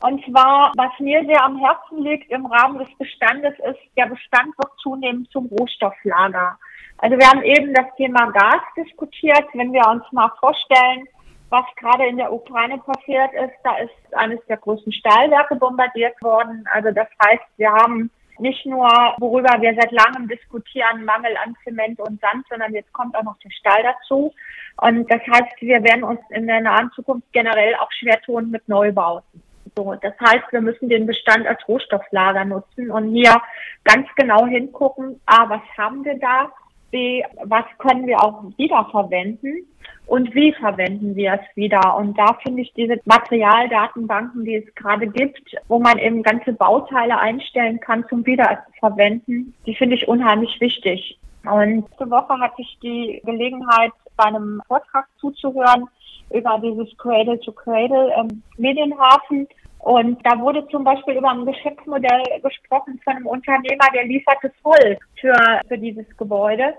Und 0.02 0.24
zwar, 0.24 0.72
was 0.76 0.98
mir 0.98 1.22
sehr 1.26 1.44
am 1.44 1.58
Herzen 1.58 2.02
liegt 2.02 2.30
im 2.30 2.46
Rahmen 2.46 2.78
des 2.78 2.88
Bestandes, 2.96 3.52
ist, 3.58 3.78
der 3.96 4.06
Bestand 4.06 4.56
wird 4.56 4.72
zunehmend 4.78 5.30
zum 5.30 5.46
Rohstofflager. 5.46 6.58
Also 7.02 7.18
wir 7.18 7.26
haben 7.26 7.42
eben 7.42 7.72
das 7.72 7.86
Thema 7.96 8.30
Gas 8.30 8.62
diskutiert. 8.76 9.44
Wenn 9.54 9.72
wir 9.72 9.86
uns 9.88 10.04
mal 10.12 10.30
vorstellen, 10.38 11.06
was 11.48 11.64
gerade 11.76 12.06
in 12.06 12.18
der 12.18 12.32
Ukraine 12.32 12.78
passiert 12.78 13.32
ist, 13.32 13.54
da 13.64 13.76
ist 13.78 14.14
eines 14.14 14.38
der 14.46 14.58
größten 14.58 14.92
Stahlwerke 14.92 15.56
bombardiert 15.56 16.20
worden. 16.22 16.64
Also 16.72 16.90
das 16.90 17.08
heißt, 17.24 17.42
wir 17.56 17.72
haben 17.72 18.10
nicht 18.38 18.64
nur, 18.66 18.88
worüber 19.18 19.60
wir 19.60 19.74
seit 19.74 19.92
langem 19.92 20.28
diskutieren, 20.28 21.04
Mangel 21.04 21.36
an 21.44 21.56
Zement 21.64 22.00
und 22.00 22.20
Sand, 22.20 22.46
sondern 22.48 22.72
jetzt 22.72 22.92
kommt 22.92 23.16
auch 23.16 23.22
noch 23.22 23.38
der 23.38 23.50
Stahl 23.50 23.82
dazu. 23.82 24.32
Und 24.76 25.10
das 25.10 25.20
heißt, 25.20 25.60
wir 25.60 25.82
werden 25.82 26.04
uns 26.04 26.20
in 26.30 26.46
der 26.46 26.60
nahen 26.60 26.90
Zukunft 26.92 27.30
generell 27.32 27.74
auch 27.76 27.90
schwer 27.92 28.20
tun 28.22 28.50
mit 28.50 28.66
Neubauten. 28.68 29.42
So, 29.76 29.94
das 29.94 30.14
heißt, 30.20 30.52
wir 30.52 30.60
müssen 30.60 30.88
den 30.88 31.06
Bestand 31.06 31.46
als 31.46 31.66
Rohstofflager 31.68 32.44
nutzen 32.44 32.90
und 32.90 33.14
hier 33.14 33.40
ganz 33.84 34.06
genau 34.16 34.46
hingucken, 34.46 35.20
a, 35.26 35.48
was 35.48 35.60
haben 35.76 36.04
wir 36.04 36.18
da, 36.18 36.50
b, 36.90 37.22
was 37.44 37.64
können 37.78 38.06
wir 38.06 38.22
auch 38.22 38.44
wiederverwenden 38.56 39.66
und 40.06 40.34
wie 40.34 40.52
verwenden 40.52 41.14
wir 41.14 41.34
es 41.34 41.56
wieder. 41.56 41.96
Und 41.96 42.18
da 42.18 42.34
finde 42.42 42.62
ich 42.62 42.72
diese 42.74 43.00
Materialdatenbanken, 43.04 44.44
die 44.44 44.56
es 44.56 44.74
gerade 44.74 45.06
gibt, 45.06 45.54
wo 45.68 45.78
man 45.78 45.98
eben 45.98 46.22
ganze 46.22 46.52
Bauteile 46.52 47.18
einstellen 47.18 47.78
kann 47.80 48.04
zum 48.08 48.26
Wiederverwenden, 48.26 49.54
die 49.66 49.74
finde 49.74 49.96
ich 49.96 50.08
unheimlich 50.08 50.60
wichtig. 50.60 51.18
Und 51.44 51.86
diese 51.92 52.10
Woche 52.10 52.38
hatte 52.38 52.60
ich 52.60 52.78
die 52.82 53.22
Gelegenheit, 53.24 53.92
bei 54.16 54.24
einem 54.24 54.60
Vortrag 54.68 55.06
zuzuhören 55.18 55.86
über 56.30 56.60
dieses 56.62 56.94
Cradle-to-Cradle 56.98 58.12
ähm, 58.16 58.42
Medienhafen. 58.58 59.48
Und 59.82 60.18
da 60.24 60.38
wurde 60.38 60.66
zum 60.68 60.84
Beispiel 60.84 61.16
über 61.16 61.30
ein 61.30 61.46
Geschäftsmodell 61.46 62.22
gesprochen 62.42 63.00
von 63.02 63.16
einem 63.16 63.26
Unternehmer, 63.26 63.86
der 63.94 64.04
lieferte 64.04 64.52
Holz 64.64 65.00
für, 65.18 65.34
für 65.68 65.78
dieses 65.78 66.06
Gebäude. 66.18 66.74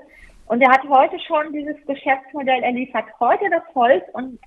Und 0.46 0.62
er 0.62 0.72
hat 0.72 0.84
heute 0.88 1.18
schon 1.20 1.52
dieses 1.52 1.78
Geschäftsmodell, 1.88 2.62
er 2.62 2.72
liefert 2.72 3.06
heute 3.20 3.50
das 3.50 3.64
Holz 3.74 4.04
und 4.14 4.38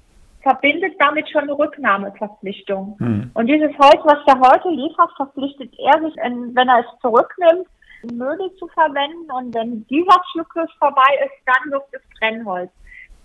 verbindet 0.42 0.94
damit 0.98 1.28
schon 1.30 1.44
eine 1.44 1.58
Rücknahmeverpflichtung. 1.58 2.96
Hm. 2.98 3.30
Und 3.34 3.46
dieses 3.46 3.72
Holz, 3.78 4.00
was 4.04 4.18
er 4.26 4.38
heute 4.38 4.68
liefert, 4.68 5.10
verpflichtet 5.16 5.74
er 5.78 6.00
sich, 6.02 6.14
in, 6.18 6.54
wenn 6.54 6.68
er 6.68 6.80
es 6.80 7.00
zurücknimmt, 7.00 7.66
Möbel 8.12 8.54
zu 8.56 8.68
verwenden. 8.68 9.30
Und 9.32 9.54
wenn 9.54 9.86
dieser 9.86 10.20
Zyklus 10.32 10.70
vorbei 10.78 11.18
ist, 11.24 11.34
dann 11.46 11.72
wird 11.72 11.84
es 11.92 12.02
Brennholz. 12.18 12.70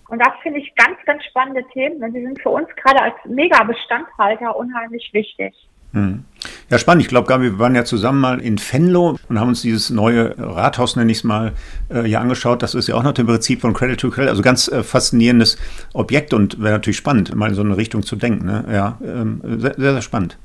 Und 0.10 0.19
das 0.19 0.34
finde 0.41 0.60
ich 0.60 0.74
ganz, 0.76 0.98
ganz 1.06 1.24
spannende 1.26 1.63
Themen. 1.72 2.04
Und 2.04 2.13
die 2.13 2.22
sind 2.22 2.41
für 2.41 2.50
uns 2.50 2.67
gerade 2.84 3.02
als 3.02 3.15
Mega-Bestandhalter 3.26 4.56
unheimlich 4.56 5.10
wichtig. 5.13 5.56
Hm. 5.93 6.24
Ja, 6.69 6.78
spannend. 6.78 7.02
Ich 7.02 7.10
glaube, 7.10 7.28
Gabi, 7.28 7.45
wir 7.45 7.60
waren 7.60 7.74
ja 7.74 7.84
zusammen 7.84 8.22
mal 8.22 8.39
in 8.39 8.60
Venlo 8.60 9.17
und 9.28 9.39
haben 9.39 9.50
uns 9.50 9.63
dieses 9.63 9.89
neue 9.89 10.36
Rathaus, 10.38 10.95
nenne 10.95 11.12
ich 11.12 11.19
es 11.19 11.24
mal, 11.24 11.54
äh, 11.89 12.04
hier 12.04 12.19
angeschaut. 12.19 12.62
Das 12.62 12.76
ist 12.76 12.88
ja 12.88 12.95
auch 12.95 13.02
noch 13.02 13.13
dem 13.13 13.26
Prinzip 13.26 13.62
von 13.62 13.74
Credit 13.74 14.00
to 14.00 14.12
Credit. 14.12 14.30
Also 14.30 14.43
ganz 14.43 14.67
äh, 14.67 14.84
faszinierendes 14.84 15.58
Objekt 15.93 16.34
und 16.34 16.62
wäre 16.62 16.74
natürlich 16.74 16.98
spannend, 16.98 17.36
mal 17.36 17.50
in 17.50 17.56
so 17.56 17.63
eine 17.63 17.76
Richtung 17.76 18.04
zu 18.04 18.15
denken. 18.15 18.45
Ne? 18.45 18.65
Ja, 18.72 18.98
ähm, 19.04 19.41
sehr, 19.43 19.74
sehr 19.78 20.02
spannend. 20.02 20.38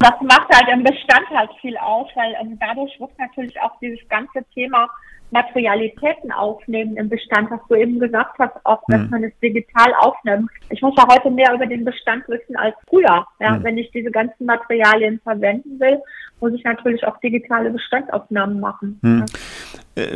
Das 0.00 0.12
macht 0.20 0.48
halt 0.54 0.68
im 0.70 0.82
Bestand 0.82 1.26
halt 1.30 1.50
viel 1.62 1.76
aus, 1.78 2.08
weil 2.14 2.34
ähm, 2.42 2.58
dadurch 2.60 3.00
wird 3.00 3.18
natürlich 3.18 3.58
auch 3.62 3.72
dieses 3.80 4.06
ganze 4.08 4.44
Thema 4.52 4.86
Materialitäten 5.30 6.30
aufnehmen 6.32 6.96
im 6.96 7.08
Bestand, 7.08 7.50
was 7.50 7.60
du 7.68 7.74
eben 7.74 7.98
gesagt 7.98 8.38
hast, 8.38 8.54
auch 8.64 8.82
dass 8.88 9.02
mhm. 9.02 9.10
man 9.10 9.24
es 9.24 9.32
digital 9.42 9.92
aufnimmt. 9.98 10.50
Ich 10.70 10.80
muss 10.80 10.94
ja 10.96 11.06
heute 11.10 11.30
mehr 11.30 11.52
über 11.52 11.66
den 11.66 11.84
Bestand 11.84 12.28
wissen 12.28 12.56
als 12.56 12.74
früher. 12.88 13.26
Ja, 13.40 13.52
mhm. 13.52 13.64
Wenn 13.64 13.78
ich 13.78 13.90
diese 13.90 14.10
ganzen 14.10 14.46
Materialien 14.46 15.20
verwenden 15.24 15.80
will, 15.80 16.00
muss 16.40 16.52
ich 16.52 16.64
natürlich 16.64 17.04
auch 17.06 17.18
digitale 17.18 17.70
Bestandsaufnahmen 17.70 18.60
machen. 18.60 18.98
Mhm. 19.02 19.22
Äh, 19.22 19.26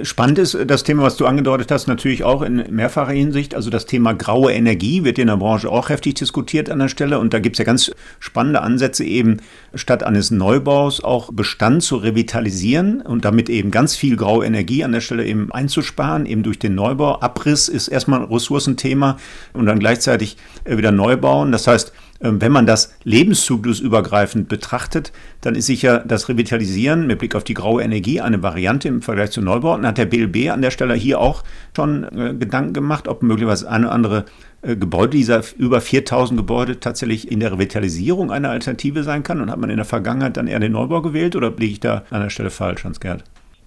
spannend 0.03 0.39
ist 0.39 0.59
das 0.67 0.83
Thema, 0.83 1.05
was 1.05 1.17
du 1.17 1.27
angedeutet 1.27 1.71
hast, 1.71 1.87
natürlich 1.87 2.25
auch 2.25 2.43
in 2.43 2.65
mehrfacher 2.75 3.13
Hinsicht. 3.13 3.55
Also 3.55 3.71
das 3.71 3.87
Thema 3.87 4.13
graue 4.13 4.53
Energie 4.53 5.05
wird 5.05 5.19
in 5.19 5.29
der 5.29 5.37
Branche 5.37 5.71
auch 5.71 5.89
heftig 5.89 6.15
diskutiert 6.15 6.69
an 6.69 6.81
der 6.81 6.89
Stelle. 6.89 7.21
Und 7.21 7.33
da 7.33 7.39
gibt 7.39 7.55
es 7.55 7.59
ja 7.59 7.65
ganz 7.65 7.93
spannende 8.19 8.63
Ansätze, 8.63 9.05
eben 9.05 9.39
statt 9.75 10.03
eines 10.03 10.33
Neubaus 10.33 11.03
auch 11.03 11.33
Bestand 11.33 11.85
zu 11.85 11.97
revitalisieren 11.97 13.01
und 13.03 13.25
damit 13.25 13.49
eben 13.49 13.71
ganz 13.71 13.95
viel 13.95 14.17
graue 14.17 14.45
Energie 14.45 14.83
an 14.83 14.93
der 14.93 15.01
Stelle 15.01 15.25
eben 15.25 15.53
einzusparen, 15.53 16.27
eben 16.27 16.43
durch 16.43 16.59
den 16.59 16.75
Neubau. 16.75 17.21
Abriss 17.21 17.69
ist 17.69 17.87
erstmal 17.87 18.21
ein 18.21 18.33
Ressourcenthema 18.33 19.17
und 19.53 19.67
dann 19.67 19.79
gleichzeitig 19.79 20.37
äh, 20.65 20.77
wieder 20.77 20.91
neu 20.91 21.17
bauen. 21.17 21.53
Das 21.53 21.69
heißt, 21.69 21.93
wenn 22.21 22.53
man 22.53 22.67
das 22.67 22.97
lebenszyklusübergreifend 23.05 24.49
betrachtet, 24.49 25.13
dann 25.41 25.55
ist 25.55 25.67
sicher 25.67 26.05
das 26.07 26.29
Revitalisieren 26.29 27.07
mit 27.07 27.21
Blick 27.21 27.37
auf 27.37 27.45
die 27.45 27.55
graue 27.55 27.83
Energie 27.83 28.21
eine 28.21 28.43
Variante 28.43 28.89
im 28.89 29.03
Vergleich 29.03 29.31
zu 29.31 29.41
Neubauten. 29.41 29.87
Hat 29.87 29.99
der 29.99 30.07
BLB 30.07 30.51
an 30.51 30.63
der 30.63 30.73
Stelle 30.73 30.95
hier 30.95 31.21
auch 31.21 31.45
schon 31.77 32.05
äh, 32.05 32.35
Gedanken 32.35 32.73
gemacht, 32.73 33.07
ob 33.07 33.23
möglicherweise 33.23 33.71
eine 33.71 33.91
andere 33.91 34.25
äh, 34.63 34.75
Gebäude 34.75 35.11
dieser 35.11 35.43
über 35.57 35.81
4000 35.81 36.39
Gebäude 36.39 36.81
tatsächlich 36.81 37.31
in 37.31 37.39
der 37.39 37.53
Revitalisierung 37.53 38.33
eine 38.33 38.49
Alternative 38.49 39.05
sein 39.05 39.23
kann? 39.23 39.41
Und 39.41 39.51
hat 39.51 39.59
man 39.61 39.71
in 39.71 39.77
der 39.77 39.85
Vergangenheit 39.85 40.37
dann 40.37 40.49
eher 40.49 40.59
den 40.59 40.73
Neubau 40.73 41.03
gewählt 41.03 41.37
oder 41.37 41.51
liege 41.51 41.73
ich 41.73 41.81
da 41.81 42.03
an 42.11 42.23
der 42.23 42.31
Stelle 42.31 42.51
falsch, 42.51 42.85
Hans-Gerd? 42.85 43.23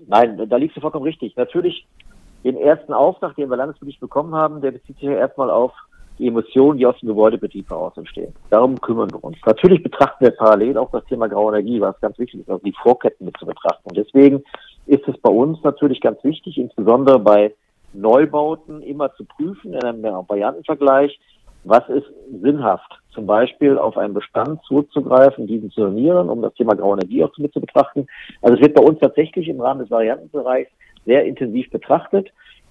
Nein, 0.07 0.49
da 0.49 0.57
liegst 0.57 0.75
du 0.75 0.81
vollkommen 0.81 1.05
richtig. 1.05 1.37
Natürlich, 1.37 1.85
den 2.43 2.57
ersten 2.57 2.91
Auftrag, 2.91 3.35
den 3.37 3.49
wir 3.49 3.55
landespolitisch 3.55 4.01
bekommen 4.01 4.35
haben, 4.35 4.59
der 4.59 4.71
bezieht 4.71 4.97
sich 4.97 5.05
ja 5.05 5.13
erstmal 5.13 5.49
auf 5.49 5.71
die 6.21 6.27
Emissionen, 6.27 6.77
die 6.77 6.85
aus 6.85 6.97
dem 6.99 7.07
Gebäudebetrieb 7.07 7.67
heraus 7.69 7.97
entstehen. 7.97 8.31
Darum 8.51 8.79
kümmern 8.79 9.09
wir 9.11 9.23
uns. 9.23 9.37
Natürlich 9.43 9.81
betrachten 9.81 10.23
wir 10.23 10.31
parallel 10.31 10.77
auch 10.77 10.91
das 10.91 11.03
Thema 11.05 11.27
graue 11.27 11.51
Energie, 11.51 11.81
was 11.81 11.99
ganz 11.99 12.17
wichtig 12.19 12.41
ist, 12.41 12.49
also 12.49 12.63
die 12.63 12.75
Vorketten 12.83 13.25
mit 13.25 13.35
zu 13.37 13.45
betrachten. 13.45 13.89
Und 13.89 13.97
deswegen 13.97 14.43
ist 14.85 15.07
es 15.07 15.17
bei 15.17 15.31
uns 15.31 15.61
natürlich 15.63 15.99
ganz 15.99 16.23
wichtig, 16.23 16.59
insbesondere 16.59 17.19
bei 17.19 17.53
Neubauten 17.93 18.83
immer 18.83 19.11
zu 19.15 19.25
prüfen, 19.25 19.73
in 19.73 19.83
einem 19.83 20.03
Variantenvergleich, 20.03 21.19
was 21.63 21.87
ist 21.89 22.07
sinnhaft, 22.41 22.99
zum 23.13 23.25
Beispiel 23.25 23.77
auf 23.77 23.97
einen 23.97 24.13
Bestand 24.13 24.63
zurückzugreifen, 24.63 25.47
diesen 25.47 25.71
zu 25.71 25.81
sanieren, 25.81 26.29
um 26.29 26.41
das 26.41 26.53
Thema 26.53 26.75
graue 26.75 26.93
Energie 26.93 27.23
auch 27.23 27.35
mit 27.37 27.51
zu 27.51 27.61
betrachten. 27.61 28.05
Also 28.41 28.55
es 28.55 28.61
wird 28.61 28.75
bei 28.75 28.83
uns 28.83 28.99
tatsächlich 28.99 29.47
im 29.47 29.59
Rahmen 29.59 29.81
des 29.81 29.91
Variantenbereichs 29.91 30.71
sehr 31.05 31.25
intensiv 31.25 31.69
betrachtet, 31.71 32.29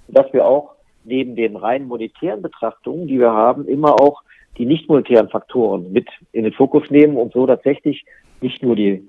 dass 0.08 0.32
wir 0.32 0.46
auch 0.46 0.74
neben 1.04 1.36
den 1.36 1.56
rein 1.56 1.86
monetären 1.86 2.42
Betrachtungen, 2.42 3.06
die 3.06 3.18
wir 3.18 3.32
haben, 3.32 3.66
immer 3.66 4.00
auch 4.00 4.22
die 4.58 4.66
nicht 4.66 4.88
monetären 4.88 5.28
Faktoren 5.28 5.92
mit 5.92 6.08
in 6.32 6.44
den 6.44 6.52
Fokus 6.52 6.90
nehmen 6.90 7.16
und 7.16 7.32
so 7.32 7.46
tatsächlich 7.46 8.04
nicht 8.40 8.62
nur 8.62 8.76
die 8.76 9.02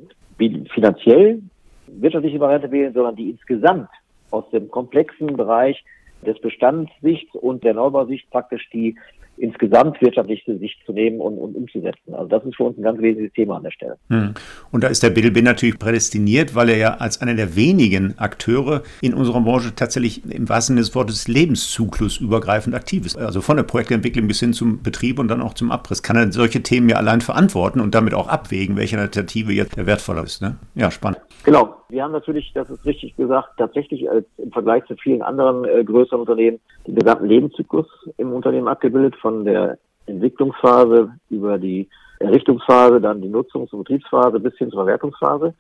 finanziell 0.73 1.41
wirtschaftliche 1.88 2.39
Variante 2.39 2.71
wählen, 2.71 2.93
sondern 2.93 3.15
die 3.15 3.32
insgesamt 3.32 3.89
aus 4.32 4.49
dem 4.51 4.69
komplexen 4.69 5.36
Bereich 5.36 5.84
des 6.25 6.39
Bestandssichts 6.39 7.36
und 7.36 7.63
der 7.63 7.73
Neubausicht 7.73 8.30
praktisch 8.30 8.69
die 8.71 8.95
insgesamt 9.41 10.01
wirtschaftliche 10.01 10.58
Sicht 10.58 10.77
zu 10.86 10.93
nehmen 10.93 11.19
und, 11.19 11.38
und, 11.38 11.56
umzusetzen. 11.56 12.13
Also 12.13 12.27
das 12.27 12.45
ist 12.45 12.56
für 12.56 12.63
uns 12.63 12.77
ein 12.77 12.84
ganz 12.84 12.99
wesentliches 13.01 13.34
Thema 13.34 13.58
an 13.58 13.63
der 13.63 13.71
Stelle. 13.71 13.97
Hm. 14.10 14.34
Und 14.71 14.84
da 14.84 14.88
ist 14.88 15.04
der 15.04 15.10
BLB 15.10 15.41
natürlich 15.41 15.80
prädestiniert, 15.80 16.54
weil 16.56 16.69
er 16.69 16.77
ja 16.77 16.94
als 16.96 17.21
einer 17.21 17.33
der 17.33 17.56
wenigen 17.56 18.17
Akteure 18.17 18.83
in 19.02 19.13
unserer 19.13 19.42
Branche 19.42 19.73
tatsächlich 19.75 20.23
im 20.29 20.48
wahrsten 20.48 20.75
Sinne 20.75 20.85
des 20.85 20.96
Wortes 20.96 21.27
Lebenszyklus 21.27 22.17
übergreifend 22.19 22.75
aktiv 22.75 23.06
ist. 23.06 23.17
Also 23.17 23.42
von 23.42 23.58
der 23.58 23.63
Projektentwicklung 23.63 24.27
bis 24.27 24.39
hin 24.39 24.54
zum 24.54 24.83
Betrieb 24.83 25.19
und 25.19 25.27
dann 25.27 25.42
auch 25.42 25.56
zum 25.56 25.71
Abriss. 25.71 26.04
Kann 26.04 26.15
er 26.15 26.31
solche 26.31 26.62
Themen 26.62 26.89
ja 26.89 26.98
allein 26.98 27.21
verantworten 27.21 27.79
und 27.79 27.96
damit 27.96 28.13
auch 28.13 28.27
abwägen, 28.27 28.77
welche 28.77 29.00
Alternative 29.00 29.52
jetzt 29.52 29.75
wertvoller 29.75 30.23
ist. 30.23 30.42
Ne? 30.42 30.58
Ja, 30.75 30.92
spannend. 30.92 31.19
Genau. 31.44 31.75
Wir 31.89 32.04
haben 32.04 32.12
natürlich, 32.12 32.52
das 32.54 32.69
ist 32.69 32.85
richtig 32.85 33.15
gesagt, 33.15 33.50
tatsächlich 33.58 34.10
als 34.10 34.25
im 34.37 34.52
Vergleich 34.52 34.85
zu 34.85 34.96
vielen 34.96 35.21
anderen 35.21 35.65
äh, 35.65 35.83
größeren 35.83 36.19
Unternehmen 36.19 36.60
den 36.85 36.96
gesamten 36.96 37.25
Lebenszyklus 37.25 37.87
im 38.17 38.33
Unternehmen 38.33 38.67
abgebildet, 38.67 39.15
von 39.15 39.44
der 39.44 39.77
Entwicklungsphase 40.06 41.12
über 41.29 41.58
die 41.58 41.89
Errichtungsphase, 42.19 43.02
dann 43.02 43.21
die 43.21 43.29
Nutzungs- 43.29 43.71
und 43.71 43.79
Betriebsphase 43.79 44.39
bis 44.39 44.56
hin 44.58 44.69
zur 44.69 44.79
Verwertungsphase. 44.79 45.54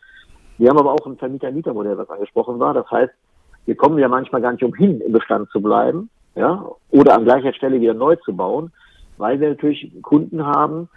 Wir 0.57 0.69
haben 0.69 0.77
aber 0.77 0.93
auch 0.93 1.05
ein 1.07 1.17
Vermieter-Mieter-Modell, 1.17 1.97
was 1.97 2.09
angesprochen 2.09 2.59
war. 2.59 2.73
Das 2.73 2.89
heißt, 2.91 3.13
wir 3.65 3.75
kommen 3.75 3.97
ja 3.97 4.07
manchmal 4.07 4.41
gar 4.41 4.51
nicht 4.51 4.63
umhin, 4.63 5.01
im 5.01 5.11
Bestand 5.11 5.49
zu 5.49 5.61
bleiben, 5.61 6.09
ja, 6.35 6.65
oder 6.91 7.15
an 7.15 7.23
gleicher 7.23 7.53
Stelle 7.53 7.81
wieder 7.81 7.93
neu 7.93 8.15
zu 8.17 8.35
bauen, 8.35 8.71
weil 9.17 9.39
wir 9.39 9.49
natürlich 9.49 9.91
Kunden 10.01 10.45
haben, 10.45 10.89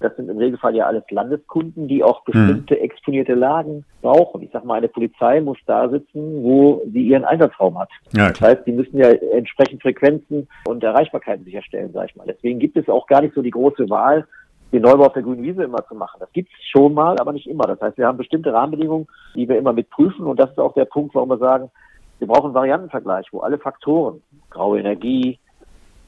Das 0.00 0.16
sind 0.16 0.30
im 0.30 0.38
Regelfall 0.38 0.74
ja 0.74 0.86
alles 0.86 1.04
Landeskunden, 1.10 1.86
die 1.86 2.02
auch 2.02 2.24
bestimmte 2.24 2.74
hm. 2.74 2.82
exponierte 2.82 3.34
Lagen 3.34 3.84
brauchen. 4.00 4.42
Ich 4.42 4.50
sag 4.50 4.64
mal, 4.64 4.76
eine 4.76 4.88
Polizei 4.88 5.40
muss 5.40 5.58
da 5.66 5.88
sitzen, 5.90 6.42
wo 6.42 6.82
sie 6.90 7.02
ihren 7.02 7.24
Einsatzraum 7.24 7.78
hat. 7.78 7.90
Ja, 8.12 8.30
das 8.30 8.40
heißt, 8.40 8.66
die 8.66 8.72
müssen 8.72 8.96
ja 8.96 9.10
entsprechend 9.10 9.82
Frequenzen 9.82 10.48
und 10.64 10.82
Erreichbarkeiten 10.82 11.44
sicherstellen, 11.44 11.90
sag 11.92 12.08
ich 12.08 12.16
mal. 12.16 12.26
Deswegen 12.26 12.58
gibt 12.58 12.78
es 12.78 12.88
auch 12.88 13.06
gar 13.06 13.20
nicht 13.20 13.34
so 13.34 13.42
die 13.42 13.50
große 13.50 13.90
Wahl, 13.90 14.26
den 14.72 14.82
Neubau 14.82 15.06
auf 15.06 15.12
der 15.12 15.22
grünen 15.22 15.42
Wiese 15.42 15.64
immer 15.64 15.84
zu 15.86 15.94
machen. 15.94 16.18
Das 16.20 16.32
gibt 16.32 16.50
es 16.52 16.64
schon 16.66 16.94
mal, 16.94 17.18
aber 17.18 17.32
nicht 17.32 17.46
immer. 17.46 17.64
Das 17.64 17.80
heißt, 17.80 17.98
wir 17.98 18.06
haben 18.06 18.18
bestimmte 18.18 18.52
Rahmenbedingungen, 18.52 19.06
die 19.34 19.48
wir 19.48 19.58
immer 19.58 19.72
mit 19.72 19.90
prüfen 19.90 20.26
und 20.26 20.40
das 20.40 20.50
ist 20.50 20.58
auch 20.58 20.74
der 20.74 20.84
Punkt, 20.86 21.14
warum 21.14 21.28
wir 21.28 21.38
sagen, 21.38 21.70
wir 22.20 22.28
brauchen 22.28 22.46
einen 22.46 22.54
Variantenvergleich, 22.54 23.26
wo 23.32 23.40
alle 23.40 23.58
Faktoren, 23.58 24.22
graue 24.50 24.78
Energie, 24.78 25.38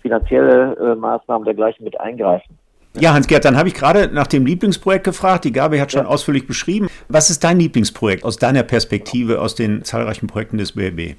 finanzielle 0.01 0.77
äh, 0.77 0.95
Maßnahmen 0.95 1.45
dergleichen 1.45 1.85
mit 1.85 1.99
eingreifen. 1.99 2.59
Ja, 3.01 3.15
Hans-Gerd, 3.15 3.47
dann 3.47 3.57
habe 3.57 3.69
ich 3.69 3.75
gerade 3.75 4.09
nach 4.13 4.27
dem 4.27 4.45
Lieblingsprojekt 4.45 5.05
gefragt. 5.05 5.45
Die 5.45 5.53
Gabi 5.53 5.79
hat 5.79 5.93
schon 5.93 6.03
ja. 6.03 6.09
ausführlich 6.09 6.47
beschrieben. 6.47 6.89
Was 7.09 7.31
ist 7.31 7.43
dein 7.43 7.59
Lieblingsprojekt 7.59 8.23
aus 8.23 8.37
deiner 8.37 8.63
Perspektive, 8.63 9.41
aus 9.41 9.55
den 9.55 9.83
zahlreichen 9.83 10.27
Projekten 10.27 10.59
des 10.59 10.73
BLB? 10.73 11.17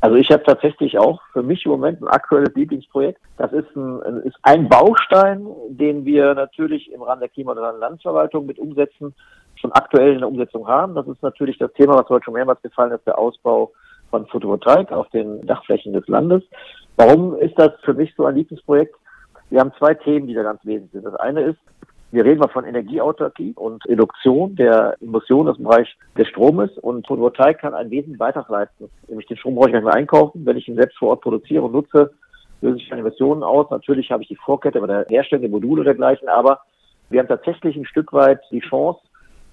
Also 0.00 0.16
ich 0.16 0.30
habe 0.30 0.42
tatsächlich 0.44 0.98
auch 0.98 1.20
für 1.34 1.42
mich 1.42 1.66
im 1.66 1.72
Moment 1.72 2.00
ein 2.00 2.08
aktuelles 2.08 2.54
Lieblingsprojekt. 2.54 3.20
Das 3.36 3.52
ist 3.52 3.68
ein, 3.76 4.22
ist 4.24 4.36
ein 4.44 4.66
Baustein, 4.70 5.46
den 5.68 6.06
wir 6.06 6.32
natürlich 6.34 6.90
im 6.90 7.02
Rahmen 7.02 7.20
der 7.20 7.28
Klima- 7.28 7.52
und 7.52 7.58
Landesverwaltung 7.58 8.46
mit 8.46 8.58
umsetzen, 8.58 9.14
schon 9.56 9.72
aktuell 9.72 10.14
in 10.14 10.20
der 10.20 10.28
Umsetzung 10.28 10.66
haben. 10.66 10.94
Das 10.94 11.06
ist 11.06 11.22
natürlich 11.22 11.58
das 11.58 11.70
Thema, 11.74 11.98
was 11.98 12.08
heute 12.08 12.24
schon 12.24 12.34
mehrmals 12.34 12.62
gefallen 12.62 12.92
ist, 12.92 13.06
der 13.06 13.18
Ausbau 13.18 13.72
von 14.08 14.26
Photovoltaik 14.26 14.90
auf 14.90 15.08
den 15.10 15.46
Dachflächen 15.46 15.92
des 15.92 16.08
Landes. 16.08 16.42
Warum 16.96 17.36
ist 17.36 17.58
das 17.58 17.72
für 17.84 17.92
mich 17.92 18.14
so 18.16 18.24
ein 18.24 18.36
Lieblingsprojekt? 18.36 18.94
Wir 19.50 19.60
haben 19.60 19.72
zwei 19.78 19.94
Themen, 19.94 20.26
die 20.26 20.34
da 20.34 20.42
ganz 20.42 20.64
wesentlich 20.64 20.92
sind. 20.92 21.04
Das 21.04 21.16
eine 21.16 21.42
ist, 21.42 21.58
wir 22.12 22.24
reden 22.24 22.40
mal 22.40 22.48
von 22.48 22.64
Energieautarkie 22.64 23.52
und 23.54 23.86
Reduktion 23.86 24.56
der 24.56 24.96
Emissionen 25.00 25.48
aus 25.48 25.56
dem 25.56 25.66
Bereich 25.66 25.96
des 26.16 26.26
Stromes 26.28 26.70
und 26.78 27.06
Photovoltaik 27.06 27.58
kann 27.58 27.74
einen 27.74 27.90
wesentlichen 27.90 28.18
Beitrag 28.18 28.48
leisten. 28.48 28.90
Nämlich 29.08 29.28
den 29.28 29.36
Strom 29.36 29.54
brauche 29.54 29.68
ich 29.68 29.74
nicht 29.74 29.84
mehr 29.84 29.94
einkaufen. 29.94 30.44
Wenn 30.44 30.56
ich 30.56 30.66
ihn 30.66 30.74
selbst 30.74 30.98
vor 30.98 31.10
Ort 31.10 31.20
produziere 31.20 31.62
und 31.62 31.72
nutze, 31.72 32.10
löse 32.62 32.78
ich 32.78 32.90
meine 32.90 33.02
Emissionen 33.02 33.44
aus. 33.44 33.70
Natürlich 33.70 34.10
habe 34.10 34.22
ich 34.22 34.28
die 34.28 34.36
Vorkette 34.36 34.80
bei 34.80 34.88
der 34.88 35.06
Herstellung 35.08 35.42
der 35.42 35.50
Module 35.50 35.84
dergleichen, 35.84 36.28
aber 36.28 36.60
wir 37.10 37.20
haben 37.20 37.28
tatsächlich 37.28 37.76
ein 37.76 37.86
Stück 37.86 38.12
weit 38.12 38.40
die 38.50 38.60
Chance, 38.60 39.00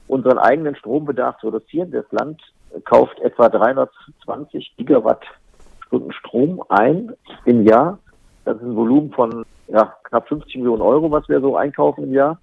unseren 0.08 0.40
eigenen 0.40 0.76
Strombedarf 0.76 1.38
zu 1.40 1.48
reduzieren. 1.48 1.92
Das 1.92 2.06
Land 2.12 2.42
kauft 2.86 3.20
etwa 3.20 3.50
320 3.50 4.74
Gigawattstunden 4.78 6.12
Strom 6.14 6.64
ein 6.70 7.14
im 7.46 7.64
Jahr. 7.68 8.00
Das 8.46 8.58
ist 8.58 8.64
ein 8.64 8.76
Volumen 8.76 9.12
von 9.12 9.46
ja, 9.68 9.94
knapp 10.04 10.28
50 10.28 10.56
Millionen 10.58 10.82
Euro, 10.82 11.12
was 11.12 11.28
wir 11.30 11.42
so 11.42 11.56
einkaufen 11.56 12.06
im 12.06 12.14
Jahr. 12.14 12.40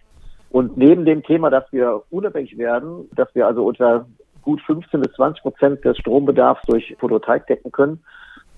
Und 0.50 0.76
neben 0.76 1.04
dem 1.04 1.22
Thema, 1.22 1.50
dass 1.50 1.64
wir 1.72 2.02
unabhängig 2.10 2.56
werden, 2.56 3.08
dass 3.16 3.34
wir 3.34 3.46
also 3.46 3.64
unter 3.64 4.06
gut 4.42 4.60
15 4.62 5.00
bis 5.00 5.12
20 5.14 5.42
Prozent 5.42 5.84
des 5.84 5.98
Strombedarfs 5.98 6.62
durch 6.66 6.94
Photovoltaik 7.00 7.46
decken 7.46 7.72
können, 7.72 8.04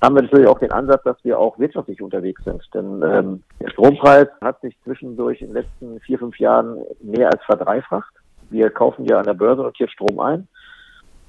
haben 0.03 0.15
wir 0.15 0.23
natürlich 0.23 0.47
auch 0.47 0.59
den 0.59 0.73
Ansatz, 0.73 1.03
dass 1.05 1.17
wir 1.25 1.39
auch 1.39 1.59
wirtschaftlich 1.59 2.03
unterwegs 2.03 2.45
sind. 2.45 2.63
Denn 2.75 3.03
ähm, 3.03 3.43
der 3.61 3.71
Strompreis 3.71 4.29
hat 4.43 4.61
sich 4.61 4.77
zwischendurch 4.85 5.41
in 5.41 5.49
den 5.49 5.55
letzten 5.55 6.01
vier, 6.01 6.19
fünf 6.19 6.39
Jahren 6.39 6.79
mehr 7.01 7.31
als 7.31 7.43
verdreifacht. 7.45 8.13
Wir 8.51 8.69
kaufen 8.71 9.07
ja 9.07 9.19
an 9.19 9.25
der 9.25 9.35
Börse 9.35 9.63
notiert 9.63 9.91
Strom 9.91 10.21
ein, 10.21 10.47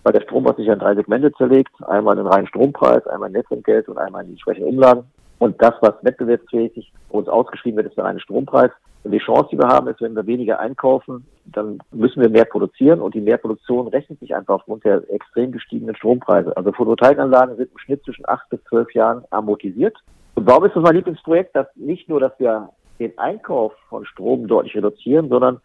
weil 0.03 0.13
der 0.13 0.21
Strom 0.21 0.47
hat 0.47 0.57
sich 0.57 0.67
in 0.67 0.79
drei 0.79 0.95
Segmente 0.95 1.31
zerlegt. 1.33 1.71
Einmal 1.87 2.17
den 2.17 2.27
reinen 2.27 2.47
Strompreis, 2.47 3.07
einmal 3.07 3.29
Netzentgelt 3.29 3.87
und 3.87 3.97
einmal 3.97 4.23
in 4.23 4.27
die 4.27 4.33
entsprechenden 4.33 4.69
Umlagen. 4.69 5.05
Und 5.39 5.61
das, 5.61 5.73
was 5.81 5.93
wettbewerbsfähig 6.01 6.91
uns 7.09 7.27
ausgeschrieben 7.27 7.77
wird, 7.77 7.87
ist 7.87 7.97
der 7.97 8.05
reine 8.05 8.19
Strompreis. 8.19 8.71
Und 9.03 9.11
die 9.11 9.19
Chance, 9.19 9.49
die 9.51 9.57
wir 9.57 9.67
haben, 9.67 9.87
ist, 9.87 10.01
wenn 10.01 10.15
wir 10.15 10.25
weniger 10.25 10.59
einkaufen, 10.59 11.25
dann 11.45 11.79
müssen 11.91 12.21
wir 12.21 12.29
mehr 12.29 12.45
produzieren 12.45 12.99
und 12.99 13.15
die 13.15 13.21
Mehrproduktion 13.21 13.87
rechnet 13.87 14.19
sich 14.19 14.35
einfach 14.35 14.55
aufgrund 14.55 14.83
der 14.83 15.09
extrem 15.11 15.51
gestiegenen 15.51 15.95
Strompreise. 15.95 16.55
Also 16.57 16.71
Photovoltaikanlagen 16.71 17.55
sind 17.55 17.71
im 17.71 17.77
Schnitt 17.77 18.03
zwischen 18.03 18.27
acht 18.27 18.49
bis 18.49 18.61
zwölf 18.65 18.93
Jahren 18.93 19.23
amortisiert. 19.29 19.95
Und 20.35 20.45
warum 20.45 20.65
ist 20.65 20.75
das 20.75 20.83
mein 20.83 20.95
Lieblingsprojekt? 20.95 21.55
Dass 21.55 21.67
nicht 21.75 22.09
nur, 22.09 22.19
dass 22.19 22.37
wir 22.39 22.69
den 22.99 23.17
Einkauf 23.17 23.73
von 23.89 24.05
Strom 24.05 24.47
deutlich 24.47 24.75
reduzieren, 24.75 25.29
sondern 25.29 25.61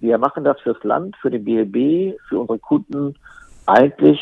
wir 0.00 0.18
machen 0.18 0.44
das 0.44 0.60
fürs 0.60 0.82
Land, 0.84 1.16
für 1.16 1.30
den 1.30 1.44
BLB, 1.44 2.18
für 2.28 2.38
unsere 2.38 2.58
Kunden 2.58 3.14
eigentlich 3.66 4.20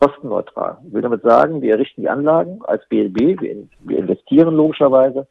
kostenneutral. 0.00 0.78
Ich 0.86 0.92
will 0.92 1.02
damit 1.02 1.22
sagen, 1.22 1.62
wir 1.62 1.72
errichten 1.72 2.02
die 2.02 2.08
Anlagen 2.08 2.60
als 2.64 2.86
BLB, 2.88 3.40
wir, 3.40 3.98
investieren 3.98 4.54
logischerweise 4.54 5.26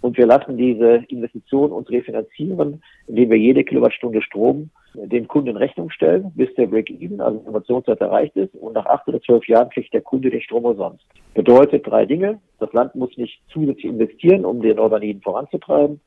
und 0.00 0.16
wir 0.16 0.26
lassen 0.26 0.56
diese 0.56 1.04
Investition 1.08 1.72
uns 1.72 1.88
refinanzieren, 1.90 2.82
indem 3.06 3.30
wir 3.30 3.38
jede 3.38 3.64
Kilowattstunde 3.64 4.22
Strom 4.22 4.70
dem 4.94 5.28
Kunden 5.28 5.50
in 5.50 5.56
Rechnung 5.56 5.90
stellen, 5.90 6.32
bis 6.34 6.52
der 6.54 6.66
Break-Even, 6.66 7.20
also 7.20 7.38
die 7.38 7.44
Innovationszeit 7.44 8.00
erreicht 8.00 8.34
ist. 8.36 8.54
Und 8.56 8.72
nach 8.72 8.86
acht 8.86 9.06
oder 9.06 9.20
zwölf 9.22 9.46
Jahren 9.46 9.70
kriegt 9.70 9.92
der 9.92 10.00
Kunde 10.00 10.30
den 10.30 10.40
Strom 10.40 10.64
umsonst. 10.64 11.04
Bedeutet 11.34 11.86
drei 11.86 12.06
Dinge. 12.06 12.40
Das 12.58 12.72
Land 12.72 12.94
muss 12.96 13.16
nicht 13.16 13.40
zusätzlich 13.52 13.84
investieren, 13.84 14.44
um 14.44 14.60
den 14.60 14.80
Urbaniden 14.80 15.22
voranzutreiben. 15.22 16.00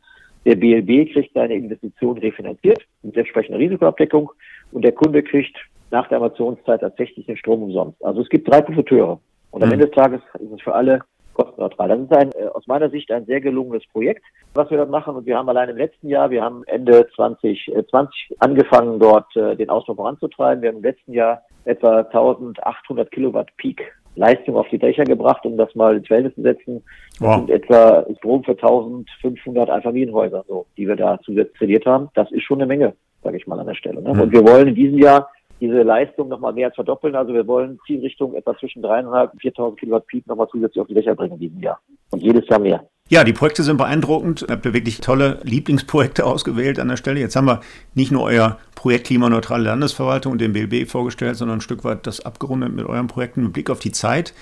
Der 0.45 0.55
BLB 0.55 1.13
kriegt 1.13 1.33
seine 1.33 1.55
Investition 1.55 2.17
refinanziert 2.17 2.81
mit 3.03 3.15
entsprechender 3.15 3.59
Risikoabdeckung 3.59 4.31
und 4.73 4.83
der 4.83 4.91
Kunde 4.91 5.23
kriegt 5.23 5.55
nach 5.93 6.09
der 6.09 6.17
Amortitionszeit 6.17 6.81
tatsächlich 6.81 7.27
den 7.27 7.37
Strom 7.37 7.63
umsonst. 7.63 8.03
Also 8.03 8.21
es 8.21 8.29
gibt 8.29 8.49
drei 8.49 8.61
Profiteure. 8.61 9.19
Und 9.51 9.61
am 9.61 9.69
mhm. 9.69 9.73
Ende 9.73 9.85
des 9.85 9.95
Tages 9.95 10.21
ist 10.39 10.51
es 10.51 10.61
für 10.61 10.73
alle 10.73 10.99
kostenneutral. 11.33 11.89
Das 11.89 11.99
ist 11.99 12.11
ein, 12.11 12.31
äh, 12.31 12.47
aus 12.47 12.65
meiner 12.67 12.89
Sicht 12.89 13.11
ein 13.11 13.25
sehr 13.25 13.41
gelungenes 13.41 13.83
Projekt, 13.91 14.23
was 14.55 14.69
wir 14.71 14.77
dort 14.77 14.89
machen. 14.89 15.15
Und 15.15 15.25
wir 15.25 15.37
haben 15.37 15.47
allein 15.47 15.69
im 15.69 15.77
letzten 15.77 16.09
Jahr, 16.09 16.31
wir 16.31 16.43
haben 16.43 16.63
Ende 16.65 17.07
2020 17.15 18.35
angefangen, 18.39 18.99
dort 18.99 19.35
äh, 19.35 19.55
den 19.55 19.69
Ausbau 19.69 19.93
voranzutreiben. 19.93 20.63
Wir 20.63 20.69
haben 20.69 20.77
im 20.77 20.83
letzten 20.83 21.13
Jahr 21.13 21.43
etwa 21.65 21.99
1800 21.99 23.11
Kilowatt 23.11 23.55
Peak 23.57 23.93
Leistung 24.15 24.57
auf 24.57 24.67
die 24.69 24.77
Dächer 24.77 25.05
gebracht, 25.05 25.45
um 25.45 25.57
das 25.57 25.73
mal 25.75 25.95
ins 25.95 26.07
Verhältnis 26.07 26.35
zu 26.35 26.41
setzen. 26.41 26.83
Wow. 27.19 27.37
Und 27.37 27.49
etwa 27.49 28.05
Strom 28.17 28.43
für 28.43 28.51
1500 28.51 29.69
Einfamilienhäuser, 29.69 30.43
so, 30.47 30.65
die 30.77 30.87
wir 30.87 30.95
da 30.95 31.19
zusätzlich 31.23 31.57
trainiert 31.57 31.85
haben. 31.85 32.09
Das 32.13 32.31
ist 32.31 32.43
schon 32.43 32.59
eine 32.59 32.67
Menge, 32.67 32.93
sage 33.23 33.37
ich 33.37 33.47
mal 33.47 33.59
an 33.59 33.67
der 33.67 33.75
Stelle. 33.75 34.01
Ne? 34.01 34.13
Mhm. 34.13 34.21
Und 34.21 34.31
wir 34.31 34.47
wollen 34.47 34.67
in 34.67 34.75
diesem 34.75 34.99
Jahr 34.99 35.29
diese 35.63 35.83
Leistung 35.83 36.27
nochmal 36.27 36.53
mehr 36.53 36.67
als 36.67 36.75
verdoppeln. 36.75 37.15
Also 37.15 37.33
wir 37.33 37.47
wollen 37.47 37.79
Zielrichtung 37.87 38.35
etwa 38.35 38.57
zwischen 38.57 38.83
3.500 38.83 39.31
und 39.31 39.41
4.000 39.41 39.75
Kilowatt 39.77 40.07
Peak 40.07 40.27
nochmal 40.27 40.47
zusätzlich 40.51 40.81
auf 40.81 40.87
die 40.87 40.93
Dächer 40.93 41.15
bringen 41.15 41.33
in 41.33 41.39
diesem 41.39 41.59
Jahr. 41.59 41.79
Und 42.11 42.21
jedes 42.21 42.47
Jahr 42.47 42.59
mehr. 42.59 42.87
Ja, 43.09 43.23
die 43.23 43.33
Projekte 43.33 43.63
sind 43.63 43.77
beeindruckend. 43.77 44.45
Habt 44.49 44.65
ihr 44.65 44.73
wirklich 44.73 44.99
tolle 44.99 45.39
Lieblingsprojekte 45.43 46.25
ausgewählt 46.25 46.79
an 46.79 46.87
der 46.87 46.97
Stelle. 46.97 47.19
Jetzt 47.19 47.35
haben 47.35 47.47
wir 47.47 47.61
nicht 47.93 48.11
nur 48.11 48.23
euer 48.23 48.57
Projekt 48.75 49.07
Klimaneutrale 49.07 49.63
Landesverwaltung 49.63 50.33
und 50.33 50.41
den 50.41 50.53
BLB 50.53 50.89
vorgestellt, 50.89 51.37
sondern 51.37 51.59
ein 51.59 51.61
Stück 51.61 51.83
weit 51.83 52.05
das 52.07 52.25
abgerundet 52.25 52.73
mit 52.73 52.85
euren 52.85 53.07
Projekten 53.07 53.43
mit 53.43 53.53
Blick 53.53 53.69
auf 53.69 53.79
die 53.79 53.91
Zeit 53.91 54.33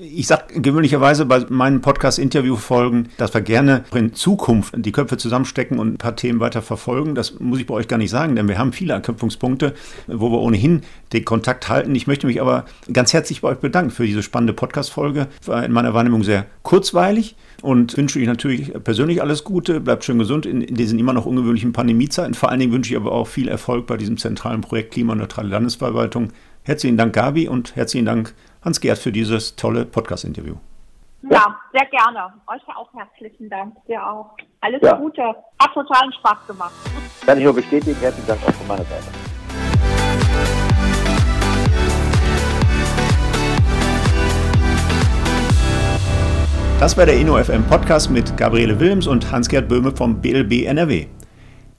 ich 0.00 0.26
sage 0.26 0.60
gewöhnlicherweise 0.60 1.24
bei 1.24 1.44
meinen 1.48 1.80
Podcast-Interview-Folgen, 1.80 3.08
dass 3.16 3.34
wir 3.34 3.40
gerne 3.40 3.84
in 3.94 4.12
Zukunft 4.12 4.74
die 4.76 4.92
Köpfe 4.92 5.16
zusammenstecken 5.16 5.78
und 5.78 5.94
ein 5.94 5.98
paar 5.98 6.16
Themen 6.16 6.40
weiter 6.40 6.62
verfolgen. 6.62 7.14
Das 7.14 7.40
muss 7.40 7.58
ich 7.58 7.66
bei 7.66 7.74
euch 7.74 7.88
gar 7.88 7.98
nicht 7.98 8.10
sagen, 8.10 8.36
denn 8.36 8.48
wir 8.48 8.58
haben 8.58 8.72
viele 8.72 8.94
Anknüpfungspunkte, 8.94 9.74
wo 10.06 10.30
wir 10.30 10.40
ohnehin 10.40 10.82
den 11.12 11.24
Kontakt 11.24 11.68
halten. 11.68 11.94
Ich 11.94 12.06
möchte 12.06 12.26
mich 12.26 12.40
aber 12.40 12.66
ganz 12.92 13.12
herzlich 13.12 13.40
bei 13.40 13.48
euch 13.48 13.58
bedanken 13.58 13.90
für 13.90 14.06
diese 14.06 14.22
spannende 14.22 14.52
Podcast-Folge. 14.52 15.28
War 15.46 15.64
in 15.64 15.72
meiner 15.72 15.94
Wahrnehmung 15.94 16.22
sehr 16.22 16.46
kurzweilig 16.62 17.36
und 17.62 17.96
wünsche 17.96 18.18
euch 18.18 18.26
natürlich 18.26 18.72
persönlich 18.84 19.22
alles 19.22 19.44
Gute. 19.44 19.80
Bleibt 19.80 20.04
schön 20.04 20.18
gesund 20.18 20.46
in, 20.46 20.60
in 20.60 20.74
diesen 20.74 20.98
immer 20.98 21.12
noch 21.12 21.26
ungewöhnlichen 21.26 21.72
Pandemiezeiten. 21.72 22.34
Vor 22.34 22.50
allen 22.50 22.60
Dingen 22.60 22.72
wünsche 22.72 22.92
ich 22.92 22.96
aber 22.96 23.12
auch 23.12 23.26
viel 23.26 23.48
Erfolg 23.48 23.86
bei 23.86 23.96
diesem 23.96 24.18
zentralen 24.18 24.60
Projekt 24.60 24.92
Klimaneutrale 24.92 25.48
Landesverwaltung. 25.48 26.30
Herzlichen 26.68 26.98
Dank, 26.98 27.14
Gabi, 27.14 27.48
und 27.48 27.76
herzlichen 27.76 28.04
Dank, 28.04 28.34
Hans-Gerd, 28.62 28.98
für 28.98 29.12
dieses 29.12 29.54
tolle 29.54 29.84
Podcast-Interview. 29.84 30.56
Ja, 31.22 31.58
sehr 31.72 31.86
gerne. 31.86 32.32
Euch 32.46 32.62
auch 32.76 32.92
herzlichen 32.94 33.48
Dank. 33.48 33.74
Dir 33.86 34.04
auch. 34.04 34.36
Alles 34.60 34.80
ja. 34.82 34.96
Gute. 34.96 35.22
Hat 35.22 35.72
totalen 35.74 36.12
Spaß 36.12 36.46
gemacht. 36.46 36.72
Kann 37.24 37.38
ich 37.38 37.44
nur 37.44 37.54
bestätigen. 37.54 37.98
Herzlichen 38.00 38.26
Dank 38.26 38.40
auch 38.46 38.52
von 38.52 38.66
meiner 38.66 38.84
Seite. 38.84 39.06
Das 46.80 46.96
war 46.96 47.06
der 47.06 47.18
InnoFM 47.18 47.64
Podcast 47.64 48.08
mit 48.08 48.36
Gabriele 48.36 48.78
Wilms 48.78 49.08
und 49.08 49.32
Hans-Gerd 49.32 49.68
Böhme 49.68 49.90
vom 49.90 50.20
BLB 50.20 50.64
NRW. 50.64 51.06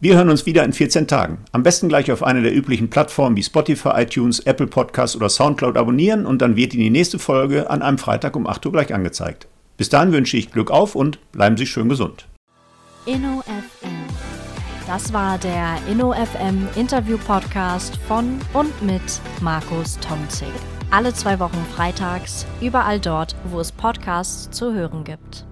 Wir 0.01 0.15
hören 0.15 0.29
uns 0.29 0.45
wieder 0.45 0.63
in 0.63 0.71
14 0.71 1.07
Tagen. 1.07 1.39
Am 1.51 1.61
besten 1.61 1.89
gleich 1.89 2.09
auf 2.09 2.23
einer 2.23 2.41
der 2.41 2.55
üblichen 2.55 2.89
Plattformen 2.89 3.35
wie 3.35 3.43
Spotify, 3.43 3.89
iTunes, 3.95 4.39
Apple 4.39 4.67
Podcasts 4.67 5.17
oder 5.17 5.27
Soundcloud 5.27 5.75
abonnieren 5.75 6.25
und 6.25 6.41
dann 6.41 6.55
wird 6.55 6.73
Ihnen 6.73 6.83
die 6.83 6.89
nächste 6.89 7.19
Folge 7.19 7.69
an 7.69 7.81
einem 7.81 7.97
Freitag 7.97 8.37
um 8.37 8.47
8 8.47 8.65
Uhr 8.65 8.71
gleich 8.71 8.93
angezeigt. 8.93 9.49
Bis 9.75 9.89
dahin 9.89 10.13
wünsche 10.13 10.37
ich 10.37 10.53
Glück 10.53 10.71
auf 10.71 10.95
und 10.95 11.19
bleiben 11.33 11.57
Sie 11.57 11.67
schön 11.67 11.89
gesund. 11.89 12.29
InnoFM. 13.05 13.89
Das 14.87 15.11
war 15.11 15.37
der 15.37 15.75
InnoFM 15.91 16.69
Interview 16.77 17.17
Podcast 17.17 17.97
von 18.07 18.39
und 18.53 18.81
mit 18.81 19.01
Markus 19.41 19.99
Tomzig. 19.99 20.47
Alle 20.91 21.13
zwei 21.13 21.39
Wochen 21.39 21.65
freitags, 21.75 22.45
überall 22.61 23.01
dort, 23.01 23.35
wo 23.51 23.59
es 23.59 23.73
Podcasts 23.73 24.49
zu 24.49 24.73
hören 24.73 25.03
gibt. 25.03 25.45